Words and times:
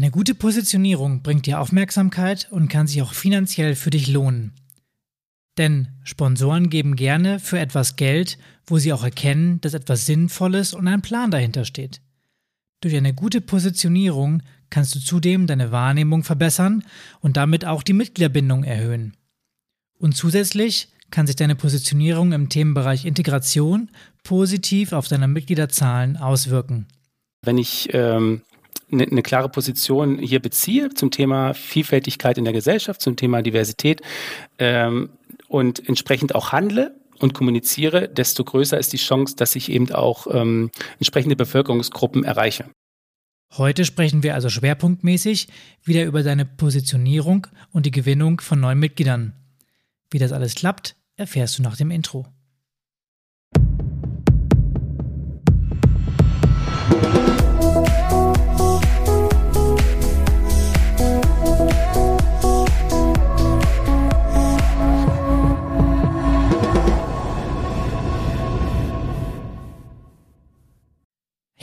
Eine 0.00 0.10
gute 0.10 0.34
Positionierung 0.34 1.20
bringt 1.20 1.44
dir 1.44 1.60
Aufmerksamkeit 1.60 2.48
und 2.50 2.68
kann 2.68 2.86
sich 2.86 3.02
auch 3.02 3.12
finanziell 3.12 3.74
für 3.74 3.90
dich 3.90 4.08
lohnen. 4.08 4.54
Denn 5.58 5.88
Sponsoren 6.04 6.70
geben 6.70 6.96
gerne 6.96 7.38
für 7.38 7.58
etwas 7.58 7.96
Geld, 7.96 8.38
wo 8.64 8.78
sie 8.78 8.94
auch 8.94 9.04
erkennen, 9.04 9.60
dass 9.60 9.74
etwas 9.74 10.06
Sinnvolles 10.06 10.72
und 10.72 10.88
ein 10.88 11.02
Plan 11.02 11.30
dahinter 11.30 11.66
steht. 11.66 12.00
Durch 12.80 12.96
eine 12.96 13.12
gute 13.12 13.42
Positionierung 13.42 14.42
kannst 14.70 14.94
du 14.94 15.00
zudem 15.00 15.46
deine 15.46 15.70
Wahrnehmung 15.70 16.24
verbessern 16.24 16.82
und 17.20 17.36
damit 17.36 17.66
auch 17.66 17.82
die 17.82 17.92
Mitgliederbindung 17.92 18.64
erhöhen. 18.64 19.18
Und 19.98 20.16
zusätzlich 20.16 20.88
kann 21.10 21.26
sich 21.26 21.36
deine 21.36 21.56
Positionierung 21.56 22.32
im 22.32 22.48
Themenbereich 22.48 23.04
Integration 23.04 23.90
positiv 24.24 24.94
auf 24.94 25.08
deine 25.08 25.28
Mitgliederzahlen 25.28 26.16
auswirken. 26.16 26.86
Wenn 27.42 27.58
ich 27.58 27.90
ähm, 27.92 28.42
eine, 28.92 29.04
eine 29.04 29.22
klare 29.22 29.48
Position 29.48 30.18
hier 30.18 30.40
beziehe 30.40 30.90
zum 30.90 31.10
Thema 31.10 31.54
Vielfältigkeit 31.54 32.38
in 32.38 32.44
der 32.44 32.52
Gesellschaft, 32.52 33.00
zum 33.00 33.16
Thema 33.16 33.42
Diversität 33.42 34.02
ähm, 34.58 35.10
und 35.48 35.86
entsprechend 35.88 36.34
auch 36.34 36.52
handle 36.52 36.94
und 37.18 37.34
kommuniziere, 37.34 38.08
desto 38.08 38.44
größer 38.44 38.78
ist 38.78 38.92
die 38.92 38.98
Chance, 38.98 39.36
dass 39.36 39.54
ich 39.56 39.70
eben 39.70 39.92
auch 39.92 40.26
ähm, 40.32 40.70
entsprechende 40.98 41.36
Bevölkerungsgruppen 41.36 42.24
erreiche. 42.24 42.64
Heute 43.56 43.84
sprechen 43.84 44.22
wir 44.22 44.34
also 44.34 44.48
schwerpunktmäßig 44.48 45.48
wieder 45.82 46.04
über 46.04 46.22
deine 46.22 46.44
Positionierung 46.46 47.48
und 47.72 47.84
die 47.84 47.90
Gewinnung 47.90 48.40
von 48.40 48.60
neuen 48.60 48.78
Mitgliedern. 48.78 49.34
Wie 50.10 50.18
das 50.18 50.32
alles 50.32 50.54
klappt, 50.54 50.96
erfährst 51.16 51.58
du 51.58 51.62
nach 51.62 51.76
dem 51.76 51.90
Intro. 51.90 52.26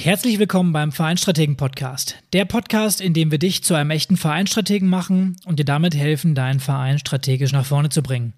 Herzlich 0.07 0.39
willkommen 0.39 0.71
beim 0.71 0.93
Vereinstrategen 0.93 1.57
Podcast. 1.57 2.15
Der 2.31 2.45
Podcast, 2.45 3.01
in 3.01 3.13
dem 3.13 3.29
wir 3.29 3.39
dich 3.39 3.61
zu 3.61 3.73
einem 3.73 3.89
echten 3.89 4.15
Vereinstrategen 4.15 4.87
machen 4.87 5.35
und 5.43 5.59
dir 5.59 5.65
damit 5.65 5.95
helfen, 5.95 6.33
deinen 6.33 6.61
Verein 6.61 6.97
strategisch 6.97 7.51
nach 7.51 7.65
vorne 7.65 7.89
zu 7.89 8.01
bringen. 8.01 8.31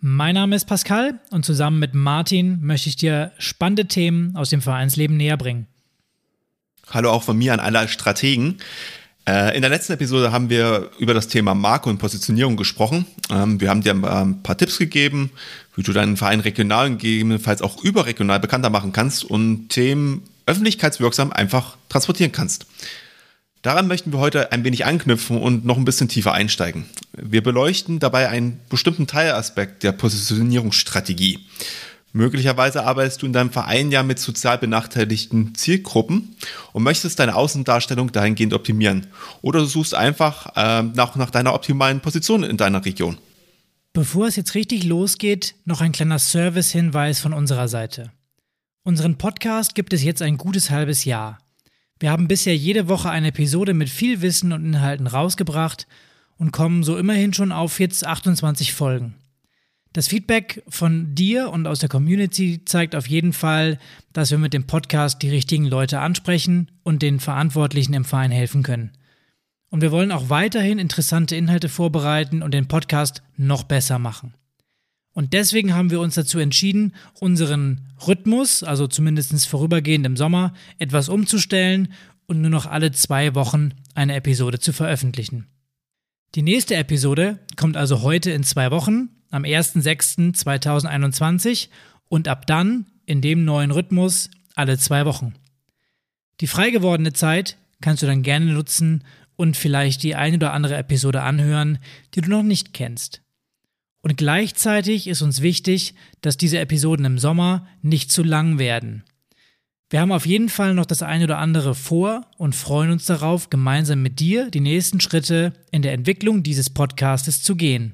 Mein 0.00 0.34
Name 0.34 0.56
ist 0.56 0.64
Pascal 0.64 1.20
und 1.30 1.44
zusammen 1.44 1.78
mit 1.78 1.94
Martin 1.94 2.58
möchte 2.62 2.88
ich 2.88 2.96
dir 2.96 3.30
spannende 3.38 3.86
Themen 3.86 4.34
aus 4.34 4.50
dem 4.50 4.62
Vereinsleben 4.62 5.16
näher 5.16 5.36
bringen. 5.36 5.68
Hallo 6.90 7.12
auch 7.12 7.22
von 7.22 7.38
mir 7.38 7.52
an 7.52 7.60
alle 7.60 7.86
Strategen. 7.86 8.58
Äh, 9.24 9.54
in 9.54 9.62
der 9.62 9.70
letzten 9.70 9.92
Episode 9.92 10.32
haben 10.32 10.50
wir 10.50 10.90
über 10.98 11.14
das 11.14 11.28
Thema 11.28 11.54
Marke 11.54 11.88
und 11.88 11.98
Positionierung 11.98 12.56
gesprochen. 12.56 13.06
Ähm, 13.30 13.60
wir 13.60 13.70
haben 13.70 13.82
dir 13.82 13.92
ein 13.92 14.42
paar 14.42 14.58
Tipps 14.58 14.76
gegeben, 14.76 15.30
wie 15.76 15.84
du 15.84 15.92
deinen 15.92 16.16
Verein 16.16 16.40
regional 16.40 16.86
und 16.86 16.98
gegebenenfalls 16.98 17.62
auch 17.62 17.80
überregional 17.84 18.40
bekannter 18.40 18.70
machen 18.70 18.90
kannst 18.90 19.22
und 19.22 19.68
Themen 19.68 20.24
öffentlichkeitswirksam 20.46 21.32
einfach 21.32 21.76
transportieren 21.88 22.32
kannst. 22.32 22.66
Daran 23.62 23.86
möchten 23.86 24.12
wir 24.12 24.18
heute 24.18 24.50
ein 24.50 24.64
wenig 24.64 24.84
anknüpfen 24.86 25.40
und 25.40 25.64
noch 25.64 25.76
ein 25.76 25.84
bisschen 25.84 26.08
tiefer 26.08 26.32
einsteigen. 26.32 26.86
Wir 27.12 27.44
beleuchten 27.44 28.00
dabei 28.00 28.28
einen 28.28 28.58
bestimmten 28.68 29.06
Teilaspekt 29.06 29.84
der 29.84 29.92
Positionierungsstrategie. 29.92 31.46
Möglicherweise 32.12 32.84
arbeitest 32.84 33.22
du 33.22 33.26
in 33.26 33.32
deinem 33.32 33.50
Verein 33.50 33.90
ja 33.90 34.02
mit 34.02 34.18
sozial 34.18 34.58
benachteiligten 34.58 35.54
Zielgruppen 35.54 36.36
und 36.72 36.82
möchtest 36.82 37.20
deine 37.20 37.36
Außendarstellung 37.36 38.12
dahingehend 38.12 38.52
optimieren. 38.52 39.06
Oder 39.40 39.60
du 39.60 39.66
suchst 39.66 39.94
einfach 39.94 40.54
äh, 40.56 40.82
nach, 40.82 41.16
nach 41.16 41.30
deiner 41.30 41.54
optimalen 41.54 42.00
Position 42.00 42.42
in 42.42 42.56
deiner 42.56 42.84
Region. 42.84 43.16
Bevor 43.94 44.26
es 44.26 44.36
jetzt 44.36 44.54
richtig 44.54 44.84
losgeht, 44.84 45.54
noch 45.64 45.80
ein 45.80 45.92
kleiner 45.92 46.18
Service-Hinweis 46.18 47.20
von 47.20 47.32
unserer 47.32 47.68
Seite. 47.68 48.10
Unseren 48.84 49.16
Podcast 49.16 49.76
gibt 49.76 49.92
es 49.92 50.02
jetzt 50.02 50.22
ein 50.22 50.36
gutes 50.36 50.70
halbes 50.70 51.04
Jahr. 51.04 51.38
Wir 52.00 52.10
haben 52.10 52.26
bisher 52.26 52.56
jede 52.56 52.88
Woche 52.88 53.10
eine 53.10 53.28
Episode 53.28 53.74
mit 53.74 53.88
viel 53.88 54.22
Wissen 54.22 54.52
und 54.52 54.64
Inhalten 54.64 55.06
rausgebracht 55.06 55.86
und 56.36 56.50
kommen 56.50 56.82
so 56.82 56.96
immerhin 56.96 57.32
schon 57.32 57.52
auf 57.52 57.78
jetzt 57.78 58.04
28 58.04 58.72
Folgen. 58.72 59.14
Das 59.92 60.08
Feedback 60.08 60.64
von 60.68 61.14
dir 61.14 61.50
und 61.50 61.68
aus 61.68 61.78
der 61.78 61.88
Community 61.88 62.64
zeigt 62.64 62.96
auf 62.96 63.06
jeden 63.06 63.32
Fall, 63.32 63.78
dass 64.12 64.32
wir 64.32 64.38
mit 64.38 64.52
dem 64.52 64.66
Podcast 64.66 65.22
die 65.22 65.30
richtigen 65.30 65.66
Leute 65.66 66.00
ansprechen 66.00 66.72
und 66.82 67.02
den 67.02 67.20
Verantwortlichen 67.20 67.94
im 67.94 68.04
Verein 68.04 68.32
helfen 68.32 68.64
können. 68.64 68.90
Und 69.70 69.80
wir 69.80 69.92
wollen 69.92 70.10
auch 70.10 70.28
weiterhin 70.28 70.80
interessante 70.80 71.36
Inhalte 71.36 71.68
vorbereiten 71.68 72.42
und 72.42 72.52
den 72.52 72.66
Podcast 72.66 73.22
noch 73.36 73.62
besser 73.62 74.00
machen. 74.00 74.34
Und 75.14 75.34
deswegen 75.34 75.74
haben 75.74 75.90
wir 75.90 76.00
uns 76.00 76.14
dazu 76.14 76.38
entschieden, 76.38 76.94
unseren 77.20 77.82
Rhythmus, 78.06 78.62
also 78.62 78.86
zumindest 78.86 79.46
vorübergehend 79.46 80.06
im 80.06 80.16
Sommer, 80.16 80.54
etwas 80.78 81.08
umzustellen 81.08 81.92
und 82.26 82.40
nur 82.40 82.50
noch 82.50 82.66
alle 82.66 82.92
zwei 82.92 83.34
Wochen 83.34 83.72
eine 83.94 84.14
Episode 84.14 84.58
zu 84.58 84.72
veröffentlichen. 84.72 85.48
Die 86.34 86.42
nächste 86.42 86.76
Episode 86.76 87.40
kommt 87.56 87.76
also 87.76 88.00
heute 88.00 88.30
in 88.30 88.42
zwei 88.42 88.70
Wochen, 88.70 89.10
am 89.30 89.42
1.6.2021 89.42 91.68
und 92.08 92.26
ab 92.26 92.46
dann 92.46 92.86
in 93.04 93.20
dem 93.20 93.44
neuen 93.44 93.70
Rhythmus 93.70 94.30
alle 94.54 94.78
zwei 94.78 95.04
Wochen. 95.04 95.34
Die 96.40 96.46
frei 96.46 96.70
gewordene 96.70 97.12
Zeit 97.12 97.58
kannst 97.82 98.02
du 98.02 98.06
dann 98.06 98.22
gerne 98.22 98.46
nutzen 98.46 99.04
und 99.36 99.58
vielleicht 99.58 100.02
die 100.02 100.14
eine 100.14 100.36
oder 100.36 100.54
andere 100.54 100.76
Episode 100.76 101.22
anhören, 101.22 101.78
die 102.14 102.22
du 102.22 102.30
noch 102.30 102.42
nicht 102.42 102.72
kennst. 102.72 103.20
Und 104.02 104.16
gleichzeitig 104.16 105.06
ist 105.06 105.22
uns 105.22 105.42
wichtig, 105.42 105.94
dass 106.20 106.36
diese 106.36 106.58
Episoden 106.58 107.04
im 107.04 107.18
Sommer 107.18 107.66
nicht 107.82 108.10
zu 108.10 108.22
lang 108.22 108.58
werden. 108.58 109.04
Wir 109.90 110.00
haben 110.00 110.12
auf 110.12 110.26
jeden 110.26 110.48
Fall 110.48 110.74
noch 110.74 110.86
das 110.86 111.02
eine 111.02 111.24
oder 111.24 111.38
andere 111.38 111.74
vor 111.74 112.26
und 112.38 112.54
freuen 112.54 112.90
uns 112.90 113.06
darauf, 113.06 113.50
gemeinsam 113.50 114.02
mit 114.02 114.20
dir 114.20 114.50
die 114.50 114.60
nächsten 114.60 115.00
Schritte 115.00 115.52
in 115.70 115.82
der 115.82 115.92
Entwicklung 115.92 116.42
dieses 116.42 116.70
Podcastes 116.70 117.42
zu 117.42 117.56
gehen. 117.56 117.92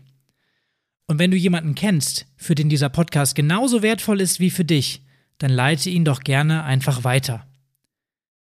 Und 1.06 1.18
wenn 1.18 1.30
du 1.30 1.36
jemanden 1.36 1.74
kennst, 1.74 2.26
für 2.36 2.54
den 2.54 2.68
dieser 2.68 2.88
Podcast 2.88 3.34
genauso 3.34 3.82
wertvoll 3.82 4.20
ist 4.20 4.40
wie 4.40 4.50
für 4.50 4.64
dich, 4.64 5.02
dann 5.38 5.50
leite 5.50 5.90
ihn 5.90 6.04
doch 6.04 6.20
gerne 6.20 6.64
einfach 6.64 7.04
weiter. 7.04 7.46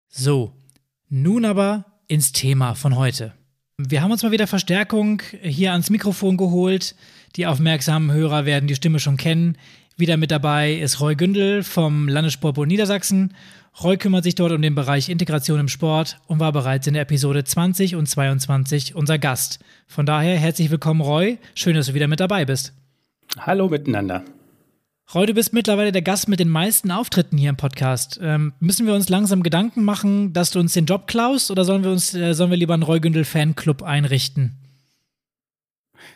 So, 0.08 0.54
nun 1.10 1.44
aber 1.44 1.86
ins 2.08 2.32
Thema 2.34 2.76
von 2.76 2.96
heute. 2.96 3.34
Wir 3.78 4.02
haben 4.02 4.12
uns 4.12 4.24
mal 4.24 4.32
wieder 4.32 4.48
Verstärkung 4.48 5.22
hier 5.42 5.72
ans 5.72 5.90
Mikrofon 5.90 6.38
geholt. 6.38 6.96
Die 7.38 7.46
aufmerksamen 7.46 8.12
Hörer 8.12 8.46
werden 8.48 8.68
die 8.68 8.74
Stimme 8.74 9.00
schon 9.00 9.16
kennen. 9.16 9.58
Wieder 9.96 10.18
mit 10.18 10.31
dabei 10.31 10.74
ist 10.74 11.00
Roy 11.02 11.16
Gündel 11.16 11.62
vom 11.62 12.08
Landessportbund 12.08 12.68
Niedersachsen. 12.68 13.36
Roy 13.84 13.96
kümmert 13.98 14.24
sich 14.24 14.34
dort 14.34 14.53
um 14.53 14.62
den 14.64 14.74
Bereich 14.74 15.08
Integration 15.08 15.59
im 15.59 15.68
Sport 15.68 16.18
und 16.25 16.40
war 16.40 16.52
bereits 16.52 16.88
in 16.88 16.96
der 16.96 17.03
Episode 17.03 17.44
20 17.44 17.96
und 17.96 18.08
22 18.08 18.96
unser 18.96 19.20
Gast. 19.20 19.59
Von 19.86 20.08
daher 20.08 20.36
herzlich 20.36 20.72
willkommen, 20.72 21.00
Roy. 21.00 21.38
Schön, 21.53 21.75
dass 21.75 21.86
du 21.86 21.94
wieder 21.94 22.08
mit 22.08 22.20
dabei 22.20 22.44
bist. 22.44 22.74
Hallo 23.40 23.69
miteinander. 23.69 24.24
Roy, 25.14 25.28
du 25.28 25.36
bist 25.36 25.54
mittlerweile 25.54 25.92
der 25.92 26.02
Gast 26.02 26.28
mit 26.28 26.40
den 26.40 26.50
meisten 26.50 26.90
Auftritten 26.90 27.38
hier 27.38 27.52
im 27.52 27.56
Podcast. 27.56 28.19
Ähm, 28.19 28.54
müssen 28.59 28.88
wir 28.88 28.96
uns 28.96 29.09
langsam 29.09 29.44
Gedanken 29.44 29.84
machen, 29.84 30.34
dass 30.34 30.50
du 30.50 30.59
uns 30.59 30.74
den 30.74 30.88
Job 30.88 31.06
klaust 31.06 31.52
oder 31.52 31.66
sollen 31.66 31.84
wir 31.84 31.92
uns, 31.92 32.16
äh, 32.16 32.34
sollen 32.34 32.50
wir 32.50 32.58
lieber 32.58 32.74
einen 32.74 32.81
Roy 32.81 33.00
Gündel 33.00 33.25
Fanclub 33.25 33.84
einrichten? 33.84 34.56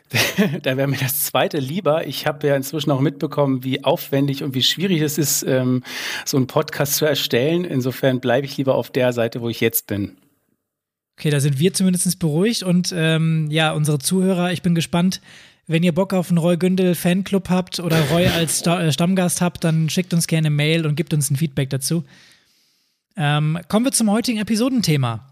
da 0.62 0.76
wäre 0.76 0.88
mir 0.88 0.98
das 0.98 1.24
zweite 1.24 1.58
lieber. 1.58 2.06
Ich 2.06 2.26
habe 2.26 2.46
ja 2.46 2.56
inzwischen 2.56 2.90
auch 2.90 3.00
mitbekommen, 3.00 3.64
wie 3.64 3.84
aufwendig 3.84 4.42
und 4.42 4.54
wie 4.54 4.62
schwierig 4.62 5.00
es 5.00 5.18
ist, 5.18 5.42
ähm, 5.42 5.82
so 6.24 6.36
einen 6.36 6.46
Podcast 6.46 6.96
zu 6.96 7.04
erstellen. 7.04 7.64
Insofern 7.64 8.20
bleibe 8.20 8.46
ich 8.46 8.56
lieber 8.56 8.74
auf 8.74 8.90
der 8.90 9.12
Seite, 9.12 9.40
wo 9.40 9.48
ich 9.48 9.60
jetzt 9.60 9.86
bin. 9.86 10.16
Okay, 11.18 11.30
da 11.30 11.40
sind 11.40 11.58
wir 11.58 11.72
zumindest 11.72 12.18
beruhigt 12.18 12.62
und 12.62 12.92
ähm, 12.96 13.48
ja, 13.50 13.72
unsere 13.72 13.98
Zuhörer, 13.98 14.52
ich 14.52 14.62
bin 14.62 14.74
gespannt. 14.74 15.20
Wenn 15.66 15.84
ihr 15.84 15.94
Bock 15.94 16.12
auf 16.12 16.28
einen 16.28 16.38
Roy 16.38 16.56
Gündel 16.56 16.94
Fanclub 16.94 17.48
habt 17.48 17.78
oder 17.78 18.00
Roy 18.10 18.26
als 18.26 18.60
Sta 18.60 18.82
äh, 18.82 18.92
Stammgast 18.92 19.40
habt, 19.40 19.62
dann 19.62 19.88
schickt 19.88 20.12
uns 20.12 20.26
gerne 20.26 20.48
eine 20.48 20.56
Mail 20.56 20.86
und 20.86 20.96
gebt 20.96 21.14
uns 21.14 21.30
ein 21.30 21.36
Feedback 21.36 21.70
dazu. 21.70 22.04
Ähm, 23.16 23.58
kommen 23.68 23.86
wir 23.86 23.92
zum 23.92 24.10
heutigen 24.10 24.40
Episodenthema. 24.40 25.28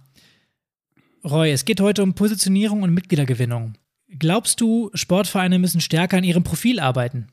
Roy, 1.24 1.50
es 1.50 1.64
geht 1.64 1.80
heute 1.80 2.02
um 2.02 2.14
Positionierung 2.14 2.82
und 2.82 2.94
Mitgliedergewinnung. 2.94 3.74
Glaubst 4.18 4.60
du, 4.60 4.90
Sportvereine 4.94 5.58
müssen 5.58 5.80
stärker 5.80 6.16
an 6.16 6.24
ihrem 6.24 6.42
Profil 6.42 6.80
arbeiten? 6.80 7.28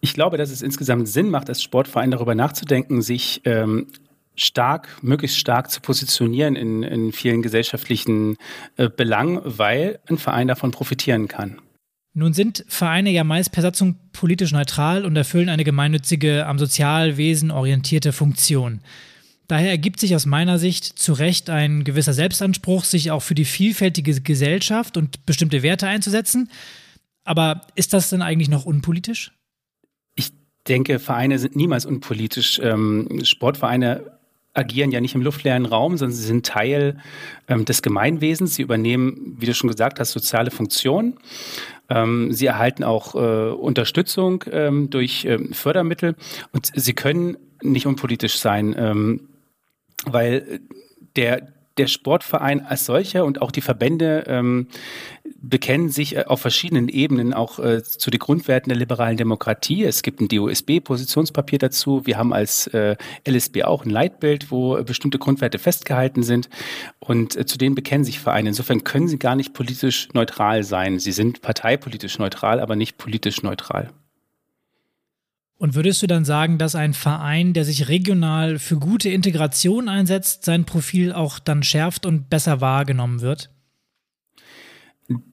Ich 0.00 0.12
glaube, 0.12 0.36
dass 0.36 0.50
es 0.50 0.60
insgesamt 0.60 1.08
Sinn 1.08 1.30
macht, 1.30 1.48
als 1.48 1.62
Sportverein 1.62 2.10
darüber 2.10 2.34
nachzudenken, 2.34 3.00
sich 3.00 3.40
ähm, 3.46 3.86
stark, 4.36 5.02
möglichst 5.02 5.38
stark 5.38 5.70
zu 5.70 5.80
positionieren 5.80 6.56
in, 6.56 6.82
in 6.82 7.12
vielen 7.12 7.40
gesellschaftlichen 7.40 8.36
äh, 8.76 8.90
Belangen, 8.90 9.40
weil 9.44 10.00
ein 10.06 10.18
Verein 10.18 10.48
davon 10.48 10.72
profitieren 10.72 11.28
kann. 11.28 11.60
Nun 12.12 12.32
sind 12.32 12.64
Vereine 12.68 13.10
ja 13.10 13.24
meist 13.24 13.50
per 13.50 13.62
Satzung 13.62 13.96
politisch 14.12 14.52
neutral 14.52 15.04
und 15.04 15.16
erfüllen 15.16 15.48
eine 15.48 15.64
gemeinnützige, 15.64 16.46
am 16.46 16.58
Sozialwesen 16.58 17.50
orientierte 17.50 18.12
Funktion. 18.12 18.80
Daher 19.46 19.70
ergibt 19.70 20.00
sich 20.00 20.14
aus 20.16 20.24
meiner 20.24 20.58
Sicht 20.58 20.84
zu 20.84 21.12
Recht 21.12 21.50
ein 21.50 21.84
gewisser 21.84 22.14
Selbstanspruch, 22.14 22.84
sich 22.84 23.10
auch 23.10 23.20
für 23.20 23.34
die 23.34 23.44
vielfältige 23.44 24.20
Gesellschaft 24.20 24.96
und 24.96 25.26
bestimmte 25.26 25.62
Werte 25.62 25.86
einzusetzen. 25.86 26.50
Aber 27.24 27.62
ist 27.74 27.92
das 27.92 28.10
denn 28.10 28.22
eigentlich 28.22 28.48
noch 28.48 28.64
unpolitisch? 28.64 29.32
Ich 30.14 30.32
denke, 30.66 30.98
Vereine 30.98 31.38
sind 31.38 31.56
niemals 31.56 31.84
unpolitisch. 31.84 32.58
Ähm, 32.62 33.20
Sportvereine 33.22 34.12
agieren 34.54 34.92
ja 34.92 35.00
nicht 35.00 35.14
im 35.14 35.22
luftleeren 35.22 35.66
Raum, 35.66 35.96
sondern 35.96 36.16
sie 36.16 36.24
sind 36.24 36.46
Teil 36.46 36.98
ähm, 37.48 37.64
des 37.64 37.82
Gemeinwesens. 37.82 38.54
Sie 38.54 38.62
übernehmen, 38.62 39.36
wie 39.38 39.46
du 39.46 39.54
schon 39.54 39.68
gesagt 39.68 40.00
hast, 40.00 40.12
soziale 40.12 40.50
Funktionen. 40.50 41.18
Ähm, 41.90 42.32
sie 42.32 42.46
erhalten 42.46 42.84
auch 42.84 43.14
äh, 43.14 43.50
Unterstützung 43.50 44.44
durch 44.88 45.28
Fördermittel 45.52 46.14
und 46.52 46.70
sie 46.74 46.94
können 46.94 47.36
nicht 47.62 47.86
unpolitisch 47.86 48.38
sein, 48.38 49.20
weil 50.06 50.60
der, 51.16 51.48
der 51.76 51.86
Sportverein 51.86 52.64
als 52.64 52.86
solcher 52.86 53.24
und 53.24 53.42
auch 53.42 53.50
die 53.50 53.60
Verbände 53.60 54.24
ähm, 54.26 54.68
bekennen 55.48 55.88
sich 55.88 56.16
äh, 56.16 56.24
auf 56.26 56.40
verschiedenen 56.40 56.88
Ebenen 56.88 57.34
auch 57.34 57.58
äh, 57.58 57.82
zu 57.82 58.10
den 58.10 58.18
Grundwerten 58.18 58.70
der 58.70 58.78
liberalen 58.78 59.16
Demokratie. 59.16 59.84
Es 59.84 60.02
gibt 60.02 60.20
ein 60.20 60.28
DOSB-Positionspapier 60.28 61.58
dazu. 61.58 62.06
Wir 62.06 62.16
haben 62.16 62.32
als 62.32 62.66
äh, 62.68 62.96
LSB 63.28 63.64
auch 63.64 63.84
ein 63.84 63.90
Leitbild, 63.90 64.50
wo 64.50 64.76
äh, 64.76 64.84
bestimmte 64.84 65.18
Grundwerte 65.18 65.58
festgehalten 65.58 66.22
sind. 66.22 66.48
Und 67.00 67.36
äh, 67.36 67.46
zu 67.46 67.58
denen 67.58 67.74
bekennen 67.74 68.04
sich 68.04 68.20
Vereine. 68.20 68.50
Insofern 68.50 68.84
können 68.84 69.08
sie 69.08 69.18
gar 69.18 69.36
nicht 69.36 69.54
politisch 69.54 70.08
neutral 70.12 70.62
sein. 70.62 70.98
Sie 70.98 71.12
sind 71.12 71.42
parteipolitisch 71.42 72.18
neutral, 72.18 72.60
aber 72.60 72.76
nicht 72.76 72.98
politisch 72.98 73.42
neutral. 73.42 73.90
Und 75.56 75.74
würdest 75.74 76.02
du 76.02 76.06
dann 76.06 76.24
sagen, 76.24 76.58
dass 76.58 76.74
ein 76.74 76.94
Verein, 76.94 77.52
der 77.52 77.64
sich 77.64 77.88
regional 77.88 78.58
für 78.58 78.76
gute 78.76 79.08
Integration 79.08 79.88
einsetzt, 79.88 80.44
sein 80.44 80.64
Profil 80.64 81.12
auch 81.12 81.38
dann 81.38 81.62
schärft 81.62 82.06
und 82.06 82.28
besser 82.28 82.60
wahrgenommen 82.60 83.20
wird? 83.20 83.50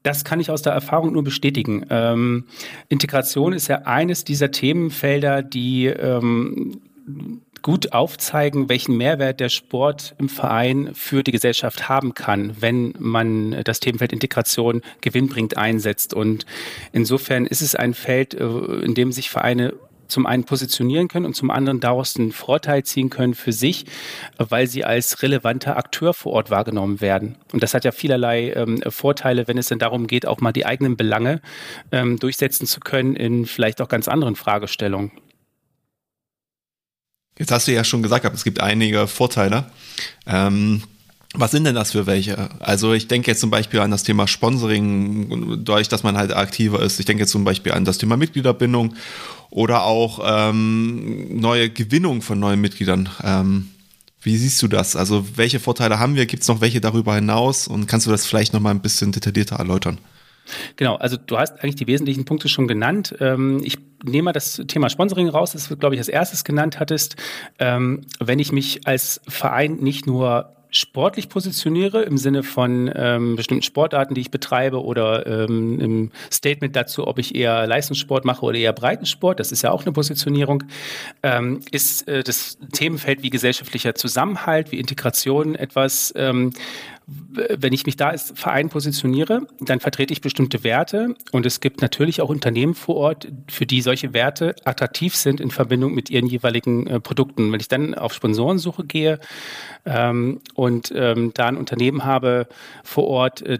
Das 0.04 0.24
kann 0.24 0.40
ich 0.40 0.52
aus 0.52 0.62
der 0.62 0.74
Erfahrung 0.74 1.14
nur 1.14 1.24
bestätigen. 1.24 1.86
Ähm, 1.90 2.46
Integration 2.90 3.54
ist 3.54 3.68
ja 3.68 3.84
eines 3.84 4.26
dieser 4.26 4.52
Themenfelder, 4.52 5.44
die 5.44 5.86
ähm, 5.86 6.82
gut 7.62 7.94
aufzeigen, 7.94 8.70
welchen 8.70 8.98
Mehrwert 8.98 9.40
der 9.40 9.50
Sport 9.50 10.16
im 10.18 10.30
Verein 10.30 10.92
für 10.94 11.24
die 11.24 11.32
Gesellschaft 11.32 11.90
haben 11.90 12.14
kann, 12.14 12.56
wenn 12.60 12.94
man 13.00 13.64
das 13.64 13.80
Themenfeld 13.80 14.14
Integration 14.14 14.82
gewinnbringend 15.02 15.58
einsetzt. 15.58 16.14
Und 16.14 16.46
insofern 16.92 17.46
ist 17.46 17.62
es 17.62 17.76
ein 17.76 17.94
Feld, 17.94 18.34
äh, 18.34 18.46
in 18.46 18.94
dem 18.94 19.12
sich 19.12 19.30
Vereine 19.30 19.74
zum 20.12 20.26
einen 20.26 20.44
positionieren 20.44 21.08
können 21.08 21.26
und 21.26 21.36
zum 21.36 21.50
anderen 21.50 21.80
daraus 21.80 22.18
einen 22.18 22.32
Vorteil 22.32 22.84
ziehen 22.84 23.10
können 23.10 23.34
für 23.34 23.54
sich, 23.54 23.86
weil 24.38 24.68
sie 24.68 24.84
als 24.84 25.24
relevanter 25.24 25.78
Akteur 25.78 26.14
vor 26.14 26.34
Ort 26.34 26.50
wahrgenommen 26.50 27.02
werden. 27.02 27.38
Und 27.52 27.64
das 27.64 27.74
hat 27.74 27.86
ja 27.86 27.92
vielerlei 27.92 28.52
ähm, 28.52 28.82
Vorteile, 28.88 29.48
wenn 29.48 29.58
es 29.58 29.68
denn 29.68 29.80
darum 29.80 30.08
geht, 30.08 30.26
auch 30.26 30.42
mal 30.42 30.52
die 30.52 30.66
eigenen 30.66 30.98
Belange 30.98 31.42
ähm, 31.92 32.20
durchsetzen 32.20 32.68
zu 32.68 32.80
können 32.80 33.16
in 33.16 33.46
vielleicht 33.46 33.82
auch 33.82 33.90
ganz 33.90 34.08
anderen 34.08 34.36
Fragestellungen. 34.36 35.12
Jetzt 37.40 37.52
hast 37.52 37.68
du 37.68 37.72
ja 37.72 37.84
schon 37.84 38.04
gesagt, 38.04 38.26
es 38.26 38.44
gibt 38.44 38.60
einige 38.60 39.08
Vorteile. 39.08 39.72
Ähm, 40.28 40.84
was 41.34 41.52
sind 41.52 41.64
denn 41.64 41.76
das 41.76 41.92
für 41.94 42.08
welche? 42.08 42.50
Also 42.60 42.94
ich 42.94 43.08
denke 43.08 43.32
jetzt 43.32 43.40
zum 43.40 43.52
Beispiel 43.52 43.80
an 43.80 43.92
das 43.92 44.04
Thema 44.04 44.28
Sponsoring, 44.28 45.64
dadurch, 45.64 45.88
dass 45.88 46.04
man 46.04 46.18
halt 46.18 46.34
aktiver 46.34 46.82
ist. 46.82 47.00
Ich 47.00 47.06
denke 47.06 47.24
jetzt 47.24 47.32
zum 47.32 47.46
Beispiel 47.46 47.72
an 47.72 47.86
das 47.86 47.98
Thema 47.98 48.18
Mitgliederbindung 48.18 48.96
oder 49.50 49.84
auch 49.84 50.20
ähm, 50.24 51.40
neue 51.40 51.70
Gewinnung 51.70 52.22
von 52.22 52.40
neuen 52.40 52.60
Mitgliedern. 52.60 53.10
Ähm, 53.24 53.70
wie 54.22 54.36
siehst 54.36 54.62
du 54.62 54.68
das? 54.68 54.96
Also 54.96 55.26
welche 55.36 55.60
Vorteile 55.60 56.00
haben 56.00 56.16
wir? 56.16 56.26
Gibt 56.26 56.44
es 56.44 56.50
noch 56.50 56.60
welche 56.60 56.82
darüber 56.82 57.16
hinaus? 57.16 57.68
Und 57.68 57.88
kannst 57.88 58.08
du 58.08 58.12
das 58.12 58.26
vielleicht 58.26 58.54
noch 58.54 58.60
mal 58.60 58.72
ein 58.72 58.82
bisschen 58.82 59.14
detaillierter 59.14 59.56
erläutern? 59.56 60.00
Genau, 60.76 60.96
also 60.96 61.18
du 61.18 61.38
hast 61.38 61.64
eigentlich 61.64 61.76
die 61.76 61.88
wesentlichen 61.88 62.26
Punkte 62.26 62.50
schon 62.50 62.68
genannt. 62.68 63.16
Ähm, 63.20 63.62
ich 63.64 63.78
nehme 64.04 64.26
mal 64.26 64.32
das 64.34 64.62
Thema 64.68 64.90
Sponsoring 64.90 65.30
raus, 65.30 65.54
das 65.54 65.70
du, 65.70 65.78
glaube 65.78 65.96
ich, 65.96 66.02
als 66.02 66.10
erstes 66.10 66.44
genannt 66.44 66.80
hattest. 66.80 67.16
Ähm, 67.58 68.02
wenn 68.20 68.40
ich 68.40 68.52
mich 68.52 68.86
als 68.86 69.22
Verein 69.28 69.78
nicht 69.78 70.08
nur 70.08 70.54
sportlich 70.72 71.30
positioniere, 71.30 72.04
im 72.04 72.18
Sinne 72.18 72.44
von 72.44 72.92
ähm, 72.96 73.36
bestimmten 73.36 73.64
Sportarten, 73.64 74.16
die 74.16 74.22
ich 74.22 74.32
betreibe 74.32 74.84
oder 74.84 75.28
ähm, 75.28 75.80
im 75.80 76.12
Statement 76.32 76.76
dazu, 76.76 77.08
ob 77.08 77.20
ich 77.20 77.36
eher 77.36 77.68
Leistungssport 77.68 78.26
mache 78.26 78.46
oder 78.46 78.58
eher 78.58 78.74
Breitensport, 78.74 79.40
das 79.40 79.52
ist 79.52 79.62
ja 79.62 79.72
auch 79.72 79.84
eine 79.84 79.92
Positionierung, 79.92 80.64
ähm, 81.24 81.60
ist 81.72 82.08
äh, 82.08 82.24
das 82.24 82.58
Themenfeld 82.72 83.22
wie 83.22 83.30
gesellschaftlicher 83.30 83.96
Zusammenhalt, 83.96 84.72
wie 84.72 84.80
Integration 84.80 85.56
etwas, 85.56 86.14
ähm, 86.16 86.52
wenn 87.08 87.74
ich 87.74 87.86
mich 87.86 87.98
da 87.98 88.10
als 88.10 88.32
Verein 88.36 88.70
positioniere, 88.70 89.48
dann 89.60 89.80
vertrete 89.80 90.14
ich 90.14 90.22
bestimmte 90.22 90.64
Werte 90.64 91.16
und 91.32 91.46
es 91.46 91.60
gibt 91.60 91.82
natürlich 91.82 92.22
auch 92.22 92.30
Unternehmen 92.30 92.76
vor 92.76 92.96
Ort, 92.96 93.28
für 93.50 93.66
die 93.66 93.82
solche 93.82 94.14
Werte 94.14 94.56
attraktiv 94.64 95.16
sind 95.16 95.42
in 95.42 95.52
Verbindung 95.52 95.94
mit 95.94 96.10
ihren 96.10 96.28
jeweiligen 96.28 96.88
äh, 96.88 97.00
Produkten. 97.00 97.52
Wenn 97.52 97.60
ich 97.60 97.68
dann 97.68 97.96
auf 97.96 98.14
Sponsorensuche 98.14 98.86
gehe 98.86 99.20
ähm, 99.86 100.42
und 100.54 100.94
ähm, 100.96 101.32
da 101.34 101.48
ein 101.48 101.58
Unternehmen 101.58 102.06
habe 102.06 102.48
vor 102.84 103.08
Ort, 103.08 103.42
äh, 103.42 103.60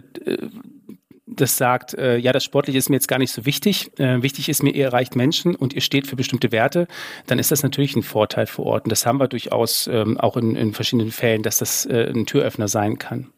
das 1.36 1.56
sagt, 1.56 1.94
äh, 1.94 2.16
ja, 2.16 2.32
das 2.32 2.44
Sportliche 2.44 2.78
ist 2.78 2.88
mir 2.88 2.96
jetzt 2.96 3.08
gar 3.08 3.18
nicht 3.18 3.32
so 3.32 3.44
wichtig. 3.44 3.98
Äh, 3.98 4.22
wichtig 4.22 4.48
ist 4.48 4.62
mir, 4.62 4.74
ihr 4.74 4.86
erreicht 4.86 5.16
Menschen 5.16 5.54
und 5.54 5.74
ihr 5.74 5.80
steht 5.80 6.06
für 6.06 6.16
bestimmte 6.16 6.52
Werte, 6.52 6.86
dann 7.26 7.38
ist 7.38 7.50
das 7.50 7.62
natürlich 7.62 7.96
ein 7.96 8.02
Vorteil 8.02 8.46
vor 8.46 8.66
Ort. 8.66 8.84
Und 8.84 8.90
das 8.90 9.06
haben 9.06 9.18
wir 9.18 9.28
durchaus 9.28 9.86
ähm, 9.86 10.18
auch 10.18 10.36
in, 10.36 10.56
in 10.56 10.72
verschiedenen 10.72 11.10
Fällen, 11.10 11.42
dass 11.42 11.58
das 11.58 11.86
äh, 11.86 12.10
ein 12.14 12.26
Türöffner 12.26 12.68
sein 12.68 12.98
kann. 12.98 13.28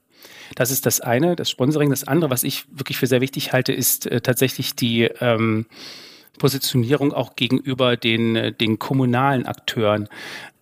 Das 0.54 0.70
ist 0.70 0.86
das 0.86 1.00
eine, 1.00 1.36
das 1.36 1.50
Sponsoring. 1.50 1.90
Das 1.90 2.06
andere, 2.06 2.30
was 2.30 2.44
ich 2.44 2.64
wirklich 2.70 2.98
für 2.98 3.06
sehr 3.06 3.20
wichtig 3.20 3.52
halte, 3.52 3.72
ist 3.72 4.06
äh, 4.06 4.20
tatsächlich 4.20 4.74
die 4.74 5.04
ähm, 5.20 5.66
Positionierung 6.38 7.12
auch 7.12 7.36
gegenüber 7.36 7.96
den, 7.96 8.36
äh, 8.36 8.52
den 8.52 8.78
kommunalen 8.78 9.46
Akteuren. 9.46 10.08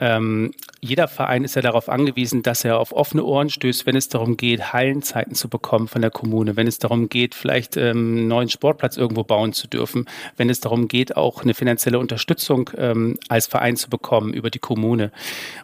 Ähm, 0.00 0.52
jeder 0.80 1.06
Verein 1.06 1.44
ist 1.44 1.54
ja 1.54 1.62
darauf 1.62 1.88
angewiesen, 1.88 2.42
dass 2.42 2.64
er 2.64 2.80
auf 2.80 2.92
offene 2.92 3.22
Ohren 3.22 3.50
stößt, 3.50 3.86
wenn 3.86 3.94
es 3.94 4.08
darum 4.08 4.36
geht, 4.36 4.72
Hallenzeiten 4.72 5.36
zu 5.36 5.48
bekommen 5.48 5.86
von 5.86 6.02
der 6.02 6.10
Kommune, 6.10 6.56
wenn 6.56 6.66
es 6.66 6.80
darum 6.80 7.08
geht, 7.08 7.36
vielleicht 7.36 7.76
ähm, 7.76 8.16
einen 8.16 8.28
neuen 8.28 8.48
Sportplatz 8.48 8.96
irgendwo 8.96 9.22
bauen 9.22 9.52
zu 9.52 9.68
dürfen, 9.68 10.06
wenn 10.36 10.50
es 10.50 10.58
darum 10.58 10.88
geht, 10.88 11.16
auch 11.16 11.42
eine 11.42 11.54
finanzielle 11.54 12.00
Unterstützung 12.00 12.70
ähm, 12.76 13.16
als 13.28 13.46
Verein 13.46 13.76
zu 13.76 13.90
bekommen 13.90 14.34
über 14.34 14.50
die 14.50 14.58
Kommune. 14.58 15.12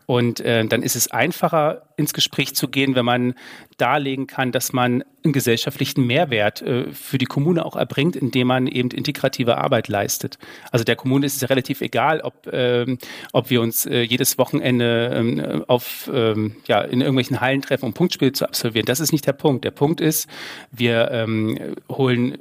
Und 0.06 0.38
äh, 0.40 0.64
dann 0.64 0.82
ist 0.82 0.94
es 0.94 1.10
einfacher, 1.10 1.82
ins 1.96 2.14
Gespräch 2.14 2.54
zu 2.54 2.68
gehen, 2.68 2.94
wenn 2.94 3.04
man 3.04 3.34
darlegen 3.76 4.28
kann, 4.28 4.52
dass 4.52 4.72
man 4.72 5.02
einen 5.24 5.32
gesellschaftlichen 5.32 6.06
Mehrwert 6.06 6.62
äh, 6.62 6.92
für 6.92 7.18
die 7.18 7.26
Kommune 7.26 7.64
auch 7.64 7.76
erbringt, 7.76 8.14
indem 8.14 8.48
man 8.48 8.66
eben 8.66 8.90
integrative 8.90 9.58
Arbeit 9.58 9.88
leistet. 9.88 10.38
Also 10.70 10.84
der 10.84 10.96
Kommune 10.96 11.26
ist 11.26 11.42
es 11.42 11.50
relativ 11.50 11.80
egal, 11.80 12.20
ob, 12.20 12.46
äh, 12.46 12.96
ob 13.32 13.50
wir 13.50 13.60
uns 13.60 13.84
äh, 13.84 14.02
jedes 14.02 14.28
jedes 14.28 14.38
Wochenende 14.38 15.10
ähm, 15.14 15.64
auf, 15.68 16.10
ähm, 16.12 16.56
ja, 16.66 16.80
in 16.80 17.00
irgendwelchen 17.00 17.40
Hallen 17.40 17.62
treffen, 17.62 17.86
um 17.86 17.92
Punktspiele 17.94 18.32
zu 18.32 18.46
absolvieren. 18.46 18.86
Das 18.86 19.00
ist 19.00 19.12
nicht 19.12 19.26
der 19.26 19.32
Punkt. 19.32 19.64
Der 19.64 19.70
Punkt 19.70 20.00
ist, 20.00 20.28
wir 20.70 21.10
ähm, 21.10 21.76
holen, 21.90 22.36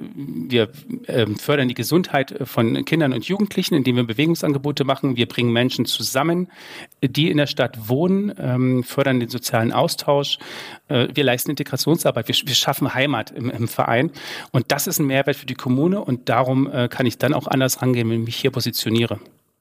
wir 0.48 0.70
ähm, 1.06 1.36
fördern 1.36 1.68
die 1.68 1.74
Gesundheit 1.74 2.34
von 2.44 2.84
Kindern 2.84 3.12
und 3.12 3.24
Jugendlichen, 3.26 3.74
indem 3.74 3.96
wir 3.96 4.04
Bewegungsangebote 4.04 4.84
machen. 4.84 5.16
Wir 5.16 5.26
bringen 5.26 5.52
Menschen 5.52 5.86
zusammen, 5.86 6.48
die 7.02 7.30
in 7.30 7.36
der 7.36 7.46
Stadt 7.46 7.88
wohnen, 7.88 8.32
ähm, 8.38 8.82
fördern 8.84 9.20
den 9.20 9.28
sozialen 9.28 9.72
Austausch. 9.72 10.38
Äh, 10.88 11.08
wir 11.14 11.24
leisten 11.24 11.50
Integrationsarbeit. 11.50 12.28
Wir, 12.28 12.34
wir 12.44 12.54
schaffen 12.54 12.77
Heimat 12.94 13.30
im, 13.30 13.50
im, 13.50 13.68
Verein. 13.68 14.10
Und 14.52 14.70
das 14.72 14.86
ist 14.86 14.98
ein 14.98 15.06
Mehrwert 15.06 15.36
für 15.36 15.46
die 15.46 15.54
Kommune. 15.54 16.00
Und 16.00 16.28
darum 16.28 16.70
äh, 16.70 16.88
kann 16.88 17.06
ich 17.06 17.18
dann 17.18 17.34
auch 17.34 17.46
anders 17.46 17.82
rangehen, 17.82 18.08
wenn 18.10 18.20
ich 18.20 18.26
mich 18.26 18.36
hier 18.36 18.50
positioniere. 18.50 19.18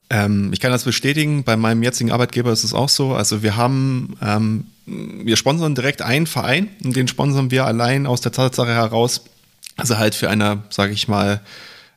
Ähm, 0.09 0.51
ich 0.53 0.59
kann 0.59 0.71
das 0.71 0.83
bestätigen, 0.83 1.43
bei 1.43 1.57
meinem 1.57 1.83
jetzigen 1.83 2.11
Arbeitgeber 2.11 2.51
ist 2.51 2.63
es 2.63 2.73
auch 2.73 2.89
so. 2.89 3.13
Also 3.13 3.43
wir 3.43 3.57
haben, 3.57 4.17
ähm, 4.21 4.65
wir 4.85 5.35
sponsern 5.35 5.75
direkt 5.75 6.01
einen 6.01 6.27
Verein 6.27 6.69
und 6.83 6.95
den 6.95 7.07
sponsern 7.07 7.51
wir 7.51 7.65
allein 7.65 8.07
aus 8.07 8.21
der 8.21 8.31
Tatsache 8.31 8.73
heraus, 8.73 9.25
also 9.75 9.97
halt 9.97 10.15
für 10.15 10.29
eine, 10.29 10.63
sage 10.69 10.93
ich 10.93 11.07
mal, 11.07 11.41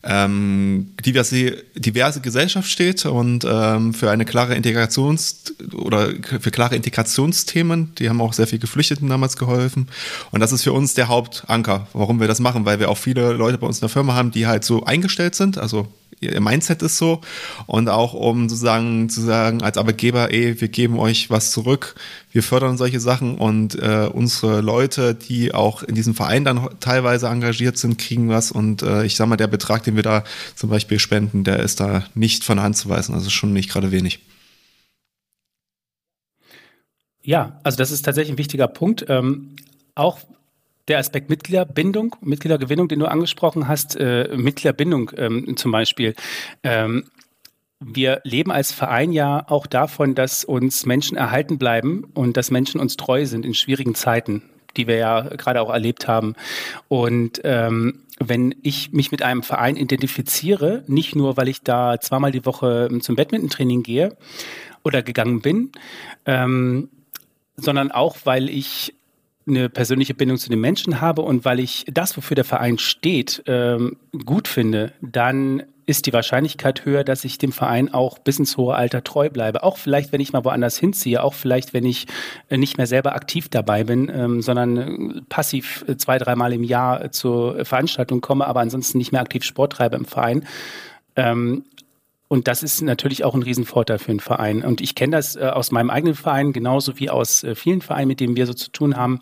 ähm, 0.03 0.95
diverse, 1.05 1.63
diverse 1.75 2.21
Gesellschaft 2.21 2.71
steht 2.71 3.05
und 3.05 3.45
ähm, 3.49 3.93
für 3.93 4.11
eine 4.11 4.25
klare 4.25 4.55
Integrations- 4.55 5.53
oder 5.75 6.11
für 6.23 6.51
klare 6.51 6.75
Integrationsthemen, 6.75 7.95
die 7.97 8.09
haben 8.09 8.21
auch 8.21 8.33
sehr 8.33 8.47
viel 8.47 8.59
Geflüchteten 8.59 9.09
damals 9.09 9.37
geholfen. 9.37 9.89
Und 10.31 10.41
das 10.41 10.53
ist 10.53 10.63
für 10.63 10.73
uns 10.73 10.95
der 10.95 11.09
Hauptanker, 11.09 11.87
warum 11.93 12.19
wir 12.19 12.29
das 12.29 12.41
machen, 12.41 12.65
weil 12.65 12.81
wir 12.81 12.89
auch 12.91 12.99
viele 12.99 13.33
Leute 13.33 13.59
bei 13.59 13.67
uns 13.67 13.79
in 13.79 13.83
der 13.83 13.89
Firma 13.91 14.15
haben, 14.15 14.31
die 14.31 14.47
halt 14.47 14.65
so 14.65 14.85
eingestellt 14.85 15.35
sind, 15.35 15.59
also 15.59 15.87
ihr 16.21 16.41
Mindset 16.41 16.83
ist 16.83 16.99
so. 16.99 17.21
Und 17.67 17.89
auch 17.89 18.15
um 18.15 18.49
sozusagen 18.49 19.09
zu 19.09 19.21
sagen, 19.21 19.63
als 19.63 19.79
Arbeitgeber, 19.79 20.33
ey, 20.33 20.61
wir 20.61 20.69
geben 20.69 20.99
euch 20.99 21.31
was 21.31 21.51
zurück, 21.51 21.95
wir 22.33 22.43
fördern 22.43 22.77
solche 22.77 23.01
Sachen 23.01 23.37
und 23.37 23.75
äh, 23.77 24.09
unsere 24.13 24.61
Leute, 24.61 25.15
die 25.15 25.53
auch 25.53 25.83
in 25.83 25.95
diesem 25.95 26.15
Verein 26.15 26.45
dann 26.45 26.69
teilweise 26.79 27.29
engagiert 27.29 27.79
sind, 27.79 27.99
kriegen 27.99 28.29
was. 28.29 28.53
Und 28.53 28.83
äh, 28.83 29.05
ich 29.05 29.17
sag 29.17 29.27
mal, 29.27 29.37
der 29.37 29.49
Betrag, 29.49 29.83
den 29.83 29.97
wir 29.97 30.03
da 30.03 30.25
zum 30.55 30.71
Beispiel 30.71 30.99
spenden, 30.99 31.45
der 31.45 31.61
ist 31.61 31.81
da 31.81 32.05
nicht 32.15 32.45
von 32.45 32.57
der 32.57 32.65
Hand 32.65 32.77
zu 32.77 32.89
weisen. 32.89 33.15
Also 33.15 33.31
schon 33.31 33.53
nicht 33.53 33.71
gerade 33.71 33.91
wenig. 33.91 34.21
Ja, 37.23 37.61
also 37.65 37.77
das 37.77 37.91
ist 37.91 38.03
tatsächlich 38.03 38.35
ein 38.35 38.39
wichtiger 38.39 38.69
Punkt. 38.69 39.07
Ähm, 39.09 39.57
auch 39.95 40.21
der 40.89 40.99
Aspekt 40.99 41.31
Mitgliederbindung, 41.31 42.17
Mitgliedergewinnung, 42.21 42.89
den 42.89 42.99
du 42.99 43.07
angesprochen 43.07 43.69
hast, 43.69 43.97
äh, 43.97 44.29
Mitgliederbindung 44.37 45.11
ähm, 45.17 45.57
zum 45.57 45.73
Beispiel. 45.73 46.15
Ähm, 46.63 47.05
wir 47.81 48.21
leben 48.25 48.51
als 48.51 48.73
Verein 48.73 49.13
ja 49.13 49.45
auch 49.49 49.67
davon, 49.67 50.15
dass 50.15 50.45
uns 50.45 50.85
Menschen 50.85 51.17
erhalten 51.17 51.57
bleiben 51.59 52.05
und 52.15 52.37
dass 52.37 52.51
Menschen 52.51 52.79
uns 52.79 52.97
treu 52.97 53.25
sind 53.25 53.47
in 53.47 53.55
schwierigen 53.55 53.95
Zeiten, 53.95 54.43
die 54.77 54.87
wir 54.87 54.97
ja 54.97 55.21
gerade 55.23 55.63
auch 55.63 55.71
erlebt 55.71 56.07
haben. 56.07 56.35
Und 56.89 57.41
ähm, 57.45 58.03
wenn 58.19 58.55
ich 58.63 58.93
mich 58.93 59.11
mit 59.11 59.23
einem 59.23 59.43
Verein 59.43 59.77
identifiziere, 59.77 60.85
nicht 60.89 61.17
nur, 61.17 61.39
weil 61.39 61.49
ich 61.49 61.63
da 61.63 61.99
zweimal 61.99 62.33
die 62.33 62.45
Woche 62.45 62.91
zum 63.01 63.17
Badminton-Training 63.17 63.83
gehe 63.83 64.15
oder 64.85 65.03
gegangen 65.03 65.41
bin, 65.41 65.73
ähm, 66.27 66.91
sondern 67.57 67.91
auch, 67.91 68.19
weil 68.25 68.51
ich 68.51 68.95
eine 69.51 69.69
persönliche 69.69 70.15
Bindung 70.15 70.39
zu 70.39 70.49
den 70.49 70.61
Menschen 70.61 71.01
habe 71.01 71.23
und 71.23 71.45
weil 71.45 71.61
ich 71.61 71.85
das, 71.93 72.17
wofür 72.17 72.35
der 72.35 72.45
Verein 72.45 72.79
steht, 72.79 73.43
ähm, 73.47 73.97
gut 74.25 74.49
finde, 74.49 74.93
dann 75.01 75.65
ist 75.91 76.07
die 76.07 76.13
Wahrscheinlichkeit 76.13 76.85
höher, 76.85 77.03
dass 77.03 77.25
ich 77.25 77.37
dem 77.37 77.51
Verein 77.51 77.93
auch 77.93 78.21
bis 78.21 78.39
ins 78.39 78.57
hohe 78.57 78.77
Alter 78.77 79.03
treu 79.03 79.29
bleibe. 79.29 79.65
Auch 79.65 79.77
vielleicht, 79.77 80.13
wenn 80.13 80.21
ich 80.21 80.33
mal 80.33 80.45
woanders 80.45 80.79
hinziehe, 80.79 81.23
auch 81.23 81.35
vielleicht, 81.35 81.75
wenn 81.75 81.85
ich 81.85 82.07
äh, 82.49 82.57
nicht 82.57 82.79
mehr 82.79 82.87
selber 82.87 83.15
aktiv 83.15 83.49
dabei 83.49 83.85
bin, 83.85 84.09
ähm, 84.09 84.41
sondern 84.41 84.77
äh, 84.77 85.21
passiv 85.29 85.85
äh, 85.89 85.97
zwei, 85.97 86.19
dreimal 86.19 86.53
im 86.53 86.63
Jahr 86.63 87.11
zur 87.11 87.65
Veranstaltung 87.65 88.21
komme, 88.21 88.47
aber 88.47 88.61
ansonsten 88.61 88.99
nicht 88.99 89.11
mehr 89.11 89.21
aktiv 89.21 89.43
Sport 89.43 89.73
treibe 89.73 89.97
im 89.97 90.05
Verein. 90.05 90.47
Ähm, 91.17 91.65
und 92.29 92.47
das 92.47 92.63
ist 92.63 92.81
natürlich 92.83 93.25
auch 93.25 93.35
ein 93.35 93.43
Riesenvorteil 93.43 93.99
für 93.99 94.13
einen 94.13 94.21
Verein. 94.21 94.63
Und 94.63 94.81
ich 94.81 94.95
kenne 94.95 95.17
das 95.17 95.35
äh, 95.35 95.41
aus 95.41 95.73
meinem 95.73 95.91
eigenen 95.91 96.15
Verein 96.15 96.53
genauso 96.53 97.01
wie 97.01 97.11
aus 97.11 97.43
äh, 97.43 97.57
vielen 97.57 97.81
Vereinen, 97.81 98.07
mit 98.07 98.21
denen 98.21 98.37
wir 98.37 98.47
so 98.47 98.55
zu 98.55 98.71
tun 98.71 98.97
haben, 98.97 99.19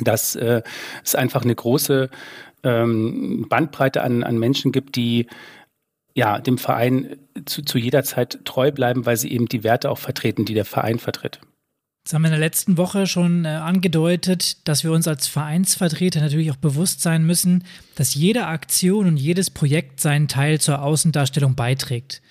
dass 0.00 0.36
äh, 0.36 0.62
es 1.04 1.14
einfach 1.14 1.42
eine 1.42 1.54
große 1.54 2.10
ähm, 2.62 3.46
Bandbreite 3.48 4.02
an, 4.02 4.22
an 4.22 4.38
Menschen 4.38 4.72
gibt, 4.72 4.96
die 4.96 5.26
ja, 6.14 6.40
dem 6.40 6.58
Verein 6.58 7.16
zu, 7.44 7.62
zu 7.62 7.78
jeder 7.78 8.02
Zeit 8.02 8.40
treu 8.44 8.72
bleiben, 8.72 9.06
weil 9.06 9.16
sie 9.16 9.30
eben 9.30 9.46
die 9.46 9.62
Werte 9.62 9.88
auch 9.90 9.98
vertreten, 9.98 10.44
die 10.44 10.54
der 10.54 10.64
Verein 10.64 10.98
vertritt. 10.98 11.40
Jetzt 12.04 12.14
haben 12.14 12.22
wir 12.22 12.28
in 12.28 12.32
der 12.32 12.40
letzten 12.40 12.76
Woche 12.76 13.06
schon 13.06 13.44
äh, 13.44 13.48
angedeutet, 13.48 14.66
dass 14.66 14.82
wir 14.82 14.92
uns 14.92 15.06
als 15.06 15.28
Vereinsvertreter 15.28 16.20
natürlich 16.20 16.50
auch 16.50 16.56
bewusst 16.56 17.02
sein 17.02 17.24
müssen, 17.24 17.64
dass 17.94 18.14
jede 18.14 18.46
Aktion 18.46 19.06
und 19.06 19.16
jedes 19.16 19.50
Projekt 19.50 20.00
seinen 20.00 20.26
Teil 20.26 20.60
zur 20.60 20.82
Außendarstellung 20.82 21.54
beiträgt. 21.54 22.22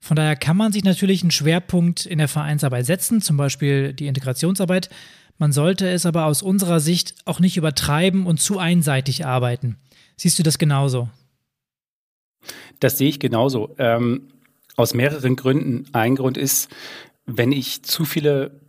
Von 0.00 0.16
daher 0.16 0.34
kann 0.34 0.56
man 0.56 0.72
sich 0.72 0.82
natürlich 0.82 1.22
einen 1.22 1.30
Schwerpunkt 1.30 2.04
in 2.04 2.18
der 2.18 2.26
Vereinsarbeit 2.26 2.84
setzen, 2.84 3.22
zum 3.22 3.36
Beispiel 3.36 3.92
die 3.92 4.08
Integrationsarbeit. 4.08 4.90
Man 5.38 5.52
sollte 5.52 5.88
es 5.88 6.06
aber 6.06 6.26
aus 6.26 6.42
unserer 6.42 6.80
Sicht 6.80 7.14
auch 7.24 7.40
nicht 7.40 7.56
übertreiben 7.56 8.26
und 8.26 8.40
zu 8.40 8.58
einseitig 8.58 9.26
arbeiten. 9.26 9.76
Siehst 10.16 10.38
du 10.38 10.42
das 10.42 10.58
genauso? 10.58 11.08
Das 12.80 12.98
sehe 12.98 13.08
ich 13.08 13.20
genauso. 13.20 13.74
Ähm, 13.78 14.28
aus 14.76 14.94
mehreren 14.94 15.36
Gründen. 15.36 15.86
Ein 15.92 16.16
Grund 16.16 16.36
ist, 16.36 16.70
wenn 17.26 17.52
ich 17.52 17.82
zu 17.82 18.04
viele 18.04 18.60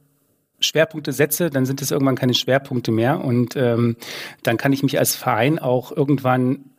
Schwerpunkte 0.59 1.11
setze, 1.11 1.49
dann 1.49 1.65
sind 1.65 1.81
es 1.81 1.91
irgendwann 1.91 2.15
keine 2.15 2.33
Schwerpunkte 2.33 2.91
mehr 2.91 3.23
und 3.23 3.55
ähm, 3.55 3.97
dann 4.43 4.57
kann 4.57 4.73
ich 4.73 4.83
mich 4.83 4.97
als 4.97 5.15
Verein 5.15 5.59
auch 5.59 5.91
irgendwann 5.91 6.71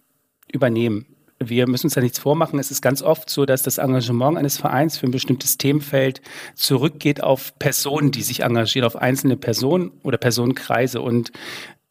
übernehmen. 0.50 1.06
Wir 1.38 1.68
müssen 1.68 1.86
uns 1.86 1.94
da 1.94 2.00
nichts 2.00 2.18
vormachen. 2.18 2.58
Es 2.58 2.70
ist 2.70 2.80
ganz 2.80 3.02
oft 3.02 3.28
so, 3.28 3.44
dass 3.44 3.62
das 3.62 3.78
Engagement 3.78 4.38
eines 4.38 4.56
Vereins 4.56 4.98
für 4.98 5.06
ein 5.06 5.10
bestimmtes 5.10 5.58
Themenfeld 5.58 6.20
zurückgeht 6.54 7.22
auf 7.22 7.58
Personen, 7.58 8.10
die 8.10 8.22
sich 8.22 8.40
engagieren, 8.40 8.86
auf 8.86 8.96
einzelne 8.96 9.36
Personen 9.36 9.90
oder 10.02 10.16
Personenkreise. 10.16 11.00
Und 11.00 11.32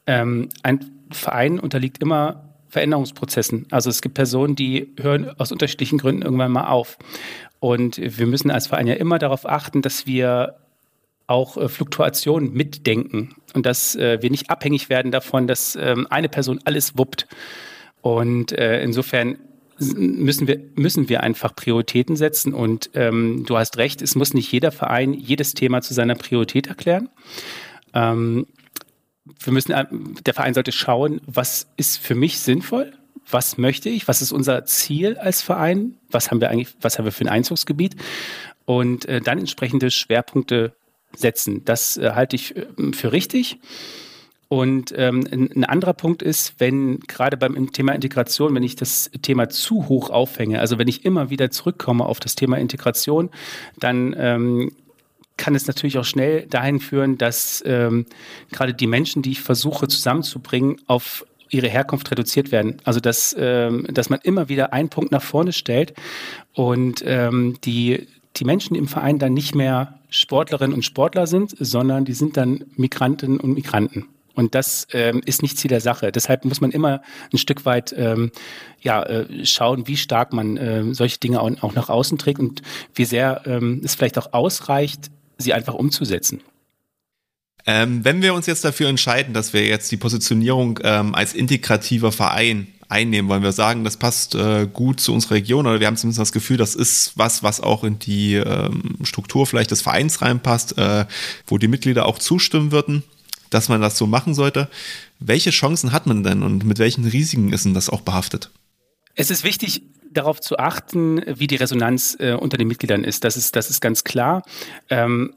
ähm, 0.07 0.49
ein 0.63 0.91
Verein 1.11 1.59
unterliegt 1.59 2.01
immer 2.01 2.53
Veränderungsprozessen. 2.69 3.67
Also 3.69 3.89
es 3.89 4.01
gibt 4.01 4.15
Personen, 4.15 4.55
die 4.55 4.93
hören 4.99 5.29
aus 5.37 5.51
unterschiedlichen 5.51 5.99
Gründen 5.99 6.23
irgendwann 6.23 6.51
mal 6.51 6.67
auf. 6.67 6.97
Und 7.59 7.97
wir 7.97 8.25
müssen 8.25 8.49
als 8.49 8.67
Verein 8.67 8.87
ja 8.87 8.95
immer 8.95 9.19
darauf 9.19 9.47
achten, 9.47 9.81
dass 9.81 10.07
wir 10.07 10.55
auch 11.27 11.57
äh, 11.57 11.69
Fluktuationen 11.69 12.53
mitdenken 12.53 13.35
und 13.53 13.65
dass 13.65 13.95
äh, 13.95 14.21
wir 14.21 14.29
nicht 14.29 14.49
abhängig 14.49 14.89
werden 14.89 15.11
davon, 15.11 15.47
dass 15.47 15.77
ähm, 15.79 16.07
eine 16.09 16.29
Person 16.29 16.59
alles 16.65 16.97
wuppt. 16.97 17.27
Und 18.03 18.51
äh, 18.51 18.83
insofern 18.83 19.39
müssen 19.79 20.45
wir, 20.45 20.59
müssen 20.75 21.07
wir 21.07 21.23
einfach 21.23 21.55
Prioritäten 21.55 22.17
setzen. 22.17 22.53
Und 22.53 22.89
ähm, 22.95 23.45
du 23.47 23.57
hast 23.57 23.77
recht, 23.77 24.01
es 24.01 24.15
muss 24.15 24.33
nicht 24.33 24.51
jeder 24.51 24.73
Verein 24.73 25.13
jedes 25.13 25.53
Thema 25.53 25.81
zu 25.81 25.93
seiner 25.93 26.15
Priorität 26.15 26.67
erklären. 26.67 27.09
Ähm, 27.93 28.45
wir 29.39 29.53
müssen, 29.53 29.71
äh, 29.71 29.85
der 30.25 30.33
Verein 30.33 30.53
sollte 30.53 30.73
schauen, 30.73 31.21
was 31.25 31.69
ist 31.77 31.97
für 31.97 32.13
mich 32.13 32.39
sinnvoll, 32.39 32.91
was 33.31 33.57
möchte 33.57 33.87
ich, 33.87 34.05
was 34.09 34.21
ist 34.21 34.33
unser 34.33 34.65
Ziel 34.65 35.15
als 35.17 35.41
Verein, 35.41 35.95
was 36.11 36.29
haben 36.29 36.41
wir 36.41 36.49
eigentlich, 36.49 36.75
was 36.81 36.97
haben 36.97 37.05
wir 37.05 37.13
für 37.13 37.23
ein 37.23 37.29
Einzugsgebiet 37.29 37.95
und 38.65 39.05
äh, 39.05 39.21
dann 39.21 39.39
entsprechende 39.39 39.91
Schwerpunkte 39.91 40.75
setzen. 41.15 41.63
Das 41.63 41.95
äh, 41.95 42.11
halte 42.15 42.35
ich 42.35 42.57
äh, 42.57 42.65
für 42.91 43.13
richtig. 43.13 43.59
Und 44.53 44.93
ähm, 44.95 45.23
ein 45.31 45.65
anderer 45.65 45.93
Punkt 45.93 46.21
ist, 46.21 46.53
wenn 46.59 46.99
gerade 46.99 47.37
beim 47.37 47.71
Thema 47.71 47.93
Integration, 47.93 48.53
wenn 48.53 48.61
ich 48.61 48.75
das 48.75 49.09
Thema 49.23 49.49
zu 49.49 49.89
hoch 49.89 50.11
aufhänge, 50.11 50.59
also 50.59 50.77
wenn 50.77 50.87
ich 50.87 51.05
immer 51.05 51.31
wieder 51.31 51.49
zurückkomme 51.49 52.05
auf 52.05 52.19
das 52.19 52.35
Thema 52.35 52.59
Integration, 52.59 53.31
dann 53.79 54.15
ähm, 54.15 54.71
kann 55.37 55.55
es 55.55 55.65
natürlich 55.65 55.97
auch 55.97 56.05
schnell 56.05 56.45
dahin 56.45 56.79
führen, 56.79 57.17
dass 57.17 57.63
ähm, 57.65 58.05
gerade 58.51 58.75
die 58.75 58.85
Menschen, 58.85 59.23
die 59.23 59.31
ich 59.31 59.41
versuche 59.41 59.87
zusammenzubringen, 59.87 60.75
auf 60.85 61.25
ihre 61.49 61.67
Herkunft 61.67 62.11
reduziert 62.11 62.51
werden. 62.51 62.77
Also 62.83 62.99
dass, 62.99 63.35
ähm, 63.35 63.87
dass 63.89 64.11
man 64.11 64.19
immer 64.21 64.49
wieder 64.49 64.71
einen 64.71 64.89
Punkt 64.89 65.11
nach 65.11 65.23
vorne 65.23 65.51
stellt 65.51 65.95
und 66.53 67.03
ähm, 67.07 67.57
die, 67.63 68.07
die 68.35 68.45
Menschen 68.45 68.75
im 68.75 68.87
Verein 68.87 69.17
dann 69.17 69.33
nicht 69.33 69.55
mehr 69.55 69.97
Sportlerinnen 70.11 70.75
und 70.75 70.85
Sportler 70.85 71.25
sind, 71.25 71.55
sondern 71.59 72.05
die 72.05 72.13
sind 72.13 72.37
dann 72.37 72.65
Migrantinnen 72.75 73.39
und 73.39 73.55
Migranten. 73.55 74.09
Und 74.35 74.55
das 74.55 74.87
ähm, 74.93 75.21
ist 75.25 75.41
nicht 75.41 75.57
Ziel 75.57 75.69
der 75.69 75.81
Sache. 75.81 76.11
Deshalb 76.11 76.45
muss 76.45 76.61
man 76.61 76.71
immer 76.71 77.01
ein 77.31 77.37
Stück 77.37 77.65
weit 77.65 77.93
ähm, 77.97 78.31
ja, 78.81 79.03
äh, 79.03 79.45
schauen, 79.45 79.87
wie 79.87 79.97
stark 79.97 80.33
man 80.33 80.57
äh, 80.57 80.93
solche 80.93 81.19
Dinge 81.19 81.39
auch, 81.41 81.51
auch 81.61 81.75
nach 81.75 81.89
außen 81.89 82.17
trägt 82.17 82.39
und 82.39 82.61
wie 82.95 83.05
sehr 83.05 83.43
ähm, 83.45 83.81
es 83.83 83.95
vielleicht 83.95 84.17
auch 84.17 84.33
ausreicht, 84.33 85.11
sie 85.37 85.53
einfach 85.53 85.75
umzusetzen. 85.75 86.41
Ähm, 87.65 88.03
wenn 88.03 88.21
wir 88.21 88.33
uns 88.33 88.45
jetzt 88.45 88.65
dafür 88.65 88.89
entscheiden, 88.89 89.33
dass 89.33 89.53
wir 89.53 89.65
jetzt 89.65 89.91
die 89.91 89.97
Positionierung 89.97 90.79
ähm, 90.83 91.15
als 91.15 91.33
integrativer 91.33 92.11
Verein 92.11 92.67
einnehmen, 92.89 93.29
wollen 93.29 93.43
wir 93.43 93.53
sagen, 93.53 93.83
das 93.83 93.97
passt 93.97 94.35
äh, 94.35 94.67
gut 94.71 94.99
zu 94.99 95.13
unserer 95.13 95.35
Region 95.35 95.65
oder 95.65 95.79
wir 95.79 95.87
haben 95.87 95.95
zumindest 95.95 96.19
das 96.19 96.31
Gefühl, 96.31 96.57
das 96.57 96.75
ist 96.75 97.13
was, 97.15 97.41
was 97.41 97.61
auch 97.61 97.83
in 97.83 97.99
die 97.99 98.35
ähm, 98.35 98.97
Struktur 99.03 99.47
vielleicht 99.47 99.71
des 99.71 99.81
Vereins 99.81 100.21
reinpasst, 100.21 100.77
äh, 100.77 101.05
wo 101.47 101.57
die 101.57 101.69
Mitglieder 101.69 102.05
auch 102.05 102.19
zustimmen 102.19 102.71
würden, 102.71 103.03
dass 103.53 103.69
man 103.69 103.81
das 103.81 103.97
so 103.97 104.07
machen 104.07 104.33
sollte. 104.33 104.69
Welche 105.19 105.51
Chancen 105.51 105.91
hat 105.91 106.07
man 106.07 106.23
denn 106.23 106.43
und 106.43 106.65
mit 106.65 106.79
welchen 106.79 107.05
Risiken 107.05 107.53
ist 107.53 107.65
denn 107.65 107.73
das 107.73 107.89
auch 107.89 108.01
behaftet? 108.01 108.51
Es 109.15 109.29
ist 109.29 109.43
wichtig, 109.43 109.83
darauf 110.11 110.39
zu 110.41 110.57
achten, 110.57 111.21
wie 111.27 111.47
die 111.47 111.55
Resonanz 111.55 112.17
äh, 112.19 112.33
unter 112.33 112.57
den 112.57 112.67
Mitgliedern 112.67 113.03
ist. 113.03 113.23
Das 113.23 113.37
ist, 113.37 113.55
das 113.55 113.69
ist 113.69 113.81
ganz 113.81 114.03
klar. 114.03 114.43
Ähm, 114.89 115.33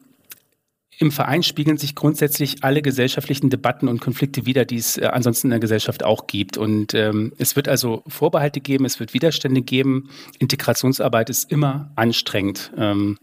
im 0.98 1.12
Verein 1.12 1.42
spiegeln 1.42 1.76
sich 1.76 1.94
grundsätzlich 1.94 2.64
alle 2.64 2.80
gesellschaftlichen 2.80 3.50
Debatten 3.50 3.86
und 3.86 4.00
Konflikte 4.00 4.46
wider, 4.46 4.64
die 4.64 4.76
es 4.76 4.96
äh, 4.96 5.06
ansonsten 5.06 5.48
in 5.48 5.50
der 5.50 5.60
Gesellschaft 5.60 6.02
auch 6.02 6.26
gibt. 6.26 6.56
Und 6.56 6.94
ähm, 6.94 7.32
es 7.38 7.54
wird 7.54 7.68
also 7.68 8.02
Vorbehalte 8.06 8.60
geben, 8.60 8.86
es 8.86 8.98
wird 8.98 9.12
Widerstände 9.12 9.60
geben. 9.60 10.08
Integrationsarbeit 10.38 11.28
ist 11.28 11.50
immer 11.50 11.90
anstrengend. 11.96 12.72
Ähm, 12.78 13.18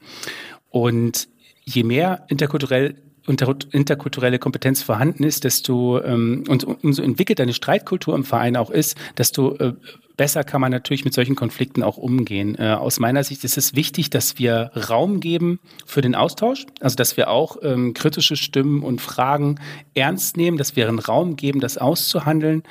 und 0.70 1.28
je 1.64 1.84
mehr 1.84 2.26
interkulturell 2.30 2.96
interkulturelle 3.25 4.38
Kompetenz 4.38 4.82
vorhanden 4.82 5.24
ist, 5.24 5.44
desto 5.46 6.01
ähm, 6.01 6.44
und 6.48 6.63
umso 6.65 7.01
entwickelt 7.01 7.39
eine 7.39 7.53
Streitkultur 7.53 8.15
im 8.15 8.25
Verein 8.25 8.58
auch 8.58 8.70
ist, 8.70 8.98
desto 9.18 9.56
äh, 9.56 9.74
besser 10.18 10.44
kann 10.44 10.60
man 10.60 10.72
natürlich 10.72 11.06
mit 11.06 11.13
solchen 11.13 11.36
Konflikten 11.36 11.84
auch 11.84 11.98
umgehen. 11.98 12.56
Äh, 12.60 12.74
aus 12.74 13.00
meiner 13.00 13.24
Sicht 13.24 13.44
ist 13.44 13.58
es 13.58 13.75
wichtig, 13.75 14.10
dass 14.10 14.39
wir 14.39 14.72
Raum 14.89 15.22
geben 15.22 15.60
für 15.86 16.01
den 16.01 16.15
Austausch, 16.15 16.65
also 16.82 16.96
dass 16.96 17.15
wir 17.15 17.30
auch 17.30 17.58
ähm, 17.62 17.94
kritische 17.94 18.36
Stimmen 18.36 18.84
und 18.84 19.00
Fragen 19.01 19.60
ernst 19.94 20.36
nehmen, 20.36 20.58
dass 20.58 20.75
wir 20.75 20.88
einen 20.88 21.00
Raum 21.00 21.36
geben, 21.38 21.62
das 21.62 21.77
auszuhandeln 21.77 22.63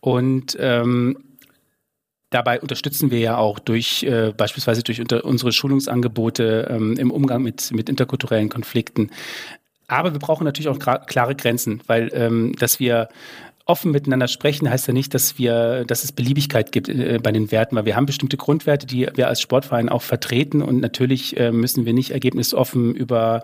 und 0.00 0.56
ähm, 0.58 1.18
Dabei 2.32 2.62
unterstützen 2.62 3.10
wir 3.10 3.18
ja 3.18 3.36
auch 3.36 3.58
durch 3.58 4.04
äh, 4.04 4.32
beispielsweise 4.34 4.82
durch 4.82 5.02
unsere 5.22 5.52
Schulungsangebote 5.52 6.66
ähm, 6.70 6.96
im 6.96 7.10
Umgang 7.10 7.42
mit, 7.42 7.70
mit 7.72 7.90
interkulturellen 7.90 8.48
Konflikten. 8.48 9.10
Aber 9.92 10.14
wir 10.14 10.20
brauchen 10.20 10.44
natürlich 10.44 10.68
auch 10.68 10.78
klare 10.78 11.34
Grenzen, 11.34 11.82
weil 11.86 12.10
ähm, 12.14 12.54
dass 12.58 12.80
wir 12.80 13.08
offen 13.66 13.92
miteinander 13.92 14.26
sprechen, 14.26 14.68
heißt 14.68 14.88
ja 14.88 14.94
nicht, 14.94 15.12
dass 15.14 15.38
wir, 15.38 15.84
dass 15.84 16.02
es 16.02 16.12
Beliebigkeit 16.12 16.72
gibt 16.72 16.88
äh, 16.88 17.20
bei 17.22 17.30
den 17.30 17.52
Werten, 17.52 17.76
weil 17.76 17.84
wir 17.84 17.94
haben 17.94 18.06
bestimmte 18.06 18.38
Grundwerte, 18.38 18.86
die 18.86 19.06
wir 19.14 19.28
als 19.28 19.42
Sportverein 19.42 19.90
auch 19.90 20.00
vertreten 20.00 20.62
und 20.62 20.80
natürlich 20.80 21.36
äh, 21.36 21.52
müssen 21.52 21.84
wir 21.84 21.92
nicht 21.92 22.10
ergebnisoffen 22.10 22.94
über, 22.94 23.42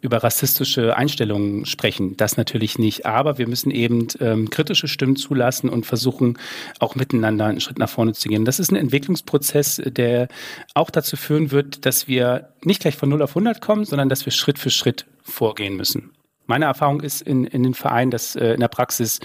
über 0.00 0.18
rassistische 0.18 0.96
Einstellungen 0.96 1.66
sprechen. 1.66 2.16
Das 2.16 2.36
natürlich 2.36 2.78
nicht. 2.78 3.04
Aber 3.04 3.36
wir 3.36 3.48
müssen 3.48 3.72
eben 3.72 4.06
ähm, 4.20 4.50
kritische 4.50 4.86
Stimmen 4.86 5.16
zulassen 5.16 5.68
und 5.68 5.84
versuchen, 5.84 6.38
auch 6.78 6.94
miteinander 6.94 7.46
einen 7.46 7.60
Schritt 7.60 7.78
nach 7.78 7.90
vorne 7.90 8.12
zu 8.12 8.28
gehen. 8.28 8.44
Das 8.44 8.60
ist 8.60 8.70
ein 8.70 8.76
Entwicklungsprozess, 8.76 9.82
der 9.84 10.28
auch 10.74 10.90
dazu 10.90 11.16
führen 11.16 11.50
wird, 11.50 11.84
dass 11.84 12.06
wir 12.06 12.50
nicht 12.62 12.80
gleich 12.80 12.96
von 12.96 13.08
0 13.08 13.22
auf 13.22 13.30
100 13.30 13.60
kommen, 13.60 13.84
sondern 13.84 14.08
dass 14.08 14.24
wir 14.24 14.32
Schritt 14.32 14.58
für 14.60 14.70
Schritt 14.70 15.06
vorgehen 15.28 15.76
müssen. 15.76 16.12
Meine 16.46 16.64
Erfahrung 16.64 17.02
ist 17.02 17.20
in, 17.20 17.44
in 17.44 17.62
den 17.62 17.74
Vereinen, 17.74 18.10
dass 18.10 18.34
äh, 18.34 18.54
in 18.54 18.60
der 18.60 18.68
Praxis, 18.68 19.20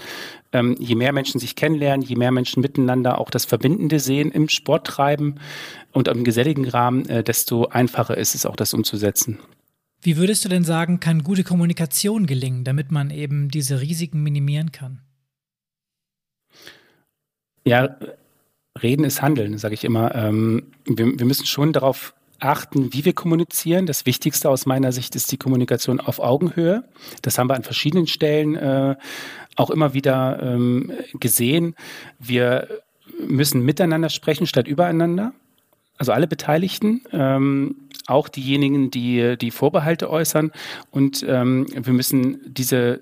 ähm, 0.52 0.76
je 0.78 0.94
mehr 0.94 1.12
Menschen 1.12 1.40
sich 1.40 1.56
kennenlernen, 1.56 2.06
je 2.06 2.16
mehr 2.16 2.30
Menschen 2.30 2.60
miteinander 2.60 3.18
auch 3.18 3.30
das 3.30 3.46
Verbindende 3.46 3.98
sehen 3.98 4.30
im 4.30 4.50
Sport 4.50 4.86
treiben 4.86 5.36
und 5.92 6.06
im 6.08 6.22
geselligen 6.22 6.68
Rahmen, 6.68 7.08
äh, 7.08 7.24
desto 7.24 7.66
einfacher 7.68 8.18
ist 8.18 8.34
es 8.34 8.44
auch, 8.44 8.56
das 8.56 8.74
umzusetzen. 8.74 9.38
Wie 10.02 10.18
würdest 10.18 10.44
du 10.44 10.50
denn 10.50 10.64
sagen, 10.64 11.00
kann 11.00 11.24
gute 11.24 11.44
Kommunikation 11.44 12.26
gelingen, 12.26 12.62
damit 12.62 12.92
man 12.92 13.10
eben 13.10 13.48
diese 13.48 13.80
Risiken 13.80 14.22
minimieren 14.22 14.70
kann? 14.70 15.00
Ja, 17.64 17.96
reden 18.82 19.04
ist 19.04 19.22
Handeln, 19.22 19.56
sage 19.56 19.72
ich 19.72 19.84
immer. 19.84 20.14
Ähm, 20.14 20.72
wir, 20.84 21.18
wir 21.18 21.24
müssen 21.24 21.46
schon 21.46 21.72
darauf 21.72 22.14
achten, 22.40 22.92
wie 22.92 23.04
wir 23.04 23.12
kommunizieren. 23.12 23.86
Das 23.86 24.06
Wichtigste 24.06 24.50
aus 24.50 24.66
meiner 24.66 24.92
Sicht 24.92 25.14
ist 25.16 25.30
die 25.32 25.36
Kommunikation 25.36 26.00
auf 26.00 26.18
Augenhöhe. 26.18 26.84
Das 27.22 27.38
haben 27.38 27.48
wir 27.48 27.54
an 27.54 27.62
verschiedenen 27.62 28.06
Stellen 28.06 28.56
äh, 28.56 28.96
auch 29.56 29.70
immer 29.70 29.94
wieder 29.94 30.40
ähm, 30.42 30.92
gesehen. 31.20 31.74
Wir 32.18 32.68
müssen 33.26 33.64
miteinander 33.64 34.08
sprechen 34.08 34.46
statt 34.46 34.66
übereinander. 34.66 35.32
Also 35.96 36.12
alle 36.12 36.26
Beteiligten, 36.26 37.02
ähm, 37.12 37.76
auch 38.06 38.28
diejenigen, 38.28 38.90
die 38.90 39.36
die 39.38 39.50
Vorbehalte 39.50 40.10
äußern. 40.10 40.50
Und 40.90 41.24
ähm, 41.28 41.66
wir 41.72 41.92
müssen 41.92 42.40
diese 42.46 43.00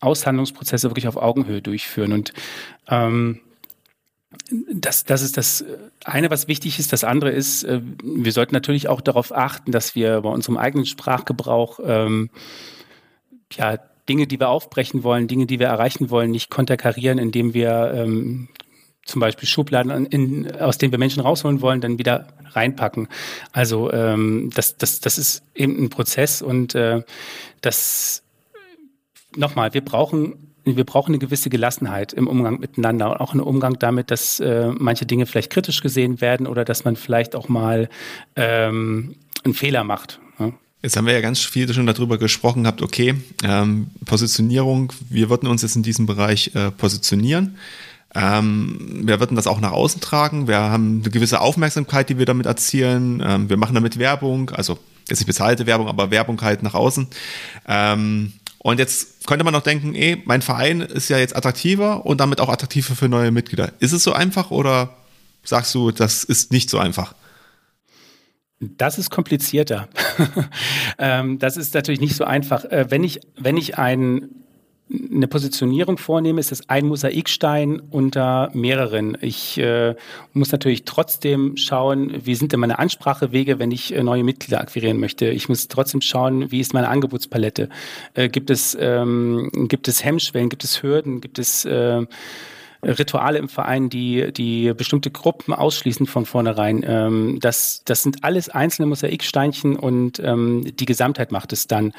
Aushandlungsprozesse 0.00 0.90
wirklich 0.90 1.08
auf 1.08 1.16
Augenhöhe 1.16 1.62
durchführen. 1.62 2.12
Und 2.12 2.32
ähm, 2.88 3.40
das, 4.50 5.04
das 5.04 5.22
ist 5.22 5.36
das 5.36 5.64
eine, 6.04 6.30
was 6.30 6.48
wichtig 6.48 6.78
ist. 6.78 6.92
Das 6.92 7.04
andere 7.04 7.30
ist, 7.30 7.64
äh, 7.64 7.80
wir 8.02 8.32
sollten 8.32 8.54
natürlich 8.54 8.88
auch 8.88 9.00
darauf 9.00 9.34
achten, 9.34 9.72
dass 9.72 9.94
wir 9.94 10.20
bei 10.20 10.28
unserem 10.28 10.58
eigenen 10.58 10.86
Sprachgebrauch 10.86 11.80
ähm, 11.84 12.30
ja, 13.52 13.78
Dinge, 14.08 14.26
die 14.26 14.38
wir 14.38 14.50
aufbrechen 14.50 15.02
wollen, 15.02 15.28
Dinge, 15.28 15.46
die 15.46 15.58
wir 15.58 15.68
erreichen 15.68 16.10
wollen, 16.10 16.30
nicht 16.30 16.50
konterkarieren, 16.50 17.18
indem 17.18 17.54
wir 17.54 17.92
ähm, 17.94 18.48
zum 19.04 19.20
Beispiel 19.20 19.48
Schubladen, 19.48 20.06
in, 20.06 20.50
aus 20.56 20.78
denen 20.78 20.92
wir 20.92 20.98
Menschen 20.98 21.22
rausholen 21.22 21.60
wollen, 21.60 21.80
dann 21.80 21.98
wieder 21.98 22.28
reinpacken. 22.50 23.08
Also 23.52 23.92
ähm, 23.92 24.50
das, 24.54 24.76
das, 24.76 25.00
das 25.00 25.18
ist 25.18 25.42
eben 25.54 25.84
ein 25.84 25.90
Prozess 25.90 26.42
und 26.42 26.74
äh, 26.74 27.02
das 27.60 28.22
nochmal, 29.36 29.74
wir 29.74 29.84
brauchen 29.84 30.53
wir 30.64 30.84
brauchen 30.84 31.10
eine 31.10 31.18
gewisse 31.18 31.50
Gelassenheit 31.50 32.12
im 32.12 32.26
Umgang 32.26 32.58
miteinander 32.58 33.10
und 33.10 33.16
auch 33.18 33.32
einen 33.32 33.40
Umgang 33.40 33.78
damit, 33.78 34.10
dass 34.10 34.40
äh, 34.40 34.70
manche 34.76 35.06
Dinge 35.06 35.26
vielleicht 35.26 35.50
kritisch 35.50 35.80
gesehen 35.82 36.20
werden 36.20 36.46
oder 36.46 36.64
dass 36.64 36.84
man 36.84 36.96
vielleicht 36.96 37.36
auch 37.36 37.48
mal 37.48 37.88
ähm, 38.36 39.16
einen 39.44 39.54
Fehler 39.54 39.84
macht. 39.84 40.20
Ja. 40.38 40.52
Jetzt 40.82 40.96
haben 40.96 41.06
wir 41.06 41.14
ja 41.14 41.20
ganz 41.20 41.40
viel 41.40 41.72
schon 41.72 41.86
darüber 41.86 42.18
gesprochen 42.18 42.64
gehabt, 42.64 42.82
okay, 42.82 43.14
ähm, 43.44 43.88
Positionierung, 44.04 44.92
wir 45.10 45.30
würden 45.30 45.48
uns 45.48 45.62
jetzt 45.62 45.76
in 45.76 45.82
diesem 45.82 46.06
Bereich 46.06 46.50
äh, 46.54 46.70
positionieren. 46.70 47.56
Ähm, 48.14 49.02
wir 49.04 49.18
würden 49.18 49.34
das 49.34 49.46
auch 49.46 49.60
nach 49.60 49.72
außen 49.72 50.00
tragen. 50.00 50.46
Wir 50.46 50.58
haben 50.58 51.00
eine 51.02 51.10
gewisse 51.10 51.40
Aufmerksamkeit, 51.40 52.08
die 52.08 52.18
wir 52.18 52.26
damit 52.26 52.46
erzielen. 52.46 53.22
Ähm, 53.24 53.50
wir 53.50 53.56
machen 53.56 53.74
damit 53.74 53.98
Werbung, 53.98 54.50
also 54.50 54.78
jetzt 55.08 55.18
nicht 55.18 55.26
bezahlte 55.26 55.66
Werbung, 55.66 55.88
aber 55.88 56.10
Werbung 56.10 56.40
halt 56.40 56.62
nach 56.62 56.74
außen. 56.74 57.08
Ähm, 57.66 58.32
und 58.64 58.78
jetzt 58.78 59.26
könnte 59.26 59.44
man 59.44 59.52
noch 59.52 59.62
denken, 59.62 59.94
ey, 59.94 60.22
mein 60.24 60.40
Verein 60.40 60.80
ist 60.80 61.10
ja 61.10 61.18
jetzt 61.18 61.36
attraktiver 61.36 62.06
und 62.06 62.18
damit 62.18 62.40
auch 62.40 62.48
attraktiver 62.48 62.94
für 62.94 63.10
neue 63.10 63.30
Mitglieder. 63.30 63.72
Ist 63.78 63.92
es 63.92 64.02
so 64.02 64.14
einfach 64.14 64.50
oder 64.50 64.96
sagst 65.42 65.74
du, 65.74 65.90
das 65.90 66.24
ist 66.24 66.50
nicht 66.50 66.70
so 66.70 66.78
einfach? 66.78 67.14
Das 68.60 68.98
ist 68.98 69.10
komplizierter. 69.10 69.88
Ähm, 70.96 71.40
das 71.40 71.56
ist 71.56 71.74
natürlich 71.74 72.00
nicht 72.00 72.14
so 72.14 72.24
einfach. 72.24 72.64
Äh, 72.66 72.86
wenn 72.88 73.02
ich, 73.02 73.20
wenn 73.36 73.56
ich 73.56 73.78
einen 73.78 74.43
eine 74.92 75.26
Positionierung 75.26 75.96
vornehme, 75.96 76.40
ist 76.40 76.52
es 76.52 76.68
ein 76.68 76.86
Mosaikstein 76.86 77.80
unter 77.90 78.50
mehreren. 78.52 79.16
Ich 79.22 79.56
äh, 79.58 79.94
muss 80.34 80.52
natürlich 80.52 80.84
trotzdem 80.84 81.56
schauen, 81.56 82.26
wie 82.26 82.34
sind 82.34 82.52
denn 82.52 82.60
meine 82.60 82.78
Ansprachewege, 82.78 83.58
wenn 83.58 83.70
ich 83.70 83.94
äh, 83.94 84.02
neue 84.02 84.24
Mitglieder 84.24 84.60
akquirieren 84.60 85.00
möchte. 85.00 85.26
Ich 85.26 85.48
muss 85.48 85.68
trotzdem 85.68 86.02
schauen, 86.02 86.50
wie 86.50 86.60
ist 86.60 86.74
meine 86.74 86.88
Angebotspalette. 86.88 87.70
Äh, 88.12 88.28
gibt 88.28 88.50
es 88.50 88.76
ähm, 88.78 89.50
gibt 89.68 89.88
es 89.88 90.04
Hemmschwellen, 90.04 90.50
gibt 90.50 90.64
es 90.64 90.82
Hürden, 90.82 91.22
gibt 91.22 91.38
es 91.38 91.64
äh, 91.64 92.04
Rituale 92.84 93.38
im 93.38 93.48
Verein, 93.48 93.88
die, 93.90 94.32
die 94.32 94.72
bestimmte 94.74 95.10
Gruppen 95.10 95.54
ausschließen 95.54 96.06
von 96.06 96.26
vornherein. 96.26 96.84
Ähm, 96.86 97.38
das, 97.40 97.82
das 97.84 98.02
sind 98.02 98.24
alles 98.24 98.48
einzelne 98.48 98.86
Mosaiksteinchen 98.86 99.76
und 99.76 100.20
ähm, 100.20 100.64
die 100.76 100.84
Gesamtheit 100.84 101.32
macht 101.32 101.52
es 101.52 101.66
dann. 101.66 101.92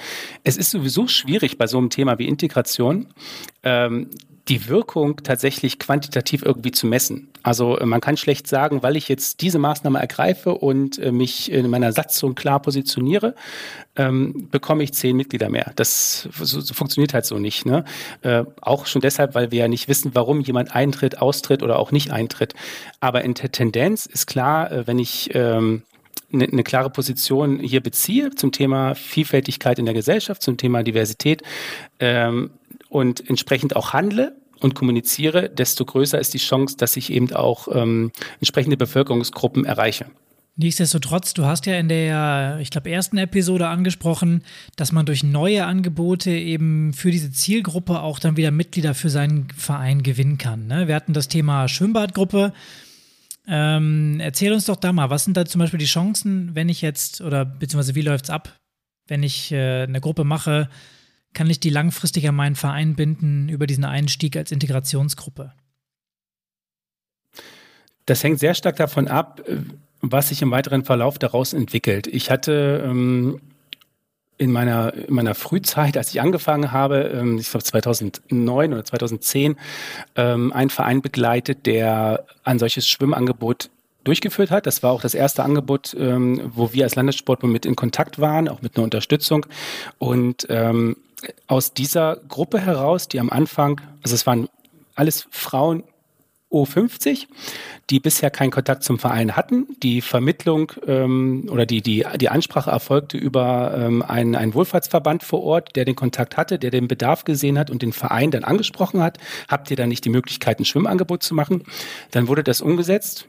Es 0.43 0.57
ist 0.57 0.71
sowieso 0.71 1.07
schwierig 1.07 1.57
bei 1.57 1.67
so 1.67 1.77
einem 1.77 1.89
Thema 1.89 2.19
wie 2.19 2.27
Integration. 2.27 3.07
Ähm, 3.63 4.09
die 4.47 4.67
Wirkung 4.67 5.23
tatsächlich 5.23 5.79
quantitativ 5.79 6.43
irgendwie 6.43 6.71
zu 6.71 6.85
messen. 6.85 7.29
Also 7.41 7.77
äh, 7.79 7.85
man 7.85 8.01
kann 8.01 8.15
schlecht 8.15 8.47
sagen, 8.47 8.83
weil 8.83 8.95
ich 8.95 9.09
jetzt 9.09 9.41
diese 9.41 9.57
Maßnahme 9.57 9.99
ergreife 9.99 10.53
und 10.53 10.99
äh, 10.99 11.11
mich 11.11 11.51
in 11.51 11.69
meiner 11.69 11.91
Satzung 11.91 12.35
klar 12.35 12.61
positioniere, 12.61 13.35
ähm, 13.95 14.47
bekomme 14.51 14.83
ich 14.83 14.93
zehn 14.93 15.15
Mitglieder 15.15 15.49
mehr. 15.49 15.71
Das 15.75 16.29
so, 16.39 16.59
so 16.59 16.73
funktioniert 16.73 17.13
halt 17.13 17.25
so 17.25 17.39
nicht. 17.39 17.65
Ne? 17.65 17.85
Äh, 18.21 18.43
auch 18.61 18.85
schon 18.85 19.01
deshalb, 19.01 19.33
weil 19.33 19.51
wir 19.51 19.59
ja 19.59 19.67
nicht 19.67 19.87
wissen, 19.87 20.11
warum 20.13 20.41
jemand 20.41 20.75
eintritt, 20.75 21.19
austritt 21.19 21.63
oder 21.63 21.79
auch 21.79 21.91
nicht 21.91 22.11
eintritt. 22.11 22.53
Aber 22.99 23.23
in 23.23 23.33
der 23.33 23.51
Tendenz 23.51 24.05
ist 24.05 24.27
klar, 24.27 24.71
äh, 24.71 24.87
wenn 24.87 24.99
ich 24.99 25.31
ähm, 25.33 25.81
eine, 26.31 26.45
eine 26.45 26.63
klare 26.63 26.89
Position 26.89 27.59
hier 27.59 27.81
beziehe 27.81 28.31
zum 28.35 28.51
Thema 28.51 28.95
Vielfältigkeit 28.95 29.79
in 29.79 29.85
der 29.85 29.93
Gesellschaft, 29.93 30.41
zum 30.41 30.57
Thema 30.57 30.83
Diversität, 30.83 31.41
ähm, 31.99 32.51
und 32.89 33.27
entsprechend 33.29 33.75
auch 33.75 33.93
handle 33.93 34.35
und 34.59 34.75
kommuniziere, 34.75 35.49
desto 35.49 35.85
größer 35.85 36.19
ist 36.19 36.33
die 36.33 36.39
Chance, 36.39 36.77
dass 36.77 36.97
ich 36.97 37.11
eben 37.11 37.33
auch 37.33 37.67
ähm, 37.71 38.11
entsprechende 38.39 38.77
Bevölkerungsgruppen 38.77 39.65
erreiche. 39.65 40.05
Nichtsdestotrotz, 40.57 41.33
du 41.33 41.43
hast 41.45 41.65
ja 41.65 41.77
in 41.77 41.89
der, 41.89 42.59
ich 42.61 42.69
glaube, 42.69 42.89
ersten 42.89 43.17
Episode 43.17 43.67
angesprochen, 43.67 44.41
dass 44.77 44.93
man 44.93 45.05
durch 45.05 45.21
neue 45.21 45.65
Angebote 45.65 46.31
eben 46.31 46.93
für 46.93 47.11
diese 47.11 47.29
Zielgruppe 47.31 47.99
auch 47.99 48.19
dann 48.19 48.37
wieder 48.37 48.51
Mitglieder 48.51 48.93
für 48.93 49.09
seinen 49.09 49.49
Verein 49.49 50.01
gewinnen 50.01 50.37
kann. 50.37 50.67
Ne? 50.67 50.87
Wir 50.87 50.95
hatten 50.95 51.11
das 51.11 51.27
Thema 51.27 51.67
Schwimmbadgruppe. 51.67 52.53
Ähm, 53.47 54.21
erzähl 54.21 54.53
uns 54.53 54.65
doch 54.65 54.77
da 54.77 54.93
mal, 54.93 55.09
was 55.09 55.25
sind 55.25 55.35
da 55.35 55.45
zum 55.45 55.59
Beispiel 55.59 55.77
die 55.77 55.85
Chancen, 55.85 56.55
wenn 56.55 56.69
ich 56.69 56.81
jetzt, 56.81 57.19
oder 57.19 57.43
beziehungsweise 57.43 57.95
wie 57.95 58.01
läuft 58.01 58.25
es 58.25 58.29
ab, 58.29 58.57
wenn 59.07 59.23
ich 59.23 59.51
äh, 59.51 59.83
eine 59.83 59.99
Gruppe 59.99 60.23
mache, 60.23 60.69
kann 61.35 61.49
ich 61.49 61.59
die 61.59 61.69
langfristig 61.69 62.27
an 62.27 62.33
meinen 62.33 62.55
Verein 62.55 62.95
binden 62.95 63.49
über 63.49 63.67
diesen 63.67 63.85
Einstieg 63.85 64.35
als 64.35 64.51
Integrationsgruppe? 64.51 65.53
Das 68.07 68.23
hängt 68.23 68.39
sehr 68.39 68.55
stark 68.55 68.77
davon 68.77 69.07
ab, 69.07 69.43
was 70.01 70.29
sich 70.29 70.41
im 70.41 70.51
weiteren 70.51 70.83
Verlauf 70.83 71.19
daraus 71.19 71.53
entwickelt. 71.53 72.07
Ich 72.07 72.31
hatte 72.31 72.83
ähm, 72.85 73.41
in 74.37 74.51
meiner, 74.51 74.93
in 74.93 75.13
meiner 75.13 75.35
Frühzeit, 75.35 75.97
als 75.97 76.09
ich 76.09 76.21
angefangen 76.21 76.71
habe, 76.71 77.11
ähm, 77.13 77.37
ich 77.37 77.49
glaube 77.49 77.63
2009 77.63 78.73
oder 78.73 78.83
2010, 78.83 79.55
ähm, 80.15 80.53
einen 80.53 80.69
Verein 80.69 81.01
begleitet, 81.01 81.65
der 81.65 82.25
ein 82.43 82.59
solches 82.59 82.87
Schwimmangebot 82.87 83.69
durchgeführt 84.03 84.51
hat. 84.51 84.67
Das 84.67 84.83
war 84.83 84.91
auch 84.91 85.01
das 85.01 85.15
erste 85.15 85.43
Angebot, 85.43 85.95
ähm, 85.97 86.51
wo 86.53 86.73
wir 86.73 86.83
als 86.83 86.95
Landessportbund 86.95 87.51
mit 87.51 87.65
in 87.65 87.75
Kontakt 87.75 88.19
waren, 88.19 88.47
auch 88.47 88.61
mit 88.61 88.75
einer 88.75 88.83
Unterstützung. 88.83 89.45
Und 89.97 90.45
ähm, 90.49 90.97
aus 91.47 91.73
dieser 91.73 92.17
Gruppe 92.27 92.59
heraus, 92.59 93.07
die 93.07 93.19
am 93.19 93.29
Anfang, 93.29 93.81
also 94.03 94.15
es 94.15 94.25
waren 94.25 94.49
alles 94.95 95.27
Frauen 95.31 95.83
O50, 96.51 97.27
die 97.89 97.99
bisher 97.99 98.29
keinen 98.29 98.51
Kontakt 98.51 98.83
zum 98.83 98.97
Verein 98.97 99.35
hatten. 99.35 99.67
Die 99.83 100.01
Vermittlung 100.01 100.71
ähm, 100.87 101.49
oder 101.51 101.65
die, 101.65 101.81
die, 101.81 102.05
die 102.19 102.29
Ansprache 102.29 102.71
erfolgte 102.71 103.17
über 103.17 103.75
ähm, 103.77 104.01
einen, 104.01 104.35
einen 104.35 104.53
Wohlfahrtsverband 104.53 105.23
vor 105.23 105.43
Ort, 105.43 105.75
der 105.75 105.85
den 105.85 105.95
Kontakt 105.95 106.37
hatte, 106.37 106.57
der 106.57 106.71
den 106.71 106.87
Bedarf 106.87 107.25
gesehen 107.25 107.59
hat 107.59 107.69
und 107.69 107.81
den 107.81 107.93
Verein 107.93 108.31
dann 108.31 108.43
angesprochen 108.43 109.01
hat. 109.01 109.17
Habt 109.49 109.69
ihr 109.69 109.77
da 109.77 109.85
nicht 109.85 110.05
die 110.05 110.09
Möglichkeit, 110.09 110.59
ein 110.59 110.65
Schwimmangebot 110.65 111.23
zu 111.23 111.35
machen? 111.35 111.63
Dann 112.11 112.27
wurde 112.27 112.43
das 112.43 112.61
umgesetzt 112.61 113.27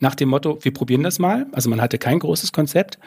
nach 0.00 0.14
dem 0.14 0.28
Motto, 0.28 0.58
wir 0.62 0.72
probieren 0.72 1.02
das 1.02 1.18
mal. 1.18 1.46
Also 1.52 1.68
man 1.70 1.80
hatte 1.80 1.98
kein 1.98 2.18
großes 2.18 2.52
Konzept, 2.52 2.98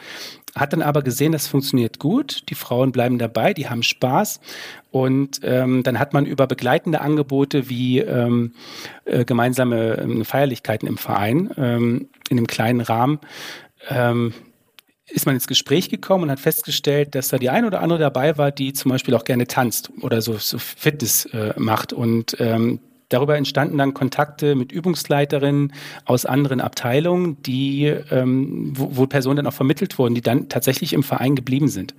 hat 0.54 0.72
dann 0.72 0.82
aber 0.82 1.02
gesehen, 1.02 1.32
das 1.32 1.46
funktioniert 1.46 1.98
gut. 1.98 2.48
Die 2.50 2.54
Frauen 2.54 2.92
bleiben 2.92 3.18
dabei, 3.18 3.54
die 3.54 3.68
haben 3.68 3.82
Spaß. 3.82 4.40
Und 4.90 5.40
ähm, 5.42 5.82
dann 5.82 5.98
hat 5.98 6.12
man 6.12 6.26
über 6.26 6.46
begleitende 6.46 7.00
Angebote 7.00 7.70
wie 7.70 8.00
ähm, 8.00 8.52
äh, 9.06 9.24
gemeinsame 9.24 9.96
äh, 9.96 10.24
Feierlichkeiten 10.24 10.86
im 10.86 10.98
Verein 10.98 11.50
ähm, 11.56 12.08
in 12.28 12.38
einem 12.38 12.46
kleinen 12.46 12.80
Rahmen 12.80 13.20
ähm, 13.88 14.32
ist 15.08 15.26
man 15.26 15.34
ins 15.34 15.46
Gespräch 15.46 15.90
gekommen 15.90 16.24
und 16.24 16.30
hat 16.30 16.40
festgestellt, 16.40 17.14
dass 17.14 17.28
da 17.28 17.38
die 17.38 17.50
eine 17.50 17.66
oder 17.66 17.80
andere 17.80 17.98
dabei 17.98 18.38
war, 18.38 18.50
die 18.50 18.72
zum 18.72 18.90
Beispiel 18.90 19.14
auch 19.14 19.24
gerne 19.24 19.46
tanzt 19.46 19.90
oder 20.00 20.22
so, 20.22 20.36
so 20.38 20.58
Fitness 20.58 21.26
äh, 21.26 21.52
macht. 21.56 21.92
Und 21.92 22.36
ähm, 22.38 22.80
Darüber 23.12 23.36
entstanden 23.36 23.76
dann 23.76 23.92
Kontakte 23.92 24.54
mit 24.54 24.72
Übungsleiterinnen 24.72 25.74
aus 26.06 26.24
anderen 26.24 26.62
Abteilungen, 26.62 27.42
die, 27.42 27.84
ähm, 27.84 28.72
wo, 28.74 28.96
wo, 28.96 29.06
Personen 29.06 29.36
dann 29.36 29.46
auch 29.46 29.52
vermittelt 29.52 29.98
wurden, 29.98 30.14
die 30.14 30.22
dann 30.22 30.48
tatsächlich 30.48 30.94
im 30.94 31.02
Verein 31.02 31.36
geblieben 31.36 31.68
sind. 31.68 31.94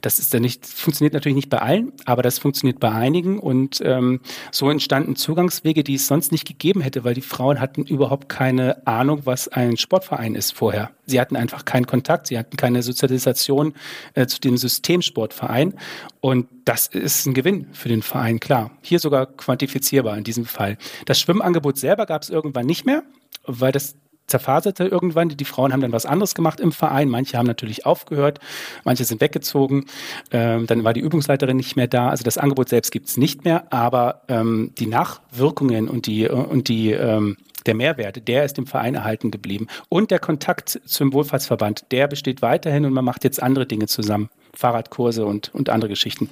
Das 0.00 0.18
ist 0.18 0.34
dann 0.34 0.42
nicht, 0.42 0.66
funktioniert 0.66 1.14
natürlich 1.14 1.36
nicht 1.36 1.50
bei 1.50 1.58
allen, 1.58 1.92
aber 2.04 2.22
das 2.22 2.40
funktioniert 2.40 2.80
bei 2.80 2.90
einigen 2.90 3.38
und 3.38 3.80
ähm, 3.84 4.20
so 4.50 4.68
entstanden 4.68 5.14
Zugangswege, 5.14 5.84
die 5.84 5.94
es 5.94 6.08
sonst 6.08 6.32
nicht 6.32 6.48
gegeben 6.48 6.80
hätte, 6.80 7.04
weil 7.04 7.14
die 7.14 7.20
Frauen 7.20 7.60
hatten 7.60 7.84
überhaupt 7.84 8.28
keine 8.28 8.84
Ahnung, 8.88 9.20
was 9.22 9.46
ein 9.46 9.76
Sportverein 9.76 10.34
ist 10.34 10.52
vorher. 10.52 10.90
Sie 11.04 11.20
hatten 11.20 11.36
einfach 11.36 11.64
keinen 11.64 11.86
Kontakt, 11.86 12.26
sie 12.26 12.36
hatten 12.36 12.56
keine 12.56 12.82
Sozialisation 12.82 13.74
äh, 14.14 14.26
zu 14.26 14.40
dem 14.40 14.56
Systemsportverein 14.56 15.74
und 16.20 16.48
das 16.64 16.88
ist 16.88 17.26
ein 17.26 17.34
Gewinn 17.34 17.68
für 17.72 17.88
den 17.88 18.02
Verein, 18.02 18.40
klar. 18.40 18.72
Hier 18.82 18.98
sogar 18.98 19.26
quantifizierbar 19.26 20.18
in 20.18 20.24
diesem 20.24 20.44
Fall. 20.44 20.55
Das 21.04 21.20
Schwimmangebot 21.20 21.78
selber 21.78 22.06
gab 22.06 22.22
es 22.22 22.30
irgendwann 22.30 22.66
nicht 22.66 22.86
mehr, 22.86 23.02
weil 23.46 23.72
das 23.72 23.96
zerfaserte 24.26 24.84
irgendwann. 24.84 25.28
Die 25.28 25.44
Frauen 25.44 25.72
haben 25.72 25.80
dann 25.80 25.92
was 25.92 26.06
anderes 26.06 26.34
gemacht 26.34 26.60
im 26.60 26.72
Verein. 26.72 27.08
Manche 27.08 27.38
haben 27.38 27.46
natürlich 27.46 27.86
aufgehört, 27.86 28.40
manche 28.84 29.04
sind 29.04 29.20
weggezogen. 29.20 29.86
Ähm, 30.30 30.66
dann 30.66 30.84
war 30.84 30.92
die 30.92 31.00
Übungsleiterin 31.00 31.56
nicht 31.56 31.76
mehr 31.76 31.86
da. 31.86 32.08
Also 32.08 32.24
das 32.24 32.38
Angebot 32.38 32.68
selbst 32.68 32.90
gibt 32.90 33.08
es 33.08 33.16
nicht 33.16 33.44
mehr, 33.44 33.72
aber 33.72 34.22
ähm, 34.28 34.72
die 34.78 34.86
Nachwirkungen 34.86 35.88
und 35.88 36.06
die, 36.06 36.28
und 36.28 36.68
die 36.68 36.92
ähm, 36.92 37.36
der 37.66 37.74
Mehrwert, 37.74 38.28
der 38.28 38.44
ist 38.44 38.58
im 38.58 38.66
Verein 38.66 38.94
erhalten 38.94 39.30
geblieben. 39.30 39.66
Und 39.88 40.10
der 40.10 40.20
Kontakt 40.20 40.80
zum 40.84 41.12
Wohlfahrtsverband, 41.12 41.86
der 41.90 42.06
besteht 42.06 42.42
weiterhin 42.42 42.84
und 42.84 42.92
man 42.92 43.04
macht 43.04 43.24
jetzt 43.24 43.42
andere 43.42 43.66
Dinge 43.66 43.86
zusammen. 43.86 44.30
Fahrradkurse 44.54 45.26
und, 45.26 45.54
und 45.54 45.68
andere 45.68 45.90
Geschichten. 45.90 46.30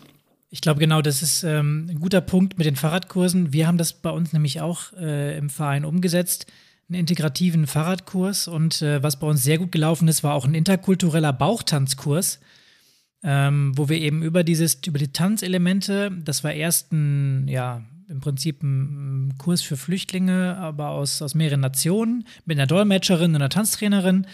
Ich 0.54 0.60
glaube, 0.60 0.78
genau, 0.78 1.02
das 1.02 1.20
ist 1.20 1.42
ähm, 1.42 1.88
ein 1.90 1.98
guter 1.98 2.20
Punkt 2.20 2.58
mit 2.58 2.64
den 2.64 2.76
Fahrradkursen. 2.76 3.52
Wir 3.52 3.66
haben 3.66 3.76
das 3.76 3.92
bei 3.92 4.10
uns 4.10 4.32
nämlich 4.32 4.60
auch 4.60 4.92
äh, 4.92 5.36
im 5.36 5.50
Verein 5.50 5.84
umgesetzt, 5.84 6.46
einen 6.88 7.00
integrativen 7.00 7.66
Fahrradkurs. 7.66 8.46
Und 8.46 8.80
äh, 8.80 9.02
was 9.02 9.18
bei 9.18 9.26
uns 9.26 9.42
sehr 9.42 9.58
gut 9.58 9.72
gelaufen 9.72 10.06
ist, 10.06 10.22
war 10.22 10.32
auch 10.32 10.44
ein 10.44 10.54
interkultureller 10.54 11.32
Bauchtanzkurs, 11.32 12.38
ähm, 13.24 13.72
wo 13.76 13.88
wir 13.88 14.00
eben 14.00 14.22
über 14.22 14.44
dieses, 14.44 14.78
über 14.86 15.00
die 15.00 15.10
Tanzelemente, 15.10 16.12
das 16.24 16.44
war 16.44 16.52
erst 16.52 16.92
ein, 16.92 17.48
ja, 17.48 17.82
im 18.08 18.20
Prinzip 18.20 18.62
ein 18.62 19.34
Kurs 19.38 19.60
für 19.60 19.76
Flüchtlinge, 19.76 20.56
aber 20.58 20.90
aus, 20.90 21.20
aus 21.20 21.34
mehreren 21.34 21.62
Nationen, 21.62 22.28
mit 22.44 22.56
einer 22.56 22.68
Dolmetscherin 22.68 23.32
und 23.32 23.36
einer 23.42 23.48
Tanztrainerin. 23.48 24.28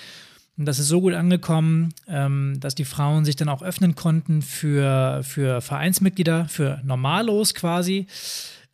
Und 0.60 0.66
das 0.66 0.78
ist 0.78 0.88
so 0.88 1.00
gut 1.00 1.14
angekommen, 1.14 1.94
ähm, 2.06 2.58
dass 2.60 2.74
die 2.74 2.84
Frauen 2.84 3.24
sich 3.24 3.34
dann 3.34 3.48
auch 3.48 3.62
öffnen 3.62 3.94
konnten 3.94 4.42
für, 4.42 5.22
für 5.22 5.62
Vereinsmitglieder, 5.62 6.50
für 6.50 6.82
Normalos 6.84 7.54
quasi. 7.54 8.06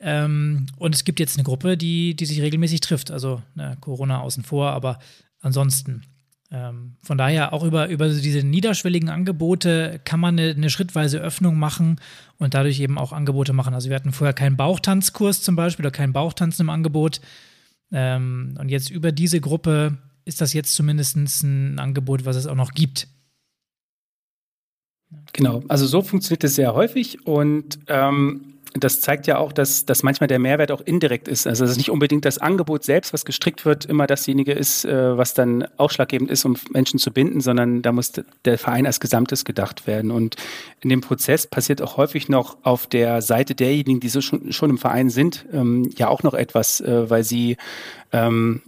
Ähm, 0.00 0.66
und 0.78 0.96
es 0.96 1.04
gibt 1.04 1.20
jetzt 1.20 1.36
eine 1.36 1.44
Gruppe, 1.44 1.76
die, 1.76 2.16
die 2.16 2.26
sich 2.26 2.42
regelmäßig 2.42 2.80
trifft. 2.80 3.12
Also 3.12 3.40
ne, 3.54 3.76
Corona 3.80 4.18
außen 4.18 4.42
vor, 4.42 4.72
aber 4.72 4.98
ansonsten. 5.40 6.02
Ähm, 6.50 6.96
von 7.04 7.18
daher 7.18 7.52
auch 7.52 7.62
über, 7.62 7.88
über 7.88 8.08
diese 8.08 8.42
niederschwelligen 8.42 9.08
Angebote 9.08 10.00
kann 10.02 10.18
man 10.18 10.36
eine, 10.36 10.50
eine, 10.50 10.70
schrittweise 10.70 11.20
Öffnung 11.20 11.56
machen 11.56 12.00
und 12.38 12.54
dadurch 12.54 12.80
eben 12.80 12.98
auch 12.98 13.12
Angebote 13.12 13.52
machen. 13.52 13.74
Also 13.74 13.90
wir 13.90 13.94
hatten 13.94 14.10
vorher 14.10 14.34
keinen 14.34 14.56
Bauchtanzkurs 14.56 15.40
zum 15.40 15.54
Beispiel 15.54 15.84
oder 15.84 15.92
keinen 15.92 16.12
Bauchtanzen 16.12 16.64
im 16.64 16.70
Angebot. 16.70 17.20
Ähm, 17.92 18.56
und 18.58 18.70
jetzt 18.70 18.90
über 18.90 19.12
diese 19.12 19.40
Gruppe 19.40 19.98
ist 20.26 20.40
das 20.40 20.52
jetzt 20.52 20.74
zumindest 20.74 21.16
ein 21.16 21.78
Angebot, 21.78 22.26
was 22.26 22.36
es 22.36 22.46
auch 22.46 22.54
noch 22.54 22.72
gibt. 22.72 23.08
Genau, 25.32 25.62
also 25.68 25.86
so 25.86 26.02
funktioniert 26.02 26.44
es 26.44 26.56
sehr 26.56 26.74
häufig 26.74 27.26
und 27.26 27.78
ähm, 27.86 28.56
das 28.74 29.00
zeigt 29.00 29.26
ja 29.26 29.38
auch, 29.38 29.52
dass, 29.52 29.86
dass 29.86 30.02
manchmal 30.02 30.26
der 30.26 30.38
Mehrwert 30.38 30.70
auch 30.72 30.80
indirekt 30.80 31.28
ist. 31.28 31.46
Also 31.46 31.64
dass 31.64 31.76
nicht 31.76 31.90
unbedingt 31.90 32.24
das 32.24 32.38
Angebot 32.38 32.84
selbst, 32.84 33.12
was 33.12 33.24
gestrickt 33.24 33.64
wird, 33.64 33.84
immer 33.84 34.06
dasjenige 34.06 34.52
ist, 34.52 34.84
äh, 34.84 35.16
was 35.16 35.34
dann 35.34 35.66
ausschlaggebend 35.76 36.30
ist, 36.30 36.44
um 36.44 36.56
Menschen 36.70 36.98
zu 36.98 37.12
binden, 37.12 37.40
sondern 37.40 37.82
da 37.82 37.92
muss 37.92 38.12
der 38.44 38.58
Verein 38.58 38.86
als 38.86 39.00
Gesamtes 39.00 39.44
gedacht 39.44 39.86
werden. 39.86 40.10
Und 40.10 40.36
in 40.80 40.90
dem 40.90 41.00
Prozess 41.00 41.46
passiert 41.46 41.80
auch 41.80 41.96
häufig 41.96 42.28
noch 42.28 42.58
auf 42.62 42.86
der 42.86 43.22
Seite 43.22 43.54
derjenigen, 43.54 44.00
die 44.00 44.08
so 44.08 44.20
schon, 44.20 44.52
schon 44.52 44.70
im 44.70 44.78
Verein 44.78 45.08
sind, 45.10 45.46
ähm, 45.52 45.90
ja 45.96 46.08
auch 46.08 46.22
noch 46.22 46.34
etwas, 46.34 46.80
äh, 46.80 47.08
weil 47.08 47.24
sie 47.24 47.56
ähm, 48.12 48.62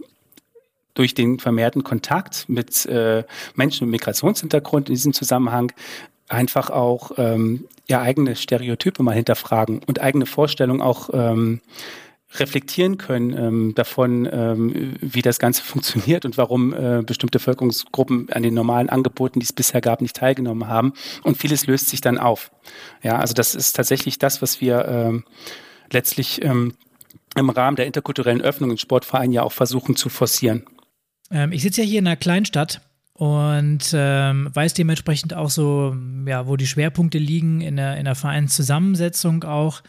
durch 0.99 1.13
den 1.13 1.39
vermehrten 1.39 1.81
Kontakt 1.81 2.49
mit 2.49 2.85
äh, 2.85 3.23
Menschen 3.55 3.87
mit 3.89 4.01
Migrationshintergrund 4.01 4.89
in 4.89 4.95
diesem 4.95 5.13
Zusammenhang 5.13 5.71
einfach 6.27 6.69
auch 6.69 7.11
ähm, 7.17 7.69
ja 7.87 8.01
eigene 8.01 8.35
Stereotype 8.35 9.01
mal 9.01 9.15
hinterfragen 9.15 9.79
und 9.87 10.01
eigene 10.01 10.25
Vorstellungen 10.25 10.81
auch 10.81 11.09
ähm, 11.13 11.61
reflektieren 12.35 12.97
können 12.97 13.31
ähm, 13.31 13.75
davon, 13.75 14.27
ähm, 14.29 14.97
wie 14.99 15.21
das 15.21 15.39
Ganze 15.39 15.63
funktioniert 15.63 16.25
und 16.25 16.37
warum 16.37 16.73
äh, 16.73 17.01
bestimmte 17.01 17.37
Bevölkerungsgruppen 17.37 18.29
an 18.33 18.43
den 18.43 18.53
normalen 18.53 18.89
Angeboten, 18.89 19.39
die 19.39 19.45
es 19.45 19.53
bisher 19.53 19.79
gab, 19.79 20.01
nicht 20.01 20.17
teilgenommen 20.17 20.67
haben. 20.67 20.91
Und 21.23 21.37
vieles 21.37 21.65
löst 21.65 21.87
sich 21.87 22.01
dann 22.01 22.17
auf. 22.17 22.51
Ja, 23.03 23.19
also 23.19 23.33
das 23.33 23.55
ist 23.55 23.77
tatsächlich 23.77 24.19
das, 24.19 24.41
was 24.41 24.59
wir 24.59 24.85
ähm, 24.85 25.23
letztlich 25.93 26.43
ähm, 26.43 26.73
im 27.37 27.49
Rahmen 27.49 27.77
der 27.77 27.85
interkulturellen 27.85 28.41
Öffnung 28.41 28.71
in 28.71 28.77
Sportvereinen 28.77 29.31
ja 29.31 29.43
auch 29.43 29.53
versuchen 29.53 29.95
zu 29.95 30.09
forcieren. 30.09 30.65
Ähm, 31.31 31.51
ich 31.51 31.61
sitze 31.61 31.81
ja 31.81 31.87
hier 31.87 31.99
in 31.99 32.07
einer 32.07 32.15
Kleinstadt 32.15 32.81
und 33.13 33.91
ähm, 33.93 34.49
weiß 34.53 34.73
dementsprechend 34.73 35.33
auch 35.33 35.49
so, 35.49 35.95
ja, 36.25 36.47
wo 36.47 36.55
die 36.55 36.67
Schwerpunkte 36.67 37.17
liegen 37.17 37.61
in 37.61 37.75
der, 37.75 37.97
in 37.97 38.05
der 38.05 38.15
Vereinszusammensetzung 38.15 39.43
auch. 39.43 39.81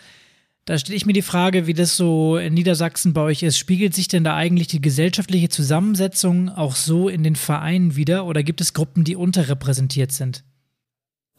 Da 0.64 0.79
stelle 0.79 0.96
ich 0.96 1.07
mir 1.07 1.12
die 1.12 1.22
Frage, 1.22 1.66
wie 1.66 1.74
das 1.74 1.96
so 1.96 2.37
in 2.37 2.55
Niedersachsen 2.55 3.12
bei 3.12 3.22
euch 3.22 3.42
ist. 3.42 3.59
Spiegelt 3.59 3.94
sich 3.94 4.09
denn 4.09 4.24
da 4.24 4.37
eigentlich 4.37 4.68
die 4.68 4.81
gesellschaftliche 4.81 5.48
Zusammensetzung 5.48 6.48
auch 6.48 6.76
so 6.76 7.09
in 7.09 7.22
den 7.22 7.37
Vereinen 7.37 7.96
wieder 7.96 8.26
oder 8.26 8.42
gibt 8.42 8.61
es 8.61 8.74
Gruppen, 8.74 9.05
die 9.05 9.16
unterrepräsentiert 9.16 10.12
sind? 10.12 10.44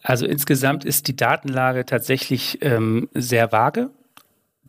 Also 0.02 0.26
insgesamt 0.26 0.84
ist 0.84 1.08
die 1.08 1.16
Datenlage 1.16 1.86
tatsächlich 1.86 2.58
ähm, 2.62 3.08
sehr 3.14 3.52
vage. 3.52 3.90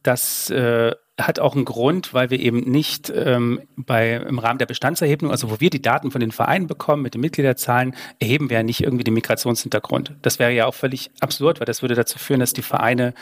Das 0.03 0.49
äh, 0.49 0.91
hat 1.19 1.39
auch 1.39 1.55
einen 1.55 1.65
Grund, 1.65 2.13
weil 2.13 2.31
wir 2.31 2.39
eben 2.39 2.59
nicht 2.59 3.11
ähm, 3.15 3.61
bei, 3.75 4.13
im 4.15 4.39
Rahmen 4.39 4.57
der 4.57 4.65
Bestandserhebung, 4.65 5.29
also 5.29 5.51
wo 5.51 5.59
wir 5.59 5.69
die 5.69 5.81
Daten 5.81 6.09
von 6.09 6.19
den 6.19 6.31
Vereinen 6.31 6.65
bekommen 6.65 7.03
mit 7.03 7.13
den 7.13 7.21
Mitgliederzahlen, 7.21 7.95
erheben 8.19 8.49
wir 8.49 8.57
ja 8.57 8.63
nicht 8.63 8.81
irgendwie 8.81 9.03
den 9.03 9.13
Migrationshintergrund. 9.13 10.15
Das 10.23 10.39
wäre 10.39 10.51
ja 10.51 10.65
auch 10.65 10.73
völlig 10.73 11.11
absurd, 11.19 11.59
weil 11.59 11.65
das 11.65 11.83
würde 11.83 11.93
dazu 11.93 12.17
führen, 12.17 12.39
dass 12.39 12.53
die 12.53 12.63
Vereine 12.63 13.13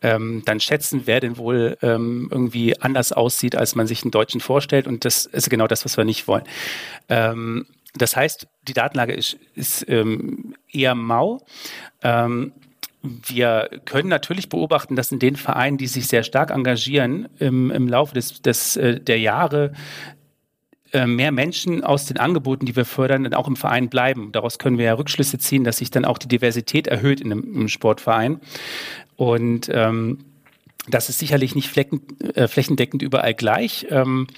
ähm, 0.00 0.42
dann 0.46 0.60
schätzen, 0.60 1.02
wer 1.04 1.20
denn 1.20 1.36
wohl 1.36 1.76
ähm, 1.82 2.28
irgendwie 2.30 2.80
anders 2.80 3.12
aussieht, 3.12 3.54
als 3.54 3.74
man 3.74 3.86
sich 3.86 4.02
einen 4.02 4.12
Deutschen 4.12 4.40
vorstellt. 4.40 4.86
Und 4.86 5.04
das 5.04 5.26
ist 5.26 5.50
genau 5.50 5.66
das, 5.66 5.84
was 5.84 5.98
wir 5.98 6.04
nicht 6.04 6.28
wollen. 6.28 6.44
Ähm, 7.10 7.66
das 7.94 8.16
heißt, 8.16 8.46
die 8.66 8.74
Datenlage 8.74 9.12
ist, 9.12 9.36
ist 9.54 9.86
ähm, 9.88 10.54
eher 10.70 10.94
mau. 10.94 11.44
Wir 13.26 13.70
können 13.84 14.08
natürlich 14.08 14.48
beobachten, 14.48 14.96
dass 14.96 15.12
in 15.12 15.18
den 15.18 15.36
Vereinen, 15.36 15.78
die 15.78 15.86
sich 15.86 16.08
sehr 16.08 16.22
stark 16.22 16.50
engagieren, 16.50 17.28
im, 17.38 17.70
im 17.70 17.88
Laufe 17.88 18.14
des, 18.14 18.42
des, 18.42 18.76
äh, 18.76 19.00
der 19.00 19.18
Jahre 19.18 19.72
äh, 20.92 21.06
mehr 21.06 21.32
Menschen 21.32 21.84
aus 21.84 22.06
den 22.06 22.18
Angeboten, 22.18 22.64
die 22.64 22.76
wir 22.76 22.84
fördern, 22.84 23.24
dann 23.24 23.34
auch 23.34 23.48
im 23.48 23.56
Verein 23.56 23.88
bleiben. 23.88 24.30
Daraus 24.32 24.58
können 24.58 24.78
wir 24.78 24.86
ja 24.86 24.94
Rückschlüsse 24.94 25.38
ziehen, 25.38 25.64
dass 25.64 25.78
sich 25.78 25.90
dann 25.90 26.04
auch 26.04 26.18
die 26.18 26.28
Diversität 26.28 26.86
erhöht 26.86 27.20
in 27.20 27.32
einem, 27.32 27.68
Sportverein. 27.68 28.40
Und 29.16 29.68
ähm, 29.72 30.18
das 30.88 31.08
ist 31.08 31.18
sicherlich 31.18 31.54
nicht 31.54 31.68
flecken, 31.68 32.02
äh, 32.34 32.46
flächendeckend 32.46 33.02
überall 33.02 33.34
gleich. 33.34 33.86
Ähm, 33.90 34.28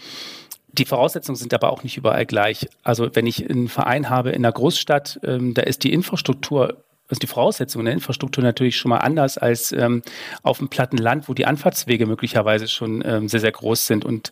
die 0.73 0.85
Voraussetzungen 0.85 1.37
sind 1.37 1.53
aber 1.55 1.71
auch 1.73 1.83
nicht 1.83 1.97
überall 1.97 2.25
gleich. 2.25 2.69
Also 2.83 3.15
wenn 3.15 3.27
ich 3.27 3.49
einen 3.49 3.69
Verein 3.69 4.11
habe 4.11 4.31
in 4.31 4.45
einer 4.45 4.53
Großstadt, 4.53 5.21
ähm, 5.25 5.55
da 5.55 5.63
ist 5.63 5.85
die 5.85 5.93
Infrastruktur 5.93 6.83
also 7.09 7.21
die 7.21 7.27
Voraussetzungen 7.27 7.87
der 7.87 7.95
Infrastruktur 7.95 8.45
natürlich 8.45 8.77
schon 8.77 8.91
mal 8.91 8.99
anders 8.99 9.39
als 9.39 9.73
ähm, 9.73 10.03
auf 10.43 10.59
dem 10.59 10.69
platten 10.69 10.99
Land, 10.99 11.29
wo 11.29 11.35
die 11.35 11.47
Anfahrtswege 11.47 12.07
möglicherweise 12.07 12.69
schon 12.69 13.03
ähm, 13.05 13.29
sehr, 13.29 13.41
sehr 13.41 13.53
groß 13.53 13.87
sind 13.87 14.05
und 14.05 14.31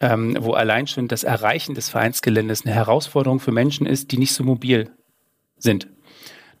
ähm, 0.00 0.36
wo 0.40 0.52
allein 0.52 0.86
schon 0.86 1.08
das 1.08 1.24
Erreichen 1.24 1.74
des 1.74 1.88
Vereinsgeländes 1.88 2.64
eine 2.64 2.74
Herausforderung 2.74 3.40
für 3.40 3.52
Menschen 3.52 3.86
ist, 3.86 4.12
die 4.12 4.18
nicht 4.18 4.34
so 4.34 4.44
mobil 4.44 4.90
sind. 5.56 5.88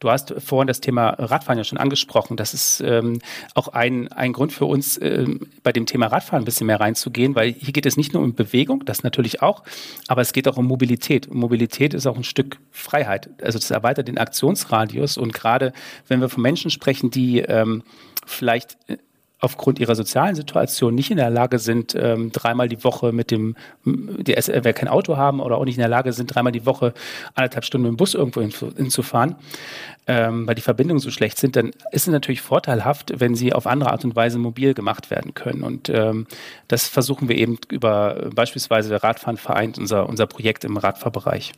Du 0.00 0.10
hast 0.10 0.34
vorhin 0.38 0.66
das 0.66 0.80
Thema 0.80 1.10
Radfahren 1.10 1.58
ja 1.58 1.64
schon 1.64 1.78
angesprochen. 1.78 2.38
Das 2.38 2.54
ist 2.54 2.80
ähm, 2.80 3.18
auch 3.54 3.68
ein, 3.68 4.08
ein 4.08 4.32
Grund 4.32 4.50
für 4.50 4.64
uns, 4.64 4.98
ähm, 5.00 5.46
bei 5.62 5.72
dem 5.72 5.84
Thema 5.84 6.06
Radfahren 6.06 6.42
ein 6.42 6.46
bisschen 6.46 6.66
mehr 6.66 6.80
reinzugehen, 6.80 7.34
weil 7.34 7.52
hier 7.52 7.74
geht 7.74 7.84
es 7.84 7.98
nicht 7.98 8.14
nur 8.14 8.22
um 8.22 8.34
Bewegung, 8.34 8.82
das 8.86 9.02
natürlich 9.02 9.42
auch, 9.42 9.62
aber 10.08 10.22
es 10.22 10.32
geht 10.32 10.48
auch 10.48 10.56
um 10.56 10.66
Mobilität. 10.66 11.28
Und 11.28 11.36
Mobilität 11.36 11.92
ist 11.92 12.06
auch 12.06 12.16
ein 12.16 12.24
Stück 12.24 12.58
Freiheit. 12.70 13.28
Also 13.42 13.58
das 13.58 13.70
erweitert 13.70 14.08
den 14.08 14.16
Aktionsradius 14.16 15.18
und 15.18 15.34
gerade 15.34 15.74
wenn 16.08 16.20
wir 16.20 16.30
von 16.30 16.42
Menschen 16.42 16.70
sprechen, 16.70 17.10
die 17.10 17.40
ähm, 17.40 17.82
vielleicht 18.24 18.78
äh, 18.88 18.96
aufgrund 19.40 19.78
ihrer 19.78 19.94
sozialen 19.94 20.34
Situation 20.34 20.94
nicht 20.94 21.10
in 21.10 21.16
der 21.16 21.30
Lage 21.30 21.58
sind, 21.58 21.94
ähm, 21.94 22.30
dreimal 22.30 22.68
die 22.68 22.84
Woche 22.84 23.12
mit 23.12 23.30
dem, 23.30 23.56
die, 23.84 24.34
wer 24.34 24.72
kein 24.72 24.88
Auto 24.88 25.16
haben 25.16 25.40
oder 25.40 25.56
auch 25.56 25.64
nicht 25.64 25.76
in 25.76 25.80
der 25.80 25.88
Lage 25.88 26.12
sind, 26.12 26.34
dreimal 26.34 26.52
die 26.52 26.66
Woche 26.66 26.92
anderthalb 27.34 27.64
Stunden 27.64 27.84
mit 27.84 27.92
dem 27.92 27.96
Bus 27.96 28.14
irgendwo 28.14 28.42
hinzufahren, 28.42 29.36
ähm, 30.06 30.46
weil 30.46 30.54
die 30.54 30.62
Verbindungen 30.62 31.00
so 31.00 31.10
schlecht 31.10 31.38
sind, 31.38 31.56
dann 31.56 31.68
ist 31.90 32.06
es 32.06 32.08
natürlich 32.08 32.42
vorteilhaft, 32.42 33.18
wenn 33.18 33.34
sie 33.34 33.52
auf 33.52 33.66
andere 33.66 33.90
Art 33.90 34.04
und 34.04 34.14
Weise 34.14 34.38
mobil 34.38 34.74
gemacht 34.74 35.10
werden 35.10 35.34
können. 35.34 35.62
Und 35.62 35.88
ähm, 35.88 36.26
das 36.68 36.86
versuchen 36.86 37.28
wir 37.28 37.36
eben 37.36 37.58
über 37.70 38.30
beispielsweise 38.34 38.90
der 38.90 39.02
Radfahrenverein, 39.02 39.74
unser, 39.78 40.08
unser 40.08 40.26
Projekt 40.26 40.64
im 40.64 40.76
Radfahrbereich. 40.76 41.52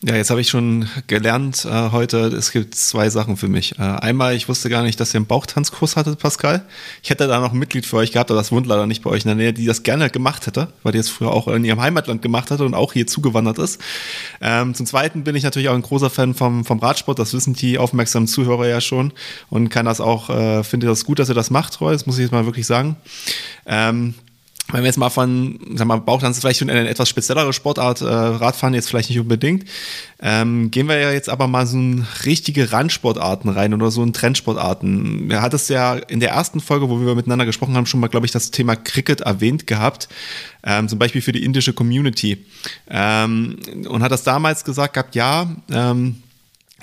Ja, 0.00 0.14
jetzt 0.14 0.30
habe 0.30 0.40
ich 0.40 0.48
schon 0.48 0.88
gelernt 1.08 1.64
äh, 1.64 1.90
heute, 1.90 2.28
es 2.28 2.52
gibt 2.52 2.76
zwei 2.76 3.10
Sachen 3.10 3.36
für 3.36 3.48
mich. 3.48 3.80
Äh, 3.80 3.82
einmal, 3.82 4.36
ich 4.36 4.48
wusste 4.48 4.68
gar 4.68 4.84
nicht, 4.84 5.00
dass 5.00 5.12
ihr 5.12 5.16
einen 5.16 5.26
Bauchtanzkurs 5.26 5.96
hattet, 5.96 6.20
Pascal. 6.20 6.64
Ich 7.02 7.10
hätte 7.10 7.26
da 7.26 7.40
noch 7.40 7.52
ein 7.52 7.58
Mitglied 7.58 7.84
für 7.84 7.96
euch 7.96 8.12
gehabt, 8.12 8.30
aber 8.30 8.38
das 8.38 8.52
wohnt 8.52 8.68
leider 8.68 8.86
nicht 8.86 9.02
bei 9.02 9.10
euch 9.10 9.24
in 9.24 9.28
der 9.30 9.34
Nähe, 9.34 9.52
die 9.52 9.66
das 9.66 9.82
gerne 9.82 10.08
gemacht 10.08 10.46
hätte, 10.46 10.68
weil 10.84 10.92
die 10.92 10.98
es 10.98 11.08
früher 11.08 11.32
auch 11.32 11.48
in 11.48 11.64
ihrem 11.64 11.80
Heimatland 11.80 12.22
gemacht 12.22 12.52
hatte 12.52 12.64
und 12.64 12.74
auch 12.74 12.92
hier 12.92 13.08
zugewandert 13.08 13.58
ist. 13.58 13.80
Ähm, 14.40 14.72
zum 14.72 14.86
Zweiten 14.86 15.24
bin 15.24 15.34
ich 15.34 15.42
natürlich 15.42 15.68
auch 15.68 15.74
ein 15.74 15.82
großer 15.82 16.10
Fan 16.10 16.32
vom, 16.32 16.64
vom 16.64 16.78
Radsport, 16.78 17.18
das 17.18 17.34
wissen 17.34 17.54
die 17.54 17.76
aufmerksamen 17.76 18.28
Zuhörer 18.28 18.68
ja 18.68 18.80
schon 18.80 19.12
und 19.50 19.68
kann 19.68 19.84
das 19.84 20.00
auch, 20.00 20.30
äh, 20.30 20.62
finde 20.62 20.86
das 20.86 21.06
gut, 21.06 21.18
dass 21.18 21.28
ihr 21.28 21.34
das 21.34 21.50
macht, 21.50 21.80
Roy, 21.80 21.92
das 21.92 22.06
muss 22.06 22.18
ich 22.18 22.22
jetzt 22.22 22.32
mal 22.32 22.44
wirklich 22.44 22.68
sagen. 22.68 22.94
Ähm, 23.66 24.14
wenn 24.72 24.82
wir 24.82 24.86
jetzt 24.86 24.98
mal 24.98 25.08
von, 25.08 25.58
sag 25.74 25.86
mal, 25.86 25.96
Bauchtanz 25.96 26.36
ist 26.36 26.42
vielleicht 26.42 26.58
schon 26.58 26.68
eine 26.68 26.88
etwas 26.88 27.08
speziellere 27.08 27.52
Sportart, 27.54 28.02
äh, 28.02 28.04
Radfahren 28.04 28.74
jetzt 28.74 28.88
vielleicht 28.88 29.08
nicht 29.08 29.18
unbedingt. 29.18 29.64
Ähm, 30.20 30.70
gehen 30.70 30.88
wir 30.88 30.98
ja 30.98 31.10
jetzt 31.10 31.30
aber 31.30 31.48
mal 31.48 31.66
so 31.66 31.78
in 31.78 32.06
richtige 32.26 32.70
Randsportarten 32.70 33.50
rein 33.50 33.72
oder 33.72 33.90
so 33.90 34.02
in 34.02 34.12
Trendsportarten. 34.12 35.30
Wir 35.30 35.40
hattest 35.40 35.70
ja 35.70 35.94
in 35.94 36.20
der 36.20 36.30
ersten 36.30 36.60
Folge, 36.60 36.90
wo 36.90 37.00
wir 37.00 37.14
miteinander 37.14 37.46
gesprochen 37.46 37.76
haben, 37.76 37.86
schon 37.86 38.00
mal, 38.00 38.08
glaube 38.08 38.26
ich, 38.26 38.32
das 38.32 38.50
Thema 38.50 38.76
Cricket 38.76 39.22
erwähnt 39.22 39.66
gehabt. 39.66 40.08
Ähm, 40.64 40.88
zum 40.88 40.98
Beispiel 40.98 41.22
für 41.22 41.32
die 41.32 41.44
indische 41.44 41.72
Community. 41.72 42.44
Ähm, 42.90 43.58
und 43.88 44.02
hat 44.02 44.12
das 44.12 44.22
damals 44.22 44.64
gesagt 44.64 44.94
gehabt, 44.94 45.14
ja, 45.14 45.48
ähm, 45.70 46.22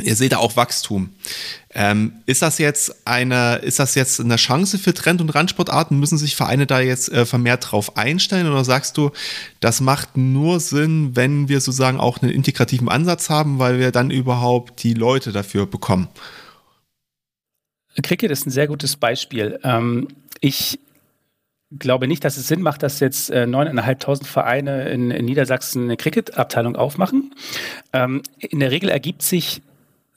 Ihr 0.01 0.15
seht 0.15 0.33
da 0.33 0.37
auch 0.37 0.57
Wachstum. 0.57 1.11
Ähm, 1.73 2.13
ist 2.25 2.41
das 2.41 2.57
jetzt 2.57 3.07
eine, 3.07 3.57
ist 3.57 3.79
das 3.79 3.95
jetzt 3.95 4.19
eine 4.19 4.35
Chance 4.35 4.77
für 4.77 4.93
Trend- 4.93 5.21
und 5.21 5.29
Randsportarten? 5.29 5.97
Müssen 5.97 6.17
sich 6.17 6.35
Vereine 6.35 6.67
da 6.67 6.81
jetzt 6.81 7.09
äh, 7.11 7.25
vermehrt 7.25 7.71
drauf 7.71 7.95
einstellen 7.95 8.51
oder 8.51 8.65
sagst 8.65 8.97
du, 8.97 9.11
das 9.61 9.79
macht 9.79 10.17
nur 10.17 10.59
Sinn, 10.59 11.15
wenn 11.15 11.47
wir 11.47 11.61
sozusagen 11.61 11.99
auch 11.99 12.21
einen 12.21 12.31
integrativen 12.31 12.89
Ansatz 12.89 13.29
haben, 13.29 13.57
weil 13.57 13.79
wir 13.79 13.91
dann 13.91 14.11
überhaupt 14.11 14.83
die 14.83 14.93
Leute 14.93 15.31
dafür 15.31 15.65
bekommen? 15.65 16.09
Cricket 18.03 18.31
ist 18.31 18.45
ein 18.45 18.51
sehr 18.51 18.67
gutes 18.67 18.97
Beispiel. 18.97 19.59
Ähm, 19.63 20.09
ich 20.41 20.79
glaube 21.71 22.07
nicht, 22.07 22.23
dass 22.25 22.35
es 22.35 22.49
Sinn 22.49 22.61
macht, 22.61 22.83
dass 22.83 22.99
jetzt 22.99 23.29
äh, 23.31 23.47
neuneinhalbtausend 23.47 24.27
äh, 24.27 24.31
Vereine 24.31 24.89
in, 24.89 25.11
in, 25.11 25.25
Niedersachsen 25.25 25.83
eine 25.83 25.97
Cricket-Abteilung 25.97 26.75
aufmachen. 26.75 27.33
Ähm, 27.93 28.21
in 28.39 28.59
der 28.59 28.71
Regel 28.71 28.89
ergibt 28.89 29.21
sich 29.21 29.61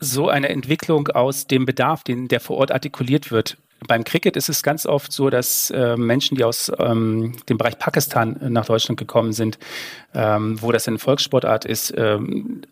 so 0.01 0.29
eine 0.29 0.49
Entwicklung 0.49 1.09
aus 1.09 1.47
dem 1.47 1.67
Bedarf, 1.67 2.05
den, 2.05 2.29
der 2.29 2.41
vor 2.41 2.59
Ort 2.59 2.73
artikuliert 2.73 3.31
wird. 3.31 3.57
Beim 3.87 4.03
Cricket 4.03 4.37
ist 4.37 4.49
es 4.49 4.63
ganz 4.63 4.87
oft 4.87 5.13
so, 5.13 5.31
dass 5.31 5.71
äh, 5.71 5.97
Menschen, 5.97 6.37
die 6.37 6.45
aus 6.45 6.73
ähm, 6.79 7.37
dem 7.49 7.59
Bereich 7.59 7.79
Pakistan 7.79 8.37
nach 8.49 8.67
Deutschland 8.67 8.99
gekommen 8.99 9.33
sind, 9.33 9.59
ähm, 10.15 10.61
wo 10.61 10.73
das 10.73 10.89
eine 10.89 10.99
Volkssportart 10.99 11.65
ist, 11.65 11.95
ähm, 11.97 12.63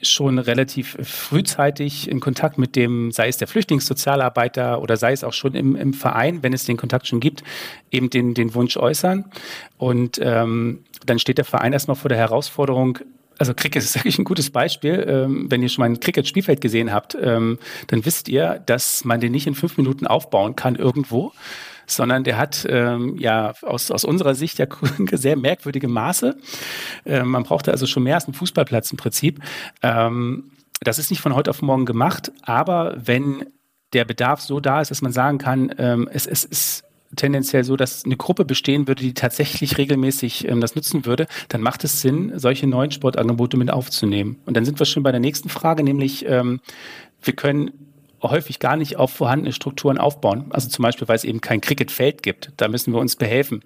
schon 0.00 0.38
relativ 0.38 0.96
frühzeitig 1.02 2.08
in 2.08 2.20
Kontakt 2.20 2.56
mit 2.56 2.76
dem, 2.76 3.10
sei 3.10 3.28
es 3.28 3.36
der 3.36 3.48
Flüchtlingssozialarbeiter 3.48 4.80
oder 4.80 4.96
sei 4.96 5.12
es 5.12 5.24
auch 5.24 5.32
schon 5.32 5.54
im, 5.54 5.74
im 5.76 5.92
Verein, 5.92 6.42
wenn 6.42 6.52
es 6.52 6.64
den 6.64 6.76
Kontakt 6.76 7.08
schon 7.08 7.20
gibt, 7.20 7.42
eben 7.90 8.08
den, 8.08 8.32
den 8.32 8.54
Wunsch 8.54 8.76
äußern. 8.76 9.24
Und 9.76 10.18
ähm, 10.22 10.84
dann 11.04 11.18
steht 11.18 11.38
der 11.38 11.44
Verein 11.44 11.72
erstmal 11.72 11.96
vor 11.96 12.08
der 12.08 12.18
Herausforderung, 12.18 13.00
also 13.38 13.54
Cricket 13.54 13.82
ist 13.82 13.94
wirklich 13.96 14.18
ein 14.18 14.24
gutes 14.24 14.50
Beispiel. 14.50 15.04
Ähm, 15.08 15.50
wenn 15.50 15.62
ihr 15.62 15.68
schon 15.68 15.82
mal 15.82 15.88
ein 15.88 16.00
Cricket-Spielfeld 16.00 16.60
gesehen 16.60 16.92
habt, 16.92 17.16
ähm, 17.20 17.58
dann 17.86 18.04
wisst 18.04 18.28
ihr, 18.28 18.62
dass 18.66 19.04
man 19.04 19.20
den 19.20 19.32
nicht 19.32 19.46
in 19.46 19.54
fünf 19.54 19.76
Minuten 19.76 20.06
aufbauen 20.06 20.56
kann 20.56 20.76
irgendwo, 20.76 21.32
sondern 21.86 22.24
der 22.24 22.36
hat 22.36 22.66
ähm, 22.68 23.16
ja 23.18 23.54
aus, 23.62 23.90
aus 23.90 24.04
unserer 24.04 24.34
Sicht 24.34 24.58
ja 24.58 24.66
sehr 25.12 25.36
merkwürdige 25.36 25.88
Maße. 25.88 26.36
Ähm, 27.06 27.28
man 27.28 27.44
braucht 27.44 27.68
also 27.68 27.86
schon 27.86 28.02
mehr 28.02 28.16
als 28.16 28.26
einen 28.26 28.34
Fußballplatz 28.34 28.90
im 28.90 28.98
Prinzip. 28.98 29.40
Ähm, 29.82 30.50
das 30.80 30.98
ist 30.98 31.10
nicht 31.10 31.20
von 31.20 31.34
heute 31.34 31.50
auf 31.50 31.62
morgen 31.62 31.86
gemacht, 31.86 32.30
aber 32.42 32.96
wenn 32.98 33.46
der 33.92 34.04
Bedarf 34.04 34.40
so 34.40 34.60
da 34.60 34.80
ist, 34.80 34.90
dass 34.90 35.02
man 35.02 35.12
sagen 35.12 35.38
kann, 35.38 35.74
ähm, 35.78 36.08
es, 36.12 36.26
es 36.26 36.44
ist 36.44 36.84
tendenziell 37.16 37.64
so, 37.64 37.76
dass 37.76 38.04
eine 38.04 38.16
Gruppe 38.16 38.44
bestehen 38.44 38.88
würde, 38.88 39.02
die 39.02 39.14
tatsächlich 39.14 39.78
regelmäßig 39.78 40.48
ähm, 40.48 40.60
das 40.60 40.74
nutzen 40.74 41.06
würde, 41.06 41.26
dann 41.48 41.60
macht 41.60 41.84
es 41.84 42.00
Sinn, 42.00 42.32
solche 42.36 42.66
neuen 42.66 42.90
Sportangebote 42.90 43.56
mit 43.56 43.70
aufzunehmen. 43.70 44.36
Und 44.46 44.56
dann 44.56 44.64
sind 44.64 44.78
wir 44.78 44.86
schon 44.86 45.02
bei 45.02 45.10
der 45.10 45.20
nächsten 45.20 45.48
Frage, 45.48 45.82
nämlich 45.82 46.26
ähm, 46.26 46.60
wir 47.22 47.34
können 47.34 47.70
häufig 48.22 48.58
gar 48.58 48.76
nicht 48.76 48.96
auf 48.96 49.12
vorhandene 49.12 49.52
Strukturen 49.52 49.98
aufbauen. 49.98 50.46
Also 50.50 50.68
zum 50.68 50.82
Beispiel, 50.82 51.08
weil 51.08 51.16
es 51.16 51.24
eben 51.24 51.40
kein 51.40 51.60
Cricketfeld 51.60 52.22
gibt. 52.22 52.52
Da 52.56 52.68
müssen 52.68 52.92
wir 52.92 53.00
uns 53.00 53.16
behelfen. 53.16 53.62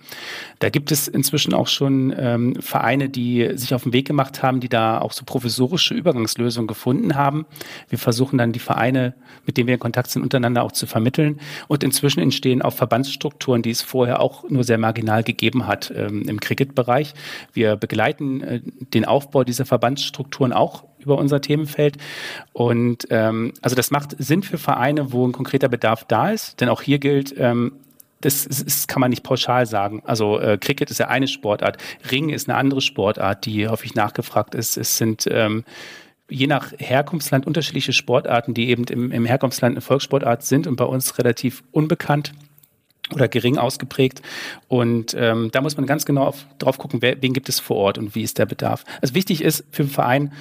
Da 0.59 0.69
gibt 0.69 0.93
es 0.93 1.09
inzwischen 1.09 1.55
auch 1.55 1.69
schon 1.69 2.15
ähm, 2.17 2.57
Vereine, 2.61 3.09
die 3.09 3.51
sich 3.55 3.75
auf 3.75 3.85
den 3.85 3.93
Weg 3.93 4.07
gemacht 4.07 4.43
haben, 4.43 4.61
die 4.61 4.69
da 4.69 5.01
auch 5.01 5.13
so 5.13 5.25
provisorische 5.25 5.95
Übergangslösungen 5.95 6.67
gefunden 6.67 7.15
haben. 7.15 7.47
Wir 7.89 7.99
versuchen 7.99 8.39
dann 8.39 8.53
die 8.53 8.59
Vereine, 8.59 9.15
mit 9.47 9.57
denen 9.57 9.69
wir 9.69 9.75
in 9.75 9.81
Kontakt 9.81 10.11
sind, 10.11 10.23
untereinander 10.23 10.63
auch 10.63 10.73
zu 10.73 10.87
vermitteln. 10.87 11.41
Und 11.69 11.83
inzwischen 11.83 12.21
entstehen 12.21 12.63
auch 12.63 12.75
Verbandsstrukturen, 12.75 13.63
die 13.63 13.71
es 13.71 13.83
vorher 13.83 14.21
auch 14.21 14.49
nur 14.49 14.65
sehr 14.65 14.79
marginal 14.79 15.23
gegeben 15.23 15.67
hat 15.67 15.93
ähm, 15.97 16.29
im 16.29 16.41
Cricketbereich. 16.41 17.15
Wir 17.53 17.77
begleiten 17.77 18.43
äh, 18.43 18.61
den 18.95 19.05
Aufbau 19.05 19.45
dieser 19.45 19.65
Verbandsstrukturen 19.65 20.53
auch 20.53 20.85
über 21.03 21.19
unser 21.19 21.41
Themenfeld. 21.41 21.97
Und 22.53 23.07
ähm, 23.11 23.53
also 23.61 23.77
das 23.77 23.91
macht 23.91 24.17
Sinn 24.19 24.43
für 24.43 24.59
Vereine, 24.59 25.13
wo 25.13 25.27
ein 25.27 25.33
konkreter 25.33 25.69
Bedarf 25.69 26.05
da 26.05 26.31
ist. 26.31 26.61
Denn 26.61 26.69
auch 26.69 26.83
hier 26.83 26.99
gilt, 26.99 27.35
ähm, 27.39 27.73
das, 28.21 28.47
das 28.47 28.87
kann 28.87 29.01
man 29.01 29.11
nicht 29.11 29.23
pauschal 29.23 29.67
sagen. 29.67 30.03
Also 30.05 30.39
äh, 30.39 30.57
Cricket 30.59 30.91
ist 30.91 30.99
ja 30.99 31.09
eine 31.09 31.29
Sportart, 31.29 31.77
Ring 32.11 32.31
ist 32.31 32.49
eine 32.49 32.57
andere 32.57 32.81
Sportart, 32.81 33.45
die 33.47 33.69
häufig 33.69 33.95
nachgefragt 33.95 34.55
ist. 34.55 34.77
Es 34.77 34.97
sind 34.97 35.29
ähm, 35.31 35.65
je 36.31 36.47
nach 36.47 36.73
Herkunftsland 36.79 37.47
unterschiedliche 37.47 37.93
Sportarten, 37.93 38.55
die 38.55 38.71
eben 38.71 38.85
im, 38.85 39.13
im 39.13 39.25
Herkunftsland 39.25 39.75
eine 39.75 39.81
Volkssportart 39.81 40.45
sind 40.45 40.67
und 40.67 40.77
bei 40.77 40.85
uns 40.85 41.19
relativ 41.19 41.63
unbekannt 41.73 42.33
oder 43.13 43.29
gering 43.29 43.59
ausgeprägt. 43.59 44.23
Und 44.69 45.15
ähm, 45.19 45.51
da 45.53 45.61
muss 45.61 45.77
man 45.77 45.87
ganz 45.87 46.07
genau 46.07 46.25
auf, 46.25 46.47
drauf 46.59 46.79
gucken, 46.79 47.03
wer, 47.03 47.21
wen 47.21 47.33
gibt 47.33 47.49
es 47.49 47.61
vor 47.61 47.77
Ort 47.77 47.99
und 47.99 48.15
wie 48.15 48.23
ist 48.23 48.39
der 48.39 48.47
Bedarf. 48.47 48.85
Also 49.03 49.15
wichtig 49.15 49.43
ist 49.43 49.65
für 49.71 49.85
den 49.85 49.91
Verein, 49.91 50.33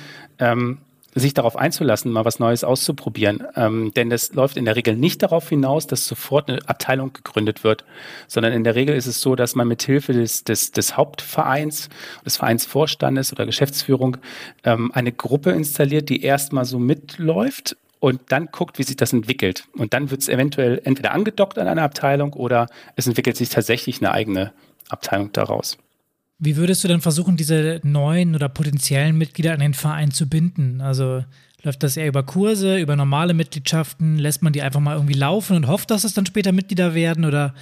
ähm, 0.42 0.80
sich 1.14 1.34
darauf 1.34 1.56
einzulassen, 1.56 2.12
mal 2.12 2.26
was 2.26 2.40
Neues 2.40 2.64
auszuprobieren. 2.64 3.44
Ähm, 3.56 3.94
denn 3.94 4.10
das 4.10 4.34
läuft 4.34 4.58
in 4.58 4.66
der 4.66 4.76
Regel 4.76 4.96
nicht 4.96 5.22
darauf 5.22 5.50
hinaus, 5.50 5.88
dass 5.88 6.08
sofort 6.08 6.50
eine 6.50 6.60
Abteilung 6.68 7.12
gegründet 7.14 7.64
wird, 7.64 7.84
sondern 8.28 8.54
in 8.54 8.64
der 8.64 8.76
Regel 8.76 8.96
ist 8.96 9.08
es 9.08 9.22
so, 9.22 9.36
dass 9.36 9.56
man 9.56 9.68
mit 9.68 9.84
Hilfe 9.84 10.14
des, 10.14 10.44
des, 10.44 10.72
des 10.72 10.96
Hauptvereins, 10.96 11.90
des 12.26 12.38
Vereinsvorstandes 12.38 13.34
oder 13.34 13.46
Geschäftsführung 13.46 14.18
ähm, 14.64 14.92
eine 14.94 15.12
Gruppe 15.12 15.52
installiert, 15.52 16.10
die 16.10 16.24
erstmal 16.24 16.66
so 16.66 16.80
mitläuft 16.80 17.76
und 18.00 18.22
dann 18.30 18.48
guckt, 18.48 18.80
wie 18.80 18.84
sich 18.84 18.96
das 18.96 19.14
entwickelt. 19.14 19.66
Und 19.78 19.94
dann 19.94 20.12
wird 20.12 20.22
es 20.22 20.30
eventuell 20.30 20.82
entweder 20.84 21.12
angedockt 21.12 21.60
an 21.60 21.68
eine 21.68 21.84
Abteilung 21.84 22.34
oder 22.34 22.68
es 22.96 23.06
entwickelt 23.06 23.36
sich 23.38 23.50
tatsächlich 23.50 24.00
eine 24.00 24.12
eigene 24.12 24.54
Abteilung 24.90 25.32
daraus. 25.34 25.78
Wie 26.44 26.56
würdest 26.56 26.84
du 26.84 26.88
dann 26.88 27.02
versuchen, 27.02 27.38
diese 27.38 27.80
neuen 27.84 28.34
oder 28.34 28.50
potenziellen 28.50 29.16
Mitglieder 29.16 29.54
an 29.54 29.60
den 29.60 29.76
Verein 29.76 30.10
zu 30.10 30.28
binden? 30.28 30.82
Also 30.82 31.24
läuft 31.62 31.84
das 31.84 31.98
eher 31.98 32.08
über 32.08 32.24
Kurse, 32.24 32.80
über 32.80 32.96
normale 32.96 33.36
Mitgliedschaften? 33.36 34.18
Lässt 34.18 34.42
man 34.42 34.52
die 34.52 34.64
einfach 34.64 34.80
mal 34.80 34.96
irgendwie 34.96 35.14
laufen 35.14 35.56
und 35.56 35.68
hofft, 35.68 35.92
dass 35.92 36.04
es 36.04 36.16
dann 36.16 36.26
später 36.26 36.52
Mitglieder 36.52 36.96
werden? 36.96 37.26
Oder 37.26 37.54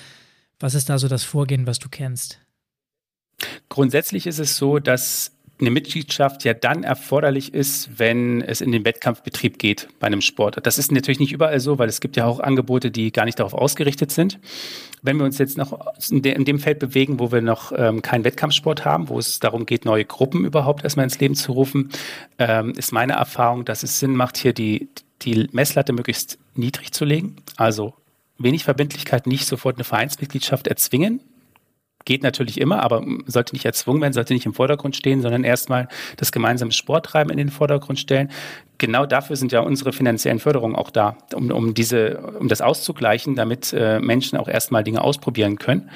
was 0.61 0.75
ist 0.75 0.89
da 0.89 0.97
so 0.97 1.09
das 1.09 1.23
Vorgehen, 1.25 1.67
was 1.67 1.79
du 1.79 1.89
kennst? 1.89 2.39
Grundsätzlich 3.67 4.25
ist 4.25 4.39
es 4.39 4.55
so, 4.55 4.79
dass 4.79 5.33
eine 5.59 5.71
Mitgliedschaft 5.71 6.45
ja 6.45 6.53
dann 6.53 6.83
erforderlich 6.83 7.53
ist, 7.53 7.99
wenn 7.99 8.41
es 8.41 8.61
in 8.61 8.71
den 8.71 8.85
Wettkampfbetrieb 8.85 9.59
geht 9.59 9.89
bei 9.99 10.07
einem 10.07 10.21
Sport. 10.21 10.57
Das 10.63 10.77
ist 10.77 10.91
natürlich 10.91 11.19
nicht 11.19 11.33
überall 11.33 11.59
so, 11.59 11.77
weil 11.77 11.89
es 11.89 11.99
gibt 11.99 12.15
ja 12.15 12.25
auch 12.25 12.39
Angebote, 12.39 12.91
die 12.91 13.11
gar 13.11 13.25
nicht 13.25 13.39
darauf 13.39 13.53
ausgerichtet 13.53 14.11
sind. 14.11 14.39
Wenn 15.01 15.17
wir 15.17 15.25
uns 15.25 15.37
jetzt 15.37 15.57
noch 15.57 15.79
in, 16.09 16.21
dem 16.21 16.59
Feld 16.59 16.79
bewegen, 16.79 17.19
wo 17.19 17.31
wir 17.31 17.41
noch 17.41 17.73
ähm, 17.75 18.01
keinen 18.01 18.23
Wettkampfsport 18.23 18.85
haben, 18.85 19.09
wo 19.09 19.19
es 19.19 19.39
darum 19.39 19.65
geht, 19.65 19.85
neue 19.85 20.05
Gruppen 20.05 20.45
überhaupt 20.45 20.83
erstmal 20.83 21.05
ins 21.05 21.19
Leben 21.19 21.35
zu 21.35 21.51
rufen, 21.51 21.89
ähm, 22.37 22.71
ist 22.71 22.91
meine 22.91 23.13
Erfahrung, 23.13 23.65
dass 23.65 23.83
es 23.83 23.99
Sinn 23.99 24.15
macht, 24.15 24.37
hier 24.37 24.53
die, 24.53 24.89
die 25.21 25.49
Messlatte 25.51 25.93
möglichst 25.93 26.37
niedrig 26.55 26.93
zu 26.93 27.05
legen. 27.05 27.35
Also 27.57 27.93
wenig 28.37 28.63
Verbindlichkeit, 28.63 29.27
nicht 29.27 29.45
sofort 29.45 29.75
eine 29.75 29.83
Vereinsmitgliedschaft 29.83 30.67
erzwingen. 30.67 31.21
Geht 32.09 32.23
natürlich 32.23 32.59
immer, 32.59 32.81
aber 32.81 33.05
sollte 33.27 33.53
nicht 33.53 33.65
erzwungen 33.65 34.01
werden, 34.01 34.13
sollte 34.13 34.33
nicht 34.33 34.47
im 34.47 34.55
Vordergrund 34.55 34.95
stehen, 34.95 35.21
sondern 35.21 35.43
erstmal 35.43 35.87
das 36.17 36.31
gemeinsame 36.31 36.71
Sporttreiben 36.71 37.31
in 37.31 37.37
den 37.37 37.49
Vordergrund 37.49 37.99
stellen. 37.99 38.31
Genau 38.79 39.05
dafür 39.05 39.35
sind 39.35 39.51
ja 39.51 39.59
unsere 39.59 39.93
finanziellen 39.93 40.39
Förderungen 40.39 40.75
auch 40.75 40.89
da, 40.89 41.17
um, 41.35 41.51
um, 41.51 41.75
diese, 41.75 42.17
um 42.39 42.47
das 42.47 42.61
auszugleichen, 42.61 43.35
damit 43.35 43.73
äh, 43.73 43.99
Menschen 43.99 44.39
auch 44.39 44.47
erstmal 44.47 44.83
Dinge 44.83 45.03
ausprobieren 45.03 45.59
können 45.59 45.91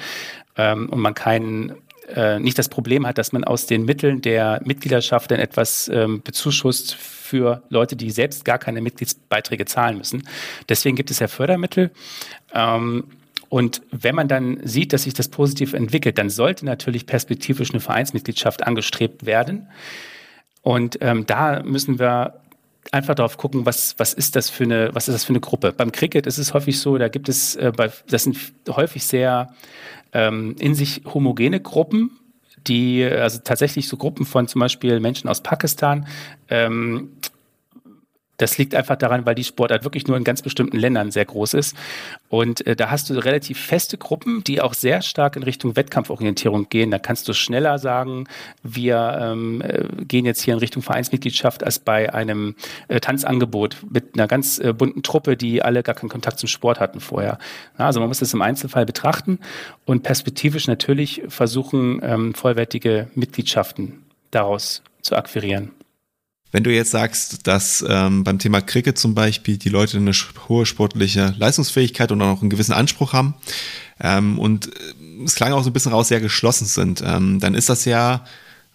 ähm, 0.56 0.88
und 0.88 1.00
man 1.00 1.14
keinen 1.14 1.72
äh, 2.14 2.38
nicht 2.38 2.60
das 2.60 2.68
Problem 2.68 3.08
hat, 3.08 3.18
dass 3.18 3.32
man 3.32 3.42
aus 3.42 3.66
den 3.66 3.84
Mitteln 3.84 4.22
der 4.22 4.60
Mitgliedschaft 4.64 5.32
dann 5.32 5.40
etwas 5.40 5.88
ähm, 5.88 6.22
bezuschusst 6.22 6.94
für 6.94 7.64
Leute, 7.70 7.96
die 7.96 8.12
selbst 8.12 8.44
gar 8.44 8.60
keine 8.60 8.80
Mitgliedsbeiträge 8.80 9.64
zahlen 9.64 9.98
müssen. 9.98 10.28
Deswegen 10.68 10.94
gibt 10.94 11.10
es 11.10 11.18
ja 11.18 11.26
Fördermittel. 11.26 11.90
Ähm, 12.54 13.02
und 13.48 13.82
wenn 13.90 14.14
man 14.14 14.28
dann 14.28 14.58
sieht, 14.62 14.92
dass 14.92 15.04
sich 15.04 15.14
das 15.14 15.28
positiv 15.28 15.74
entwickelt, 15.74 16.18
dann 16.18 16.30
sollte 16.30 16.64
natürlich 16.64 17.06
perspektivisch 17.06 17.70
eine 17.70 17.80
Vereinsmitgliedschaft 17.80 18.66
angestrebt 18.66 19.26
werden. 19.26 19.68
Und 20.62 20.98
ähm, 21.00 21.26
da 21.26 21.62
müssen 21.62 21.98
wir 21.98 22.40
einfach 22.90 23.14
darauf 23.14 23.36
gucken, 23.36 23.66
was, 23.66 23.98
was 23.98 24.14
ist 24.14 24.36
das 24.36 24.50
für 24.50 24.64
eine, 24.64 24.94
was 24.94 25.08
ist 25.08 25.14
das 25.14 25.24
für 25.24 25.32
eine 25.32 25.40
Gruppe. 25.40 25.72
Beim 25.72 25.92
Cricket 25.92 26.26
ist 26.26 26.38
es 26.38 26.54
häufig 26.54 26.78
so, 26.78 26.98
da 26.98 27.08
gibt 27.08 27.28
es, 27.28 27.56
äh, 27.56 27.72
bei, 27.76 27.90
das 28.08 28.24
sind 28.24 28.38
häufig 28.68 29.04
sehr 29.04 29.54
ähm, 30.12 30.56
in 30.58 30.74
sich 30.74 31.02
homogene 31.12 31.60
Gruppen, 31.60 32.18
die, 32.66 33.04
also 33.04 33.40
tatsächlich 33.42 33.88
so 33.88 33.96
Gruppen 33.96 34.24
von 34.24 34.48
zum 34.48 34.60
Beispiel 34.60 35.00
Menschen 35.00 35.28
aus 35.28 35.42
Pakistan, 35.42 36.06
ähm, 36.48 37.10
das 38.36 38.58
liegt 38.58 38.74
einfach 38.74 38.96
daran, 38.96 39.26
weil 39.26 39.34
die 39.34 39.44
Sportart 39.44 39.84
wirklich 39.84 40.06
nur 40.06 40.16
in 40.16 40.24
ganz 40.24 40.42
bestimmten 40.42 40.76
Ländern 40.76 41.10
sehr 41.10 41.24
groß 41.24 41.54
ist. 41.54 41.76
Und 42.28 42.66
äh, 42.66 42.74
da 42.74 42.90
hast 42.90 43.10
du 43.10 43.14
relativ 43.14 43.58
feste 43.60 43.98
Gruppen, 43.98 44.42
die 44.44 44.60
auch 44.60 44.74
sehr 44.74 45.02
stark 45.02 45.36
in 45.36 45.42
Richtung 45.42 45.76
Wettkampforientierung 45.76 46.68
gehen. 46.68 46.90
Da 46.90 46.98
kannst 46.98 47.28
du 47.28 47.32
schneller 47.32 47.78
sagen, 47.78 48.26
wir 48.62 49.18
ähm, 49.20 49.62
äh, 49.62 49.84
gehen 50.04 50.26
jetzt 50.26 50.42
hier 50.42 50.54
in 50.54 50.60
Richtung 50.60 50.82
Vereinsmitgliedschaft 50.82 51.62
als 51.62 51.78
bei 51.78 52.12
einem 52.12 52.56
äh, 52.88 53.00
Tanzangebot 53.00 53.78
mit 53.88 54.14
einer 54.14 54.26
ganz 54.26 54.58
äh, 54.58 54.72
bunten 54.72 55.02
Truppe, 55.02 55.36
die 55.36 55.62
alle 55.62 55.82
gar 55.82 55.94
keinen 55.94 56.10
Kontakt 56.10 56.38
zum 56.38 56.48
Sport 56.48 56.80
hatten 56.80 57.00
vorher. 57.00 57.38
Ja, 57.78 57.86
also 57.86 58.00
man 58.00 58.08
muss 58.08 58.18
das 58.18 58.34
im 58.34 58.42
Einzelfall 58.42 58.86
betrachten 58.86 59.38
und 59.84 60.02
perspektivisch 60.02 60.66
natürlich 60.66 61.22
versuchen, 61.28 62.00
ähm, 62.02 62.34
vollwertige 62.34 63.08
Mitgliedschaften 63.14 64.02
daraus 64.30 64.82
zu 65.02 65.14
akquirieren. 65.14 65.70
Wenn 66.54 66.62
du 66.62 66.72
jetzt 66.72 66.92
sagst, 66.92 67.48
dass 67.48 67.84
ähm, 67.88 68.22
beim 68.22 68.38
Thema 68.38 68.60
Cricket 68.60 68.96
zum 68.96 69.12
Beispiel 69.12 69.56
die 69.56 69.70
Leute 69.70 69.96
eine 69.96 70.12
hohe 70.48 70.66
sportliche 70.66 71.34
Leistungsfähigkeit 71.36 72.12
und 72.12 72.22
auch 72.22 72.42
einen 72.42 72.48
gewissen 72.48 72.72
Anspruch 72.72 73.12
haben 73.12 73.34
ähm, 73.98 74.38
und 74.38 74.68
äh, 74.68 75.24
es 75.24 75.34
klang 75.34 75.52
auch 75.52 75.64
so 75.64 75.70
ein 75.70 75.72
bisschen 75.72 75.90
raus, 75.90 76.06
sehr 76.06 76.20
geschlossen 76.20 76.66
sind, 76.66 77.02
ähm, 77.04 77.40
dann 77.40 77.56
ist 77.56 77.70
das 77.70 77.84
ja 77.86 78.24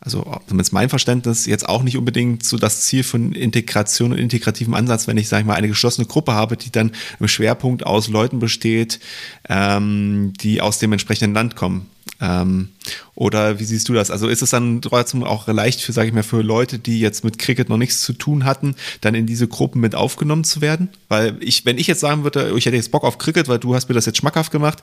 also 0.01 0.41
zumindest 0.47 0.73
mein 0.73 0.89
Verständnis, 0.89 1.45
jetzt 1.45 1.67
auch 1.67 1.83
nicht 1.83 1.97
unbedingt 1.97 2.43
so 2.43 2.57
das 2.57 2.81
Ziel 2.81 3.03
von 3.03 3.31
Integration 3.31 4.11
und 4.11 4.17
integrativem 4.17 4.73
Ansatz, 4.73 5.07
wenn 5.07 5.17
ich, 5.17 5.29
sage 5.29 5.41
ich 5.41 5.47
mal, 5.47 5.55
eine 5.55 5.67
geschlossene 5.69 6.07
Gruppe 6.07 6.33
habe, 6.33 6.57
die 6.57 6.71
dann 6.71 6.91
im 7.19 7.27
Schwerpunkt 7.29 7.85
aus 7.85 8.09
Leuten 8.09 8.39
besteht, 8.39 8.99
ähm, 9.47 10.33
die 10.41 10.59
aus 10.59 10.79
dem 10.79 10.91
entsprechenden 10.91 11.33
Land 11.33 11.55
kommen. 11.55 11.89
Ähm, 12.21 12.69
oder 13.15 13.59
wie 13.59 13.63
siehst 13.63 13.87
du 13.89 13.93
das? 13.93 14.11
Also 14.11 14.27
ist 14.27 14.41
es 14.41 14.49
dann 14.49 14.81
trotzdem 14.81 15.23
auch 15.23 15.47
leicht 15.47 15.81
für, 15.81 15.93
sage 15.93 16.09
ich 16.09 16.13
mal, 16.13 16.23
für 16.23 16.41
Leute, 16.41 16.79
die 16.79 16.99
jetzt 16.99 17.23
mit 17.23 17.39
Cricket 17.39 17.69
noch 17.69 17.77
nichts 17.77 18.01
zu 18.01 18.13
tun 18.13 18.45
hatten, 18.45 18.75
dann 19.01 19.15
in 19.15 19.25
diese 19.25 19.47
Gruppen 19.47 19.79
mit 19.79 19.95
aufgenommen 19.95 20.43
zu 20.43 20.61
werden? 20.61 20.89
Weil 21.07 21.37
ich, 21.39 21.65
wenn 21.65 21.77
ich 21.77 21.87
jetzt 21.87 22.01
sagen 22.01 22.23
würde, 22.23 22.53
ich 22.57 22.65
hätte 22.65 22.75
jetzt 22.75 22.91
Bock 22.91 23.03
auf 23.03 23.17
Cricket, 23.17 23.47
weil 23.47 23.59
du 23.59 23.75
hast 23.75 23.87
mir 23.87 23.95
das 23.95 24.05
jetzt 24.05 24.17
schmackhaft 24.17 24.51
gemacht, 24.51 24.79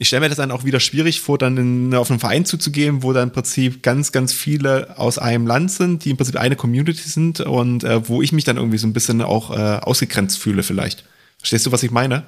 ich 0.00 0.06
stelle 0.06 0.20
mir 0.20 0.28
das 0.28 0.36
dann 0.36 0.52
auch 0.52 0.64
wieder 0.64 0.78
schwierig 0.78 1.20
vor, 1.20 1.38
dann 1.38 1.56
in, 1.56 1.94
auf 1.94 2.08
einen 2.08 2.20
Verein 2.20 2.44
zuzugehen, 2.44 3.02
wo 3.02 3.12
dann 3.12 3.24
im 3.24 3.32
Prinzip 3.32 3.82
ganz, 3.82 4.12
ganz 4.12 4.32
viele 4.32 4.96
aus 4.96 5.18
einem 5.18 5.46
Land 5.46 5.72
sind, 5.72 6.04
die 6.04 6.10
im 6.10 6.16
Prinzip 6.16 6.36
eine 6.36 6.54
Community 6.54 7.08
sind 7.08 7.40
und 7.40 7.82
äh, 7.82 8.08
wo 8.08 8.22
ich 8.22 8.30
mich 8.30 8.44
dann 8.44 8.58
irgendwie 8.58 8.78
so 8.78 8.86
ein 8.86 8.92
bisschen 8.92 9.22
auch 9.22 9.50
äh, 9.50 9.80
ausgegrenzt 9.80 10.38
fühle 10.38 10.62
vielleicht. 10.62 11.04
Verstehst 11.38 11.66
du, 11.66 11.72
was 11.72 11.82
ich 11.82 11.90
meine? 11.90 12.24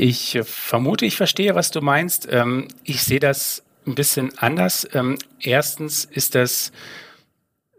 Ich 0.00 0.38
vermute, 0.44 1.06
ich 1.06 1.16
verstehe, 1.16 1.56
was 1.56 1.72
du 1.72 1.80
meinst. 1.80 2.28
Ähm, 2.30 2.68
ich 2.84 3.02
sehe 3.02 3.18
das 3.18 3.64
ein 3.84 3.96
bisschen 3.96 4.30
anders. 4.38 4.88
Ähm, 4.94 5.18
erstens 5.40 6.04
ist 6.04 6.36
das 6.36 6.70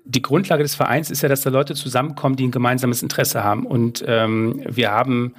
die 0.04 0.22
Grundlage 0.22 0.64
des 0.64 0.76
Vereins 0.76 1.12
ist 1.12 1.22
ja, 1.22 1.30
dass 1.30 1.42
da 1.42 1.50
Leute 1.50 1.76
zusammenkommen, 1.76 2.36
die 2.36 2.48
ein 2.48 2.52
gemeinsames 2.52 3.04
Interesse 3.04 3.44
haben. 3.44 3.66
Und 3.66 4.04
ähm, 4.06 4.62
wir 4.68 4.92
haben 4.92 5.36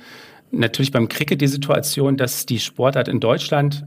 natürlich 0.52 0.90
beim 0.90 1.08
Cricket 1.08 1.40
die 1.40 1.48
Situation, 1.48 2.16
dass 2.16 2.46
die 2.46 2.60
Sportart 2.60 3.08
in 3.08 3.20
Deutschland 3.20 3.84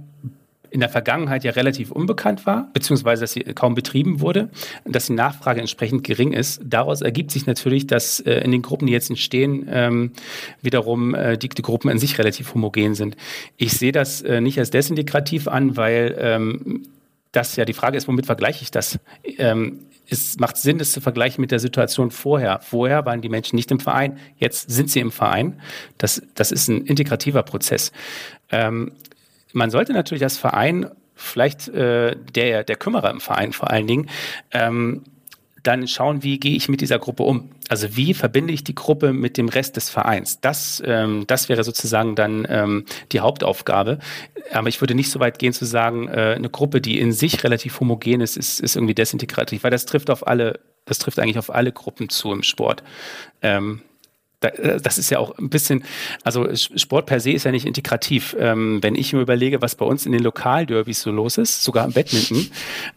in 0.73 0.79
der 0.79 0.89
Vergangenheit 0.89 1.43
ja 1.43 1.51
relativ 1.51 1.91
unbekannt 1.91 2.47
war, 2.47 2.67
beziehungsweise 2.73 3.21
dass 3.21 3.33
sie 3.33 3.41
kaum 3.41 3.75
betrieben 3.75 4.21
wurde, 4.21 4.49
dass 4.85 5.05
die 5.05 5.13
Nachfrage 5.13 5.61
entsprechend 5.61 6.03
gering 6.03 6.33
ist. 6.33 6.61
Daraus 6.65 7.01
ergibt 7.01 7.29
sich 7.29 7.45
natürlich, 7.45 7.85
dass 7.85 8.19
äh, 8.19 8.39
in 8.39 8.51
den 8.51 8.63
Gruppen, 8.63 8.87
die 8.87 8.93
jetzt 8.93 9.11
entstehen, 9.11 9.67
ähm, 9.69 10.11
wiederum 10.63 11.13
äh, 11.13 11.37
die, 11.37 11.49
die, 11.49 11.61
Gruppen 11.61 11.91
in 11.91 11.99
sich 11.99 12.17
relativ 12.17 12.55
homogen 12.55 12.95
sind. 12.95 13.15
Ich 13.55 13.73
sehe 13.73 13.91
das 13.91 14.23
äh, 14.23 14.41
nicht 14.41 14.57
als 14.57 14.71
desintegrativ 14.71 15.47
an, 15.47 15.77
weil 15.77 16.15
ähm, 16.17 16.87
das 17.31 17.55
ja 17.55 17.65
die 17.65 17.73
Frage 17.73 17.95
ist, 17.95 18.07
womit 18.07 18.25
vergleiche 18.25 18.63
ich 18.63 18.71
das? 18.71 18.97
Ähm, 19.37 19.79
es 20.09 20.39
macht 20.39 20.57
Sinn, 20.57 20.79
das 20.79 20.91
zu 20.91 21.01
vergleichen 21.01 21.39
mit 21.39 21.51
der 21.51 21.59
Situation 21.59 22.09
vorher. 22.09 22.59
Vorher 22.61 23.05
waren 23.05 23.21
die 23.21 23.29
Menschen 23.29 23.55
nicht 23.55 23.69
im 23.69 23.79
Verein, 23.79 24.17
jetzt 24.37 24.71
sind 24.71 24.89
sie 24.89 24.99
im 24.99 25.11
Verein. 25.11 25.61
Das, 25.99 26.21
das 26.33 26.51
ist 26.51 26.67
ein 26.67 26.85
integrativer 26.85 27.43
Prozess. 27.43 27.91
Ähm, 28.51 28.91
man 29.53 29.69
sollte 29.69 29.93
natürlich 29.93 30.23
als 30.23 30.37
Verein, 30.37 30.89
vielleicht 31.15 31.69
äh, 31.69 32.15
der, 32.35 32.63
der 32.63 32.75
Kümmerer 32.75 33.11
im 33.11 33.21
Verein 33.21 33.53
vor 33.53 33.69
allen 33.69 33.87
Dingen, 33.87 34.09
ähm, 34.51 35.03
dann 35.61 35.87
schauen, 35.87 36.23
wie 36.23 36.39
gehe 36.39 36.55
ich 36.55 36.67
mit 36.67 36.81
dieser 36.81 36.99
Gruppe 36.99 37.23
um. 37.23 37.49
Also 37.69 37.95
wie 37.95 38.13
verbinde 38.13 38.53
ich 38.53 38.65
die 38.65 38.75
Gruppe 38.75 39.13
mit 39.13 39.37
dem 39.37 39.47
Rest 39.47 39.77
des 39.77 39.89
Vereins? 39.89 40.41
Das, 40.41 40.83
ähm, 40.85 41.23
das 41.25 41.47
wäre 41.47 41.63
sozusagen 41.63 42.15
dann 42.15 42.45
ähm, 42.49 42.85
die 43.13 43.21
Hauptaufgabe. 43.21 43.99
Aber 44.51 44.67
ich 44.67 44.81
würde 44.81 44.93
nicht 44.93 45.09
so 45.09 45.21
weit 45.21 45.39
gehen 45.39 45.53
zu 45.53 45.65
sagen, 45.65 46.09
äh, 46.09 46.33
eine 46.35 46.49
Gruppe, 46.49 46.81
die 46.81 46.99
in 46.99 47.13
sich 47.13 47.43
relativ 47.45 47.79
homogen 47.79 48.19
ist, 48.19 48.35
ist, 48.35 48.59
ist 48.59 48.75
irgendwie 48.75 48.93
desintegrativ, 48.93 49.63
weil 49.63 49.71
das 49.71 49.85
trifft 49.85 50.09
auf 50.09 50.27
alle, 50.27 50.59
das 50.83 50.99
trifft 50.99 51.19
eigentlich 51.19 51.39
auf 51.39 51.53
alle 51.53 51.71
Gruppen 51.71 52.09
zu 52.09 52.33
im 52.33 52.43
Sport. 52.43 52.83
Ähm, 53.41 53.81
äh, 53.81 53.92
das 54.51 54.97
ist 54.97 55.09
ja 55.09 55.19
auch 55.19 55.37
ein 55.37 55.49
bisschen, 55.49 55.83
also 56.23 56.47
Sport 56.55 57.05
per 57.05 57.19
se 57.19 57.31
ist 57.31 57.45
ja 57.45 57.51
nicht 57.51 57.65
integrativ. 57.65 58.35
Ähm, 58.39 58.79
wenn 58.81 58.95
ich 58.95 59.13
mir 59.13 59.21
überlege, 59.21 59.61
was 59.61 59.75
bei 59.75 59.85
uns 59.85 60.05
in 60.05 60.11
den 60.11 60.21
Lokalderbys 60.21 61.01
so 61.01 61.11
los 61.11 61.37
ist, 61.37 61.63
sogar 61.63 61.85
im 61.85 61.93
Badminton, 61.93 62.47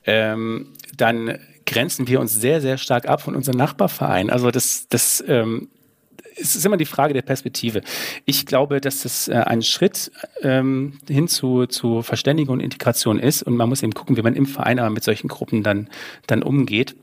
ähm, 0.05 0.69
dann 0.97 1.39
grenzen 1.67 2.07
wir 2.09 2.21
uns 2.21 2.35
sehr, 2.35 2.61
sehr 2.61 2.79
stark 2.79 3.09
ab 3.09 3.23
von 3.23 3.35
unserem 3.35 3.59
Nachbarverein. 3.59 4.31
Also 4.31 4.51
das, 4.51 4.87
das 4.89 5.23
ähm, 5.27 5.69
es 6.39 6.55
ist 6.55 6.67
immer 6.67 6.77
die 6.77 6.85
Frage 6.85 7.15
der 7.15 7.23
Perspektive. 7.23 7.83
Ich 8.25 8.47
glaube, 8.47 8.81
dass 8.81 9.03
das 9.03 9.29
äh, 9.29 9.35
ein 9.35 9.63
Schritt 9.63 10.13
ähm, 10.43 10.99
hin 11.09 11.29
zu, 11.29 11.67
zu 11.67 12.03
Verständigung 12.03 12.55
und 12.55 12.61
Integration 12.61 13.19
ist 13.19 13.43
und 13.43 13.57
man 13.57 13.69
muss 13.69 13.83
eben 13.83 13.95
gucken, 13.95 14.17
wie 14.17 14.23
man 14.23 14.35
im 14.35 14.47
Verein 14.47 14.79
aber 14.79 14.91
mit 14.91 15.05
solchen 15.05 15.29
Gruppen 15.29 15.63
dann, 15.63 15.89
dann 16.27 16.43
umgeht. 16.43 16.95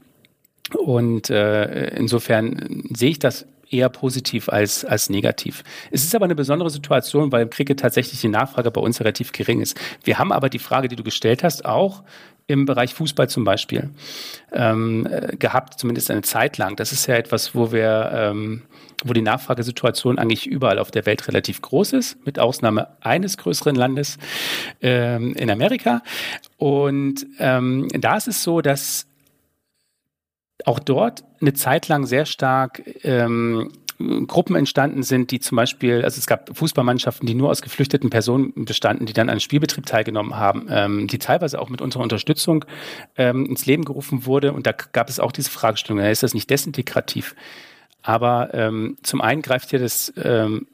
Und 0.73 1.29
äh, 1.29 1.95
insofern 1.95 2.83
sehe 2.93 3.11
ich 3.11 3.19
das 3.19 3.45
eher 3.69 3.89
positiv 3.89 4.49
als, 4.49 4.85
als 4.85 5.09
negativ. 5.09 5.63
Es 5.91 6.03
ist 6.03 6.15
aber 6.15 6.25
eine 6.25 6.35
besondere 6.35 6.69
Situation, 6.69 7.31
weil 7.31 7.43
im 7.43 7.49
Cricket 7.49 7.79
tatsächlich 7.79 8.21
die 8.21 8.27
Nachfrage 8.27 8.71
bei 8.71 8.81
uns 8.81 8.99
relativ 8.99 9.31
gering 9.31 9.61
ist. 9.61 9.79
Wir 10.03 10.19
haben 10.19 10.31
aber 10.31 10.49
die 10.49 10.59
Frage, 10.59 10.87
die 10.87 10.95
du 10.95 11.03
gestellt 11.03 11.43
hast, 11.43 11.65
auch 11.65 12.03
im 12.47 12.65
Bereich 12.65 12.93
Fußball 12.93 13.29
zum 13.29 13.43
Beispiel 13.43 13.89
ähm, 14.51 15.07
äh, 15.09 15.35
gehabt, 15.37 15.79
zumindest 15.79 16.11
eine 16.11 16.23
Zeit 16.23 16.57
lang. 16.57 16.75
Das 16.75 16.91
ist 16.91 17.07
ja 17.07 17.15
etwas, 17.15 17.55
wo 17.55 17.71
wir, 17.71 18.11
ähm, 18.13 18.63
wo 19.03 19.13
die 19.13 19.21
Nachfragesituation 19.21 20.19
eigentlich 20.19 20.45
überall 20.45 20.79
auf 20.79 20.91
der 20.91 21.05
Welt 21.05 21.27
relativ 21.27 21.61
groß 21.61 21.93
ist, 21.93 22.25
mit 22.25 22.39
Ausnahme 22.39 22.89
eines 23.01 23.37
größeren 23.37 23.75
Landes 23.75 24.17
ähm, 24.81 25.33
in 25.35 25.49
Amerika. 25.49 26.01
Und 26.57 27.25
ähm, 27.39 27.87
da 27.93 28.17
ist 28.17 28.27
es 28.27 28.43
so, 28.43 28.61
dass 28.61 29.07
auch 30.65 30.79
dort 30.79 31.23
eine 31.41 31.53
Zeit 31.53 31.87
lang 31.87 32.05
sehr 32.05 32.25
stark 32.25 32.83
ähm, 33.03 33.71
Gruppen 34.27 34.55
entstanden 34.55 35.03
sind, 35.03 35.31
die 35.31 35.39
zum 35.39 35.55
Beispiel, 35.55 36.03
also 36.03 36.17
es 36.17 36.25
gab 36.25 36.55
Fußballmannschaften, 36.57 37.27
die 37.27 37.35
nur 37.35 37.49
aus 37.49 37.61
geflüchteten 37.61 38.09
Personen 38.09 38.65
bestanden, 38.65 39.05
die 39.05 39.13
dann 39.13 39.29
an 39.29 39.39
Spielbetrieb 39.39 39.85
teilgenommen 39.85 40.35
haben, 40.35 40.67
ähm, 40.69 41.07
die 41.07 41.19
teilweise 41.19 41.61
auch 41.61 41.69
mit 41.69 41.81
unserer 41.81 42.03
Unterstützung 42.03 42.65
ähm, 43.17 43.45
ins 43.45 43.65
Leben 43.65 43.85
gerufen 43.85 44.25
wurde. 44.25 44.53
Und 44.53 44.67
da 44.67 44.71
gab 44.71 45.09
es 45.09 45.19
auch 45.19 45.31
diese 45.31 45.51
Fragestellung, 45.51 46.03
ist 46.03 46.23
das 46.23 46.33
nicht 46.33 46.49
desintegrativ? 46.49 47.35
Aber 48.01 48.53
ähm, 48.53 48.97
zum 49.03 49.21
einen 49.21 49.41
greift 49.41 49.69
hier 49.69 49.79
das 49.79 50.11
ähm, 50.17 50.67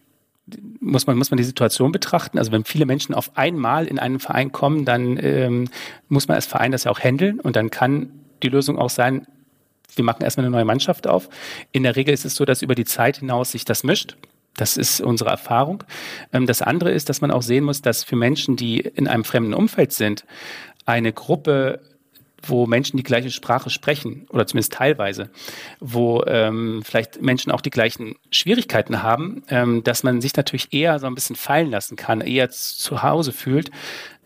muss 0.80 1.05
man, 1.05 1.18
muss 1.18 1.30
man 1.30 1.38
die 1.38 1.43
Situation 1.43 1.91
betrachten. 1.91 2.39
Also 2.39 2.51
wenn 2.51 2.63
viele 2.63 2.88
Menschen 2.88 3.13
auf 3.13 3.38
einmal 3.38 3.86
in 3.86 3.99
einen 3.99 4.20
Verein 4.20 4.51
kommen, 4.51 4.84
dann 4.86 5.18
ähm, 5.22 5.70
muss 6.07 6.28
man 6.28 6.36
als 6.36 6.47
Verein 6.47 6.72
das 6.72 6.86
ja 6.86 6.91
auch 6.91 6.99
handeln 6.99 7.39
und 7.39 7.55
dann 7.55 7.70
kann 7.70 8.11
die 8.41 8.49
Lösung 8.49 8.80
auch 8.80 8.89
sein, 8.89 9.28
wir 9.95 10.03
machen 10.03 10.23
erstmal 10.23 10.45
eine 10.45 10.55
neue 10.55 10.65
Mannschaft 10.65 11.07
auf. 11.07 11.29
In 11.71 11.83
der 11.83 11.95
Regel 11.95 12.13
ist 12.13 12.25
es 12.25 12.35
so, 12.35 12.45
dass 12.45 12.61
über 12.61 12.75
die 12.75 12.85
Zeit 12.85 13.17
hinaus 13.17 13.51
sich 13.51 13.65
das 13.65 13.83
mischt. 13.83 14.15
Das 14.55 14.77
ist 14.77 14.99
unsere 15.01 15.29
Erfahrung. 15.29 15.83
Ähm, 16.33 16.45
das 16.45 16.61
andere 16.61 16.91
ist, 16.91 17.09
dass 17.09 17.21
man 17.21 17.31
auch 17.31 17.41
sehen 17.41 17.63
muss, 17.63 17.81
dass 17.81 18.03
für 18.03 18.15
Menschen, 18.15 18.55
die 18.55 18.79
in 18.79 19.07
einem 19.07 19.23
fremden 19.23 19.53
Umfeld 19.53 19.93
sind, 19.93 20.25
eine 20.85 21.13
Gruppe 21.13 21.79
wo 22.43 22.65
Menschen 22.65 22.97
die 22.97 23.03
gleiche 23.03 23.31
Sprache 23.31 23.69
sprechen 23.69 24.25
oder 24.29 24.47
zumindest 24.47 24.73
teilweise, 24.73 25.29
wo 25.79 26.23
ähm, 26.25 26.81
vielleicht 26.85 27.21
Menschen 27.21 27.51
auch 27.51 27.61
die 27.61 27.69
gleichen 27.69 28.15
Schwierigkeiten 28.31 29.03
haben, 29.03 29.43
ähm, 29.49 29.83
dass 29.83 30.03
man 30.03 30.21
sich 30.21 30.35
natürlich 30.35 30.73
eher 30.73 30.99
so 30.99 31.07
ein 31.07 31.15
bisschen 31.15 31.35
fallen 31.35 31.69
lassen 31.69 31.95
kann, 31.95 32.21
eher 32.21 32.49
zu 32.49 33.03
Hause 33.03 33.31
fühlt, 33.31 33.71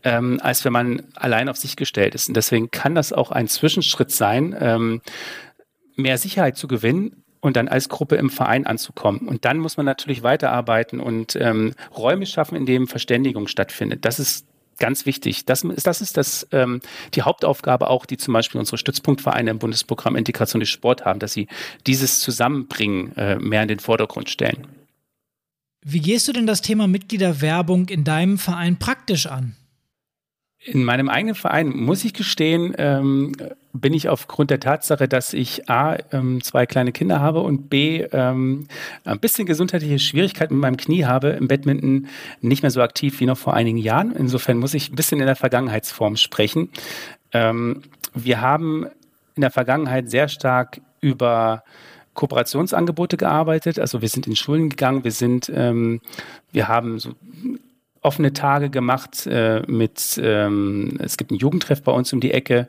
ähm, 0.04 0.40
als 0.44 0.66
wenn 0.66 0.74
man 0.74 1.04
allein 1.16 1.50
auf 1.50 1.58
sich 1.58 1.76
gestellt 1.76 2.16
ist. 2.16 2.28
Und 2.28 2.36
deswegen 2.36 2.72
kann 2.72 2.96
das 2.96 3.14
auch 3.14 3.32
ein 3.32 3.48
Zwischenschritt 3.48 4.12
sein, 4.12 4.56
ähm, 4.60 5.02
mehr 5.96 6.18
Sicherheit 6.18 6.58
zu 6.58 6.68
gewinnen 6.68 7.24
und 7.42 7.58
dann 7.58 7.68
als 7.68 7.90
Gruppe 7.90 8.16
im 8.16 8.30
Verein 8.30 8.66
anzukommen. 8.66 9.28
Und 9.28 9.46
dann 9.46 9.60
muss 9.60 9.78
man 9.78 9.86
natürlich 9.86 10.24
weiterarbeiten 10.24 11.00
und 11.00 11.36
ähm, 11.36 11.74
Räume 11.96 12.26
schaffen, 12.26 12.56
in 12.56 12.66
denen 12.66 12.88
Verständigung 12.88 13.48
stattfindet. 13.48 14.06
Das 14.06 14.20
ist 14.20 14.46
ganz 14.80 15.06
wichtig. 15.06 15.46
Das 15.46 15.64
ist, 15.64 15.86
das 15.86 16.02
ist 16.02 16.18
das, 16.18 16.48
ähm, 16.52 16.82
die 17.14 17.22
Hauptaufgabe 17.22 17.90
auch, 17.90 18.06
die 18.06 18.18
zum 18.18 18.34
Beispiel 18.34 18.60
unsere 18.60 18.78
Stützpunktvereine 18.78 19.52
im 19.52 19.60
Bundesprogramm 19.60 20.16
Integration 20.16 20.60
durch 20.62 20.72
Sport 20.72 21.06
haben, 21.06 21.20
dass 21.20 21.34
sie 21.34 21.48
dieses 21.86 22.20
Zusammenbringen 22.22 23.16
äh, 23.18 23.36
mehr 23.38 23.62
in 23.62 23.68
den 23.68 23.80
Vordergrund 23.80 24.30
stellen. 24.30 24.68
Wie 25.86 26.00
gehst 26.00 26.28
du 26.28 26.32
denn 26.32 26.48
das 26.48 26.62
Thema 26.62 26.88
Mitgliederwerbung 26.88 27.90
in 27.90 28.06
deinem 28.06 28.38
Verein 28.38 28.80
praktisch 28.80 29.26
an? 29.26 29.58
In 30.66 30.86
meinem 30.86 31.10
eigenen 31.10 31.36
Verein, 31.36 31.70
muss 31.70 32.06
ich 32.06 32.14
gestehen, 32.14 32.74
ähm, 32.78 33.34
bin 33.74 33.94
ich 33.94 34.08
aufgrund 34.08 34.50
der 34.50 34.62
Tatsache, 34.62 35.10
dass 35.10 35.34
ich 35.34 35.70
A, 35.70 35.98
ähm, 36.12 36.42
zwei 36.42 36.66
kleine 36.66 36.94
Kinder 36.94 37.20
habe 37.20 37.42
und 37.42 37.70
B, 37.70 38.04
ähm, 38.12 38.68
ein 39.04 39.20
bisschen 39.20 39.46
gesundheitliche 39.46 40.00
Schwierigkeiten 40.00 40.54
mit 40.54 40.62
meinem 40.62 40.78
Knie 40.78 41.04
habe, 41.04 41.30
im 41.30 41.50
Badminton 41.50 42.08
nicht 42.40 42.62
mehr 42.62 42.72
so 42.72 42.82
aktiv 42.82 43.20
wie 43.20 43.26
noch 43.26 43.38
vor 43.38 43.56
einigen 43.56 43.78
Jahren. 43.78 44.14
Insofern 44.14 44.58
muss 44.58 44.74
ich 44.74 44.90
ein 44.90 44.96
bisschen 44.96 45.20
in 45.20 45.26
der 45.26 45.36
Vergangenheitsform 45.36 46.16
sprechen. 46.16 46.70
Ähm, 47.34 47.82
wir 48.14 48.40
haben 48.40 48.86
in 49.36 49.42
der 49.42 49.52
Vergangenheit 49.52 50.10
sehr 50.10 50.30
stark 50.30 50.80
über 51.02 51.64
Kooperationsangebote 52.14 53.18
gearbeitet. 53.18 53.80
Also 53.80 54.02
wir 54.02 54.08
sind 54.08 54.28
in 54.28 54.36
Schulen 54.36 54.70
gegangen, 54.70 55.04
wir 55.04 55.12
sind, 55.12 55.52
ähm, 55.54 56.00
wir 56.52 56.68
haben 56.68 57.00
so 57.00 57.16
offene 58.04 58.34
Tage 58.34 58.70
gemacht 58.70 59.26
äh, 59.28 59.62
mit, 59.68 60.20
ähm, 60.22 60.98
es 61.00 61.18
gibt 61.18 61.32
einen 61.32 61.40
Jugendtreff 61.40 61.82
bei 61.82 61.92
uns 61.92 62.12
um 62.14 62.20
die 62.20 62.32
Ecke, 62.32 62.68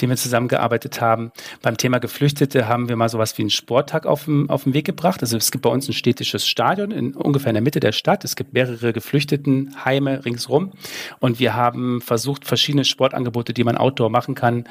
den 0.00 0.08
wir 0.08 0.16
zusammengearbeitet 0.16 1.00
haben. 1.00 1.32
Beim 1.62 1.76
Thema 1.76 1.98
Geflüchtete 1.98 2.68
haben 2.68 2.88
wir 2.88 2.96
mal 2.96 3.08
sowas 3.08 3.36
wie 3.36 3.42
einen 3.42 3.50
Sporttag 3.50 4.06
auf 4.06 4.24
den, 4.24 4.48
auf 4.48 4.64
den 4.64 4.74
Weg 4.74 4.86
gebracht. 4.86 5.22
Also 5.22 5.36
es 5.36 5.50
gibt 5.50 5.62
bei 5.62 5.70
uns 5.70 5.88
ein 5.88 5.92
städtisches 5.92 6.46
Stadion 6.46 6.90
in 6.90 7.14
ungefähr 7.14 7.50
in 7.50 7.54
der 7.54 7.62
Mitte 7.62 7.80
der 7.80 7.92
Stadt. 7.92 8.24
Es 8.24 8.36
gibt 8.36 8.54
mehrere 8.54 8.92
Geflüchtetenheime 8.92 10.24
ringsrum 10.24 10.72
und 11.18 11.40
wir 11.40 11.54
haben 11.54 12.00
versucht, 12.00 12.44
verschiedene 12.44 12.84
Sportangebote, 12.84 13.52
die 13.52 13.64
man 13.64 13.76
outdoor 13.76 14.10
machen 14.10 14.34
kann, 14.34 14.64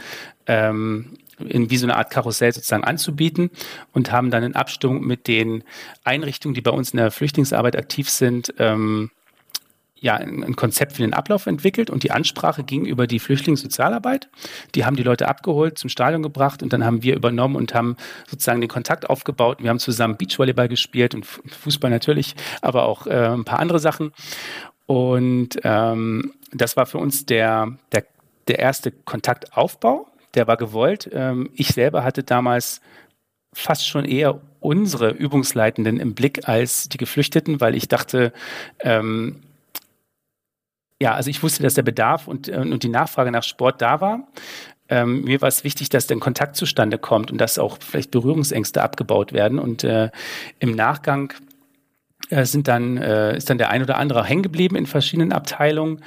ähm, 0.48 1.18
in 1.40 1.70
wie 1.70 1.78
so 1.78 1.86
eine 1.86 1.98
Art 1.98 2.12
Karussell 2.12 2.54
sozusagen 2.54 2.84
anzubieten 2.84 3.50
und 3.92 4.12
haben 4.12 4.32
dann 4.32 4.44
in 4.44 4.56
Abstimmung 4.56 5.06
mit 5.06 5.28
den 5.28 5.64
Einrichtungen, 6.04 6.56
die 6.56 6.62
bei 6.62 6.72
uns 6.72 6.92
in 6.92 6.98
der 6.98 7.12
Flüchtlingsarbeit 7.12 7.76
aktiv 7.76 8.10
sind, 8.10 8.54
ähm, 8.58 9.12
ja, 9.98 10.16
ein 10.16 10.56
Konzept 10.56 10.94
für 10.94 11.02
den 11.02 11.14
Ablauf 11.14 11.46
entwickelt 11.46 11.90
und 11.90 12.04
die 12.04 12.12
Ansprache 12.12 12.64
ging 12.64 12.86
über 12.86 13.08
die 13.08 13.20
Flüchtlingssozialarbeit. 13.20 14.30
Die 14.76 14.86
haben 14.86 14.98
die 14.98 15.04
Leute 15.04 15.28
abgeholt, 15.28 15.78
zum 15.78 15.90
Stadion 15.90 16.22
gebracht 16.22 16.62
und 16.62 16.74
dann 16.74 16.84
haben 16.84 17.02
wir 17.02 17.16
übernommen 17.16 17.56
und 17.56 17.74
haben 17.74 17.96
sozusagen 18.30 18.60
den 18.60 18.70
Kontakt 18.70 19.10
aufgebaut. 19.10 19.64
Wir 19.64 19.70
haben 19.70 19.80
zusammen 19.80 20.18
Beachvolleyball 20.18 20.68
gespielt 20.68 21.16
und 21.16 21.26
Fußball 21.26 21.90
natürlich, 21.90 22.36
aber 22.62 22.84
auch 22.84 23.08
äh, 23.08 23.30
ein 23.30 23.46
paar 23.46 23.60
andere 23.60 23.80
Sachen. 23.80 24.12
Und 24.86 25.60
ähm, 25.64 26.34
das 26.52 26.76
war 26.76 26.86
für 26.86 26.98
uns 26.98 27.26
der, 27.26 27.78
der, 27.92 28.04
der 28.48 28.60
erste 28.60 28.92
Kontaktaufbau. 28.92 30.08
Der 30.36 30.48
war 30.48 30.58
gewollt. 30.58 31.10
Ähm, 31.14 31.50
ich 31.54 31.70
selber 31.70 32.04
hatte 32.04 32.24
damals 32.24 32.82
fast 33.54 33.88
schon 33.88 34.04
eher 34.04 34.42
unsere 34.60 35.12
Übungsleitenden 35.12 36.00
im 36.00 36.14
Blick 36.14 36.48
als 36.50 36.90
die 36.90 36.98
Geflüchteten, 36.98 37.62
weil 37.62 37.76
ich 37.76 37.88
dachte, 37.88 38.34
ähm, 38.80 39.42
ja, 41.02 41.14
also 41.14 41.30
ich 41.30 41.44
wusste, 41.44 41.64
dass 41.64 41.74
der 41.74 41.84
Bedarf 41.84 42.28
und, 42.28 42.48
äh, 42.48 42.58
und 42.58 42.84
die 42.84 42.90
Nachfrage 42.90 43.32
nach 43.32 43.44
Sport 43.44 43.82
da 43.82 44.02
war. 44.02 44.28
Ähm, 44.88 45.24
mir 45.24 45.42
war 45.42 45.50
es 45.50 45.64
wichtig, 45.64 45.90
dass 45.90 46.08
der 46.08 46.18
Kontakt 46.20 46.56
zustande 46.56 46.98
kommt 46.98 47.32
und 47.32 47.40
dass 47.40 47.58
auch 47.58 47.78
vielleicht 47.82 48.12
Berührungsängste 48.12 48.84
abgebaut 48.84 49.34
werden. 49.34 49.58
Und 49.60 49.84
äh, 49.84 50.12
im 50.60 50.72
Nachgang 50.72 51.34
äh, 52.30 52.46
sind 52.46 52.68
dann, 52.68 52.98
äh, 52.98 53.36
ist 53.36 53.50
dann 53.50 53.58
der 53.58 53.70
ein 53.70 53.82
oder 53.82 53.98
andere 53.98 54.24
hängen 54.24 54.44
geblieben 54.44 54.76
in 54.76 54.86
verschiedenen 54.86 55.32
Abteilungen. 55.32 56.02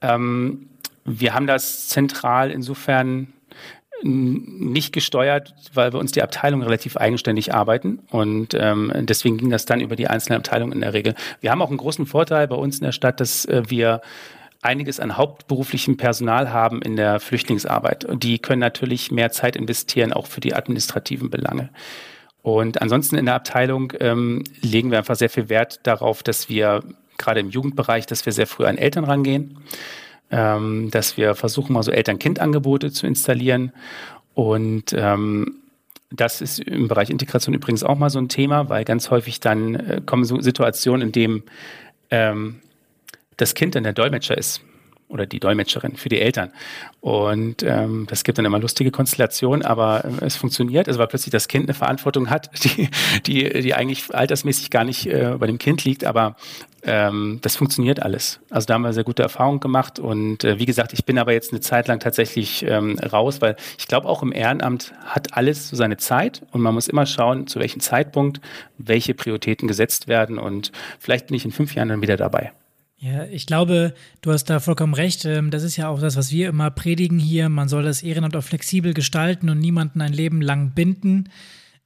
Ähm, 0.00 0.68
wir 1.04 1.34
haben 1.34 1.46
das 1.46 1.88
zentral 1.88 2.50
insofern 2.50 3.32
nicht 4.02 4.92
gesteuert, 4.92 5.54
weil 5.74 5.92
wir 5.92 6.00
uns 6.00 6.12
die 6.12 6.22
Abteilung 6.22 6.62
relativ 6.62 6.96
eigenständig 6.96 7.54
arbeiten 7.54 8.00
und 8.10 8.54
ähm, 8.54 8.92
deswegen 9.00 9.38
ging 9.38 9.50
das 9.50 9.66
dann 9.66 9.80
über 9.80 9.96
die 9.96 10.08
einzelnen 10.08 10.38
Abteilungen 10.38 10.72
in 10.72 10.80
der 10.80 10.94
Regel. 10.94 11.14
Wir 11.40 11.50
haben 11.50 11.62
auch 11.62 11.68
einen 11.68 11.76
großen 11.76 12.06
Vorteil 12.06 12.48
bei 12.48 12.56
uns 12.56 12.78
in 12.78 12.84
der 12.84 12.92
Stadt, 12.92 13.20
dass 13.20 13.44
äh, 13.44 13.62
wir 13.68 14.00
einiges 14.62 15.00
an 15.00 15.16
hauptberuflichem 15.16 15.96
Personal 15.96 16.52
haben 16.52 16.82
in 16.82 16.96
der 16.96 17.20
Flüchtlingsarbeit 17.20 18.04
und 18.04 18.22
die 18.22 18.38
können 18.38 18.60
natürlich 18.60 19.10
mehr 19.10 19.32
Zeit 19.32 19.56
investieren, 19.56 20.12
auch 20.12 20.26
für 20.26 20.40
die 20.40 20.54
administrativen 20.54 21.30
Belange. 21.30 21.70
Und 22.42 22.80
ansonsten 22.80 23.16
in 23.16 23.26
der 23.26 23.34
Abteilung 23.34 23.92
ähm, 24.00 24.44
legen 24.62 24.90
wir 24.90 24.98
einfach 24.98 25.16
sehr 25.16 25.30
viel 25.30 25.48
Wert 25.48 25.80
darauf, 25.82 26.22
dass 26.22 26.48
wir 26.48 26.82
gerade 27.18 27.40
im 27.40 27.50
Jugendbereich, 27.50 28.06
dass 28.06 28.24
wir 28.24 28.32
sehr 28.32 28.46
früh 28.46 28.64
an 28.64 28.78
Eltern 28.78 29.04
rangehen 29.04 29.58
ähm, 30.30 30.90
dass 30.90 31.16
wir 31.16 31.34
versuchen, 31.34 31.72
mal 31.72 31.82
so 31.82 31.90
Eltern-Kind-Angebote 31.90 32.92
zu 32.92 33.06
installieren. 33.06 33.72
Und 34.34 34.92
ähm, 34.92 35.56
das 36.10 36.40
ist 36.40 36.60
im 36.60 36.88
Bereich 36.88 37.10
Integration 37.10 37.54
übrigens 37.54 37.84
auch 37.84 37.96
mal 37.96 38.10
so 38.10 38.18
ein 38.18 38.28
Thema, 38.28 38.68
weil 38.68 38.84
ganz 38.84 39.10
häufig 39.10 39.40
dann 39.40 39.74
äh, 39.74 40.00
kommen 40.04 40.24
so 40.24 40.40
Situationen, 40.40 41.08
in 41.08 41.12
denen 41.12 41.42
ähm, 42.10 42.60
das 43.36 43.54
Kind 43.54 43.74
dann 43.74 43.84
der 43.84 43.92
Dolmetscher 43.92 44.36
ist 44.36 44.60
oder 45.10 45.26
die 45.26 45.40
Dolmetscherin 45.40 45.96
für 45.96 46.08
die 46.08 46.20
Eltern. 46.20 46.52
Und 47.00 47.62
ähm, 47.62 48.06
das 48.08 48.22
gibt 48.24 48.38
dann 48.38 48.44
immer 48.44 48.58
lustige 48.58 48.90
Konstellationen, 48.90 49.64
aber 49.64 50.04
äh, 50.04 50.24
es 50.24 50.36
funktioniert, 50.36 50.88
also 50.88 51.00
weil 51.00 51.08
plötzlich 51.08 51.32
das 51.32 51.48
Kind 51.48 51.66
eine 51.66 51.74
Verantwortung 51.74 52.30
hat, 52.30 52.50
die, 52.64 52.88
die, 53.26 53.60
die 53.60 53.74
eigentlich 53.74 54.14
altersmäßig 54.14 54.70
gar 54.70 54.84
nicht 54.84 55.06
äh, 55.06 55.36
bei 55.38 55.46
dem 55.46 55.58
Kind 55.58 55.84
liegt, 55.84 56.04
aber 56.04 56.36
ähm, 56.82 57.38
das 57.42 57.56
funktioniert 57.56 58.02
alles. 58.02 58.40
Also 58.50 58.66
da 58.66 58.74
haben 58.74 58.82
wir 58.82 58.92
sehr 58.92 59.04
gute 59.04 59.22
Erfahrungen 59.22 59.60
gemacht 59.60 59.98
und 59.98 60.44
äh, 60.44 60.58
wie 60.58 60.66
gesagt, 60.66 60.92
ich 60.92 61.04
bin 61.04 61.18
aber 61.18 61.32
jetzt 61.32 61.52
eine 61.52 61.60
Zeit 61.60 61.88
lang 61.88 62.00
tatsächlich 62.00 62.64
ähm, 62.66 62.98
raus, 62.98 63.40
weil 63.40 63.56
ich 63.78 63.86
glaube 63.86 64.08
auch 64.08 64.22
im 64.22 64.32
Ehrenamt 64.32 64.92
hat 65.04 65.36
alles 65.36 65.68
so 65.68 65.76
seine 65.76 65.96
Zeit 65.96 66.42
und 66.52 66.60
man 66.60 66.74
muss 66.74 66.88
immer 66.88 67.06
schauen, 67.06 67.46
zu 67.46 67.60
welchem 67.60 67.80
Zeitpunkt 67.80 68.40
welche 68.78 69.14
Prioritäten 69.14 69.68
gesetzt 69.68 70.08
werden 70.08 70.38
und 70.38 70.72
vielleicht 70.98 71.28
bin 71.28 71.36
ich 71.36 71.44
in 71.44 71.52
fünf 71.52 71.74
Jahren 71.74 71.88
dann 71.88 72.02
wieder 72.02 72.16
dabei. 72.16 72.52
Ja, 73.02 73.24
ich 73.24 73.46
glaube, 73.46 73.94
du 74.20 74.30
hast 74.30 74.50
da 74.50 74.60
vollkommen 74.60 74.92
recht. 74.92 75.24
Ähm, 75.24 75.50
das 75.50 75.62
ist 75.62 75.78
ja 75.78 75.88
auch 75.88 76.00
das, 76.00 76.16
was 76.16 76.32
wir 76.32 76.50
immer 76.50 76.70
predigen 76.70 77.18
hier. 77.18 77.48
Man 77.48 77.66
soll 77.66 77.82
das 77.82 78.02
Ehrenamt 78.02 78.36
auch 78.36 78.44
flexibel 78.44 78.92
gestalten 78.92 79.48
und 79.48 79.58
niemanden 79.58 80.02
ein 80.02 80.12
Leben 80.12 80.42
lang 80.42 80.72
binden. 80.72 81.30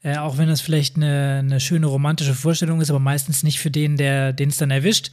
Äh, 0.05 0.19
auch 0.19 0.37
wenn 0.37 0.49
das 0.49 0.61
vielleicht 0.61 0.97
eine, 0.97 1.39
eine, 1.39 1.61
schöne 1.61 1.87
romantische 1.87 2.35
Vorstellung 2.35 2.81
ist, 2.83 2.91
aber 2.91 2.99
meistens 2.99 3.43
nicht 3.43 3.59
für 3.59 3.71
den, 3.71 3.97
der 3.97 4.35
den 4.35 4.51
es 4.51 4.59
dann 4.59 4.71
erwischt. 4.71 5.11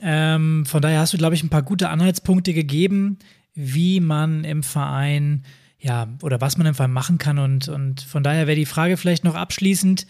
Ähm, 0.00 0.64
von 0.64 0.80
daher 0.80 1.00
hast 1.00 1.12
du, 1.12 1.18
glaube 1.18 1.34
ich, 1.34 1.42
ein 1.42 1.50
paar 1.50 1.62
gute 1.62 1.90
Anhaltspunkte 1.90 2.54
gegeben, 2.54 3.18
wie 3.54 4.00
man 4.00 4.44
im 4.44 4.62
Verein, 4.62 5.44
ja, 5.78 6.08
oder 6.22 6.40
was 6.40 6.56
man 6.56 6.66
im 6.66 6.74
Verein 6.74 6.92
machen 6.92 7.18
kann. 7.18 7.38
Und, 7.38 7.68
und 7.68 8.00
von 8.00 8.22
daher 8.22 8.46
wäre 8.46 8.56
die 8.56 8.64
Frage 8.64 8.96
vielleicht 8.96 9.22
noch 9.22 9.34
abschließend, 9.34 10.06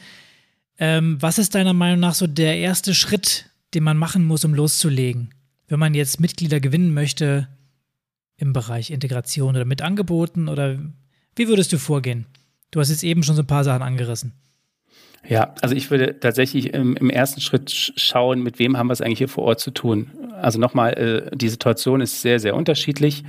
ähm, 0.79 1.21
was 1.21 1.39
ist 1.39 1.57
deiner 1.57 1.75
Meinung 1.75 1.99
nach 1.99 2.15
so 2.15 2.29
der 2.29 2.59
erste 2.59 2.95
Schritt, 2.95 3.51
den 3.75 3.83
man 3.83 3.97
machen 3.97 4.25
muss, 4.25 4.45
um 4.45 4.55
loszulegen. 4.55 5.35
Wenn 5.67 5.81
man 5.81 5.95
jetzt 5.95 6.21
Mitglieder 6.21 6.61
gewinnen 6.61 6.95
möchte 6.95 7.49
im 8.37 8.53
Bereich 8.53 8.91
Integration 8.91 9.57
oder 9.57 9.65
mit 9.65 9.83
Angeboten 9.83 10.49
oder 10.49 10.79
wie 11.35 11.49
würdest 11.49 11.73
du 11.73 11.79
vorgehen? 11.79 12.27
Du 12.71 12.81
hast 12.81 12.91
jetzt 12.91 13.03
eben 13.03 13.23
schon 13.23 13.37
so 13.37 13.43
ein 13.43 13.47
paar 13.47 13.65
Sachen 13.65 13.83
angerissen. 13.83 14.33
Ja, 15.29 15.55
also 15.61 15.75
ich 15.75 15.91
würde 15.91 16.19
tatsächlich 16.19 16.73
im, 16.73 16.97
im 16.97 17.11
ersten 17.11 17.41
Schritt 17.41 17.71
schauen, 17.71 18.43
mit 18.43 18.59
wem 18.59 18.79
haben 18.79 18.87
wir 18.87 18.95
es 18.95 19.03
eigentlich 19.03 19.19
hier 19.19 19.29
vor 19.29 19.45
Ort 19.45 19.61
zu 19.61 19.71
tun. 19.71 20.11
Also 20.41 20.59
nochmal, 20.59 20.95
äh, 20.95 21.37
die 21.37 21.49
Situation 21.49 22.01
ist 22.01 22.23
sehr, 22.23 22.41
sehr 22.41 22.55
unterschiedlich. 22.57 23.25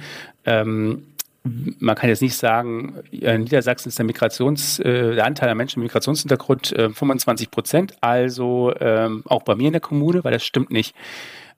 Ähm, 0.45 1.03
man 1.43 1.95
kann 1.95 2.09
jetzt 2.09 2.21
nicht 2.21 2.35
sagen, 2.35 2.99
in 3.11 3.41
Niedersachsen 3.41 3.89
ist 3.89 3.97
der 3.97 4.05
Migrations, 4.05 4.79
äh, 4.79 5.15
der 5.15 5.25
Anteil 5.25 5.47
der 5.47 5.55
Menschen 5.55 5.79
mit 5.79 5.89
Migrationshintergrund 5.89 6.71
äh, 6.73 6.89
25 6.89 7.49
Prozent, 7.51 7.93
also 7.99 8.73
ähm, 8.79 9.23
auch 9.25 9.43
bei 9.43 9.55
mir 9.55 9.67
in 9.67 9.73
der 9.73 9.81
Kommune, 9.81 10.23
weil 10.23 10.31
das 10.31 10.45
stimmt 10.45 10.69
nicht. 10.69 10.95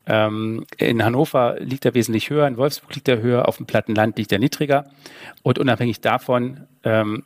Ähm, 0.05 0.65
in 0.77 1.03
Hannover 1.03 1.57
liegt 1.59 1.85
er 1.85 1.93
wesentlich 1.93 2.29
höher, 2.29 2.47
in 2.47 2.57
Wolfsburg 2.57 2.95
liegt 2.95 3.07
er 3.07 3.21
höher, 3.21 3.47
auf 3.47 3.57
dem 3.57 3.65
Plattenland 3.65 4.17
liegt 4.17 4.31
er 4.31 4.39
niedriger. 4.39 4.85
Und 5.43 5.59
unabhängig 5.59 6.01
davon 6.01 6.61
ähm, 6.83 7.23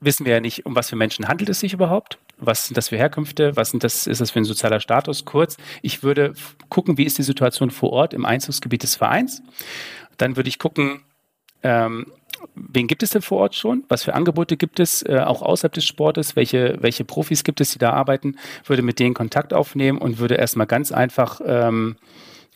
wissen 0.00 0.26
wir 0.26 0.34
ja 0.34 0.40
nicht, 0.40 0.66
um 0.66 0.74
was 0.74 0.90
für 0.90 0.96
Menschen 0.96 1.28
handelt 1.28 1.48
es 1.48 1.60
sich 1.60 1.72
überhaupt. 1.72 2.18
Was 2.38 2.66
sind 2.66 2.76
das 2.76 2.90
für 2.90 2.96
Herkünfte? 2.96 3.56
Was 3.56 3.70
sind 3.70 3.82
das, 3.82 4.06
ist 4.06 4.20
das 4.20 4.30
für 4.30 4.40
ein 4.40 4.44
sozialer 4.44 4.80
Status? 4.80 5.24
Kurz, 5.24 5.56
ich 5.82 6.02
würde 6.02 6.34
gucken, 6.68 6.98
wie 6.98 7.04
ist 7.04 7.18
die 7.18 7.22
Situation 7.22 7.70
vor 7.70 7.92
Ort 7.92 8.12
im 8.12 8.26
Einzugsgebiet 8.26 8.82
des 8.82 8.96
Vereins. 8.96 9.42
Dann 10.18 10.36
würde 10.36 10.48
ich 10.48 10.58
gucken, 10.58 11.00
ähm, 11.62 12.12
wen 12.54 12.86
gibt 12.86 13.02
es 13.02 13.10
denn 13.10 13.22
vor 13.22 13.38
Ort 13.38 13.54
schon? 13.54 13.84
Was 13.88 14.04
für 14.04 14.14
Angebote 14.14 14.56
gibt 14.56 14.80
es, 14.80 15.02
äh, 15.02 15.22
auch 15.24 15.40
außerhalb 15.40 15.72
des 15.72 15.84
Sportes? 15.84 16.36
Welche, 16.36 16.76
welche 16.80 17.04
Profis 17.04 17.42
gibt 17.42 17.60
es, 17.60 17.70
die 17.70 17.78
da 17.78 17.92
arbeiten? 17.92 18.36
Würde 18.64 18.82
mit 18.82 18.98
denen 18.98 19.14
Kontakt 19.14 19.54
aufnehmen 19.54 19.98
und 19.98 20.18
würde 20.18 20.34
erstmal 20.34 20.66
ganz 20.66 20.92
einfach 20.92 21.40
ähm, 21.44 21.96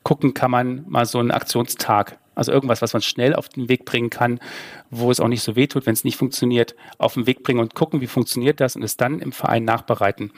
gucken, 0.02 0.34
kann 0.34 0.50
man 0.50 0.84
mal 0.88 1.06
so 1.06 1.18
einen 1.18 1.30
Aktionstag, 1.30 2.18
also 2.40 2.52
irgendwas, 2.52 2.80
was 2.80 2.94
man 2.94 3.02
schnell 3.02 3.34
auf 3.34 3.50
den 3.50 3.68
Weg 3.68 3.84
bringen 3.84 4.08
kann, 4.08 4.40
wo 4.88 5.10
es 5.10 5.20
auch 5.20 5.28
nicht 5.28 5.42
so 5.42 5.56
weh 5.56 5.66
tut, 5.66 5.84
wenn 5.84 5.92
es 5.92 6.04
nicht 6.04 6.16
funktioniert, 6.16 6.74
auf 6.96 7.14
den 7.14 7.26
Weg 7.26 7.42
bringen 7.42 7.60
und 7.60 7.74
gucken, 7.74 8.00
wie 8.00 8.06
funktioniert 8.06 8.60
das 8.60 8.76
und 8.76 8.82
es 8.82 8.96
dann 8.96 9.20
im 9.20 9.32
Verein 9.32 9.64
nachbereiten. 9.64 10.32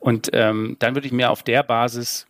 Und 0.00 0.30
ähm, 0.32 0.76
dann 0.80 0.96
würde 0.96 1.06
ich 1.06 1.12
mir 1.12 1.30
auf 1.30 1.44
der 1.44 1.62
Basis 1.62 2.26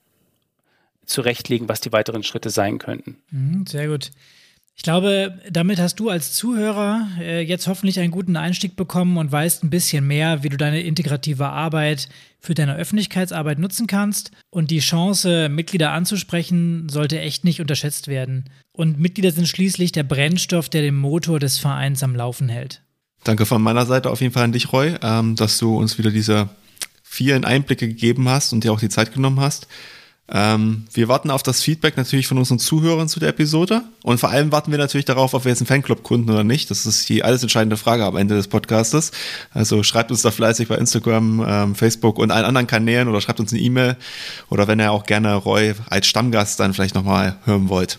zurechtlegen, 1.06 1.70
was 1.70 1.80
die 1.80 1.90
weiteren 1.90 2.22
Schritte 2.22 2.50
sein 2.50 2.78
könnten. 2.78 3.16
Mhm, 3.30 3.66
sehr 3.66 3.88
gut. 3.88 4.10
Ich 4.78 4.84
glaube, 4.84 5.36
damit 5.50 5.80
hast 5.80 5.98
du 5.98 6.08
als 6.08 6.34
Zuhörer 6.34 7.08
äh, 7.18 7.40
jetzt 7.40 7.66
hoffentlich 7.66 7.98
einen 7.98 8.12
guten 8.12 8.36
Einstieg 8.36 8.76
bekommen 8.76 9.16
und 9.16 9.32
weißt 9.32 9.64
ein 9.64 9.70
bisschen 9.70 10.06
mehr, 10.06 10.44
wie 10.44 10.50
du 10.50 10.56
deine 10.56 10.82
integrative 10.82 11.48
Arbeit 11.48 12.08
für 12.38 12.54
deine 12.54 12.76
Öffentlichkeitsarbeit 12.76 13.58
nutzen 13.58 13.88
kannst. 13.88 14.30
Und 14.50 14.70
die 14.70 14.78
Chance, 14.78 15.48
Mitglieder 15.48 15.90
anzusprechen, 15.90 16.88
sollte 16.88 17.18
echt 17.18 17.44
nicht 17.44 17.60
unterschätzt 17.60 18.06
werden. 18.06 18.44
Und 18.78 18.96
Mitglieder 18.96 19.32
sind 19.32 19.48
schließlich 19.48 19.90
der 19.90 20.04
Brennstoff, 20.04 20.68
der 20.68 20.82
den 20.82 20.94
Motor 20.94 21.40
des 21.40 21.58
Vereins 21.58 22.04
am 22.04 22.14
Laufen 22.14 22.48
hält. 22.48 22.80
Danke 23.24 23.44
von 23.44 23.60
meiner 23.60 23.86
Seite 23.86 24.08
auf 24.08 24.20
jeden 24.20 24.32
Fall 24.32 24.44
an 24.44 24.52
dich, 24.52 24.72
Roy, 24.72 24.94
ähm, 25.02 25.34
dass 25.34 25.58
du 25.58 25.76
uns 25.76 25.98
wieder 25.98 26.12
diese 26.12 26.48
vielen 27.02 27.44
Einblicke 27.44 27.88
gegeben 27.88 28.28
hast 28.28 28.52
und 28.52 28.62
dir 28.62 28.72
auch 28.72 28.78
die 28.78 28.88
Zeit 28.88 29.12
genommen 29.12 29.40
hast. 29.40 29.66
Ähm, 30.28 30.84
wir 30.92 31.08
warten 31.08 31.32
auf 31.32 31.42
das 31.42 31.60
Feedback 31.60 31.96
natürlich 31.96 32.28
von 32.28 32.38
unseren 32.38 32.60
Zuhörern 32.60 33.08
zu 33.08 33.18
der 33.18 33.30
Episode 33.30 33.82
und 34.04 34.20
vor 34.20 34.30
allem 34.30 34.52
warten 34.52 34.70
wir 34.70 34.78
natürlich 34.78 35.06
darauf, 35.06 35.34
ob 35.34 35.44
wir 35.44 35.50
jetzt 35.50 35.60
einen 35.60 35.66
Fanclub 35.66 36.04
gründen 36.04 36.30
oder 36.30 36.44
nicht. 36.44 36.70
Das 36.70 36.86
ist 36.86 37.08
die 37.08 37.24
alles 37.24 37.42
entscheidende 37.42 37.78
Frage 37.78 38.04
am 38.04 38.16
Ende 38.16 38.36
des 38.36 38.46
Podcastes. 38.46 39.10
Also 39.52 39.82
schreibt 39.82 40.12
uns 40.12 40.22
da 40.22 40.30
fleißig 40.30 40.68
bei 40.68 40.76
Instagram, 40.76 41.44
ähm, 41.44 41.74
Facebook 41.74 42.16
und 42.16 42.30
allen 42.30 42.44
anderen 42.44 42.68
Kanälen 42.68 43.08
oder 43.08 43.20
schreibt 43.20 43.40
uns 43.40 43.52
eine 43.52 43.60
E-Mail 43.60 43.96
oder 44.50 44.68
wenn 44.68 44.78
ihr 44.78 44.92
auch 44.92 45.02
gerne 45.02 45.34
Roy 45.34 45.74
als 45.90 46.06
Stammgast 46.06 46.60
dann 46.60 46.74
vielleicht 46.74 46.94
nochmal 46.94 47.38
hören 47.44 47.68
wollt. 47.68 47.98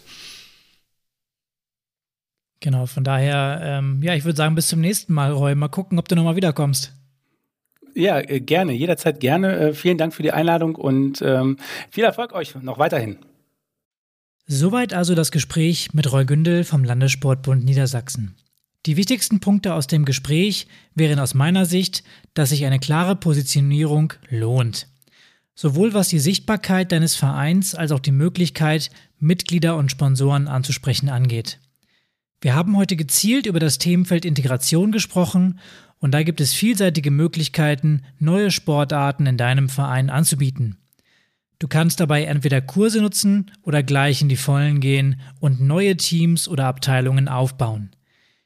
Genau, 2.60 2.86
von 2.86 3.04
daher, 3.04 3.62
ähm, 3.64 4.02
ja, 4.04 4.16
ich 4.16 4.26
würde 4.26 4.36
sagen, 4.36 4.56
bis 4.56 4.68
zum 4.68 4.82
nächsten 4.82 5.14
Mal, 5.14 5.32
Roy. 5.32 5.56
Mal 5.56 5.70
gucken, 5.70 5.98
ob 5.98 6.08
du 6.08 6.16
nochmal 6.16 6.36
wiederkommst. 6.36 6.94
Ja, 7.96 8.20
äh, 8.20 8.40
gerne, 8.40 8.74
jederzeit 8.74 9.20
gerne. 9.20 9.56
Äh, 9.58 9.74
vielen 9.74 9.98
Dank 9.98 10.14
für 10.14 10.24
die 10.24 10.32
Einladung 10.32 10.76
und 10.76 11.22
ähm, 11.22 11.58
viel 11.90 12.04
Erfolg 12.04 12.34
euch 12.34 12.56
noch 12.56 12.78
weiterhin. 12.78 13.18
Soweit 14.46 14.94
also 14.94 15.16
das 15.16 15.32
Gespräch 15.32 15.94
mit 15.94 16.12
Roy 16.12 16.26
Gündel 16.26 16.64
vom 16.64 16.84
Landessportbund 16.84 17.64
Niedersachsen. 17.64 18.36
Die 18.86 18.98
wichtigsten 18.98 19.40
Punkte 19.40 19.74
aus 19.74 19.88
dem 19.88 20.06
Gespräch 20.06 20.68
wären 20.96 21.20
aus 21.20 21.34
meiner 21.34 21.66
Sicht, 21.66 22.04
dass 22.34 22.50
sich 22.50 22.66
eine 22.66 22.80
klare 22.80 23.16
Positionierung 23.16 24.14
lohnt. 24.30 24.88
Sowohl 25.54 25.94
was 25.94 26.08
die 26.08 26.20
Sichtbarkeit 26.20 26.92
deines 26.92 27.16
Vereins 27.16 27.76
als 27.76 27.92
auch 27.92 28.00
die 28.00 28.14
Möglichkeit, 28.14 28.90
Mitglieder 29.20 29.76
und 29.76 29.92
Sponsoren 29.92 30.48
anzusprechen 30.48 31.10
angeht. 31.10 31.60
Wir 32.42 32.56
haben 32.56 32.78
heute 32.78 32.96
gezielt 32.96 33.46
über 33.46 33.60
das 33.60 33.80
Themenfeld 33.80 34.24
Integration 34.24 34.92
gesprochen 34.92 35.60
und 36.00 36.14
da 36.14 36.24
gibt 36.24 36.40
es 36.40 36.54
vielseitige 36.54 37.12
Möglichkeiten, 37.12 38.04
neue 38.18 38.52
Sportarten 38.52 39.26
in 39.26 39.36
deinem 39.36 39.68
Verein 39.68 40.10
anzubieten. 40.10 40.78
Du 41.60 41.68
kannst 41.68 42.00
dabei 42.00 42.24
entweder 42.24 42.62
Kurse 42.62 43.02
nutzen 43.02 43.52
oder 43.64 43.84
gleich 43.84 44.22
in 44.22 44.30
die 44.30 44.38
Vollen 44.38 44.80
gehen 44.80 45.20
und 45.42 45.60
neue 45.60 45.98
Teams 45.98 46.48
oder 46.48 46.68
Abteilungen 46.68 47.28
aufbauen. 47.28 47.92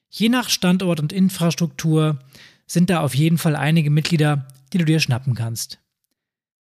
Je 0.10 0.30
nach 0.30 0.50
Standort 0.50 1.00
und 1.00 1.14
Infrastruktur 1.14 2.18
sind 2.66 2.90
da 2.90 3.02
auf 3.02 3.14
jeden 3.14 3.38
Fall 3.38 3.56
einige 3.56 3.92
Mitglieder, 3.92 4.48
die 4.74 4.80
du 4.80 4.86
dir 4.86 5.00
schnappen 5.00 5.36
kannst. 5.36 5.78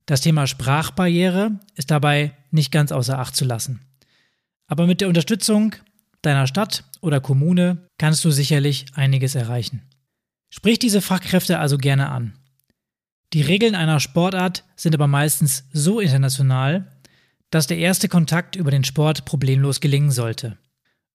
Das 0.06 0.22
Thema 0.22 0.46
Sprachbarriere 0.46 1.60
ist 1.76 1.90
dabei 1.90 2.34
nicht 2.52 2.72
ganz 2.72 2.92
außer 2.92 3.18
Acht 3.18 3.36
zu 3.36 3.46
lassen. 3.46 3.80
Aber 4.68 4.86
mit 4.86 5.02
der 5.02 5.08
Unterstützung 5.08 5.76
deiner 6.24 6.48
Stadt 6.48 6.84
oder 7.02 7.22
Kommune 7.22 7.88
kannst 7.98 8.26
du 8.26 8.32
sicherlich 8.32 8.86
einiges 8.94 9.36
erreichen. 9.36 9.84
Sprich 10.50 10.80
diese 10.80 11.02
Fachkräfte 11.02 11.60
also 11.60 11.78
gerne 11.78 12.10
an. 12.10 12.34
Die 13.34 13.42
Regeln 13.42 13.76
einer 13.76 14.00
Sportart 14.00 14.64
sind 14.76 14.94
aber 14.94 15.08
meistens 15.08 15.66
so 15.74 16.00
international, 16.00 16.92
dass 17.50 17.68
der 17.68 17.78
erste 17.78 18.08
Kontakt 18.08 18.56
über 18.56 18.72
den 18.72 18.84
Sport 18.84 19.26
problemlos 19.26 19.80
gelingen 19.80 20.12
sollte. 20.12 20.58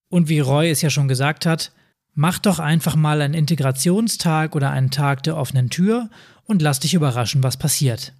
Und 0.09 0.29
wie 0.29 0.39
Roy 0.39 0.69
es 0.69 0.81
ja 0.81 0.89
schon 0.89 1.07
gesagt 1.07 1.45
hat, 1.45 1.71
mach 2.13 2.39
doch 2.39 2.59
einfach 2.59 2.95
mal 2.95 3.21
einen 3.21 3.33
Integrationstag 3.33 4.55
oder 4.55 4.71
einen 4.71 4.91
Tag 4.91 5.23
der 5.23 5.37
offenen 5.37 5.69
Tür 5.69 6.09
und 6.43 6.61
lass 6.61 6.79
dich 6.79 6.93
überraschen, 6.93 7.43
was 7.43 7.57
passiert. 7.57 8.13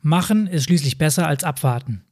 Machen 0.00 0.46
ist 0.46 0.64
schließlich 0.64 0.98
besser 0.98 1.26
als 1.26 1.44
abwarten. 1.44 2.04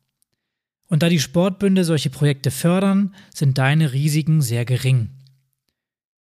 Und 0.95 1.03
da 1.03 1.09
die 1.09 1.19
Sportbünde 1.19 1.83
solche 1.83 2.09
Projekte 2.09 2.53
fördern, 2.53 3.17
sind 3.35 3.59
deine 3.59 3.93
Risiken 3.93 4.41
sehr 4.41 4.65
gering. 4.65 5.11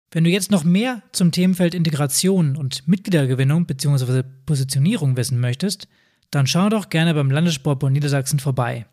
Wenn 0.09 0.23
du 0.23 0.31
jetzt 0.31 0.49
noch 0.49 0.63
mehr 0.63 1.03
zum 1.11 1.31
Themenfeld 1.31 1.75
Integration 1.75 2.57
und 2.57 2.87
Mitgliedergewinnung 2.87 3.67
bzw. 3.67 4.23
Positionierung 4.47 5.15
wissen 5.15 5.39
möchtest, 5.39 5.87
dann 6.31 6.47
schau 6.47 6.69
doch 6.69 6.89
gerne 6.89 7.13
beim 7.13 7.29
Landessportbund 7.29 7.93
Niedersachsen 7.93 8.39
vorbei. 8.39 8.87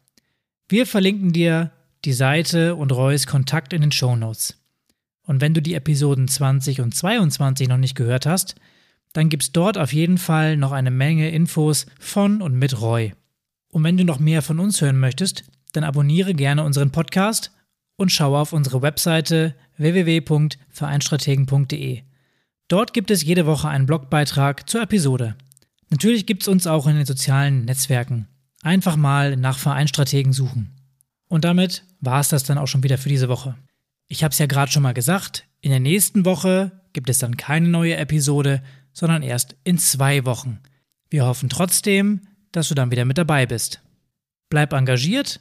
Wir 0.69 0.85
verlinken 0.87 1.33
dir 1.33 1.73
die 2.05 2.13
Seite 2.13 2.75
und 2.75 2.93
Reus 2.93 3.27
Kontakt 3.27 3.73
in 3.73 3.81
den 3.81 3.93
Show 3.93 4.17
Notes. 4.17 4.63
Und 5.23 5.41
wenn 5.41 5.55
du 5.55 5.63
die 5.63 5.73
Episoden 5.73 6.29
20 6.29 6.83
und 6.83 6.95
22 6.95 7.69
noch 7.69 7.79
nicht 7.79 7.95
gehört 7.95 8.27
hast, 8.27 8.55
dann 9.15 9.31
gibt's 9.31 9.51
dort 9.51 9.79
auf 9.79 9.95
jeden 9.95 10.19
Fall 10.19 10.59
noch 10.59 10.73
eine 10.73 10.91
Menge 10.91 11.31
Infos 11.31 11.87
von 11.99 12.43
und 12.43 12.53
mit 12.53 12.83
Roy. 12.83 13.15
Und 13.69 13.83
wenn 13.83 13.97
du 13.97 14.05
noch 14.05 14.21
mehr 14.21 14.43
von 14.43 14.61
uns 14.61 14.83
hören 14.83 15.01
möchtest, 15.01 15.45
dann 15.77 15.85
abonniere 15.85 16.35
gerne 16.35 16.65
unseren 16.65 16.91
Podcast 16.91 17.53
und 17.97 18.11
schaue 18.11 18.39
auf 18.39 18.53
unsere 18.53 18.83
Webseite 18.83 19.55
www.vereinstrategen.de. 19.77 22.03
Dort 22.69 22.95
gibt 22.95 23.11
es 23.11 23.23
jede 23.23 23.47
Woche 23.47 23.69
einen 23.69 23.87
Blogbeitrag 23.87 24.69
zur 24.69 24.83
Episode. 24.83 25.37
Natürlich 25.91 26.27
gibt 26.27 26.43
es 26.43 26.49
uns 26.49 26.67
auch 26.67 26.87
in 26.87 26.97
den 26.97 27.07
sozialen 27.07 27.65
Netzwerken. 27.65 28.29
Einfach 28.63 28.97
mal 28.97 29.37
nach 29.37 29.59
Vereinstrategen 29.59 30.33
suchen. 30.33 30.73
Und 31.29 31.45
damit 31.45 31.85
war 32.01 32.21
es 32.21 32.31
das 32.31 32.45
dann 32.45 32.59
auch 32.59 32.69
schon 32.69 32.83
wieder 32.83 32.99
für 32.99 33.11
diese 33.11 33.29
Woche. 33.29 33.57
Ich 34.09 34.25
habe 34.25 34.33
es 34.33 34.39
ja 34.39 34.47
gerade 34.47 34.73
schon 34.73 34.83
mal 34.83 34.95
gesagt, 34.95 35.45
in 35.61 35.71
der 35.71 35.81
nächsten 35.81 36.25
Woche 36.25 36.73
gibt 36.93 37.11
es 37.11 37.19
dann 37.19 37.37
keine 37.37 37.69
neue 37.69 37.97
Episode, 37.97 38.63
sondern 38.93 39.23
erst 39.23 39.57
in 39.65 39.79
zwei 39.79 40.25
Wochen. 40.25 40.61
Wir 41.11 41.27
hoffen 41.27 41.49
trotzdem, 41.49 42.21
dass 42.53 42.69
du 42.69 42.75
dann 42.75 42.91
wieder 42.91 43.05
mit 43.05 43.19
dabei 43.19 43.47
bist. 43.47 43.81
Bleib 44.49 44.73
engagiert 44.73 45.41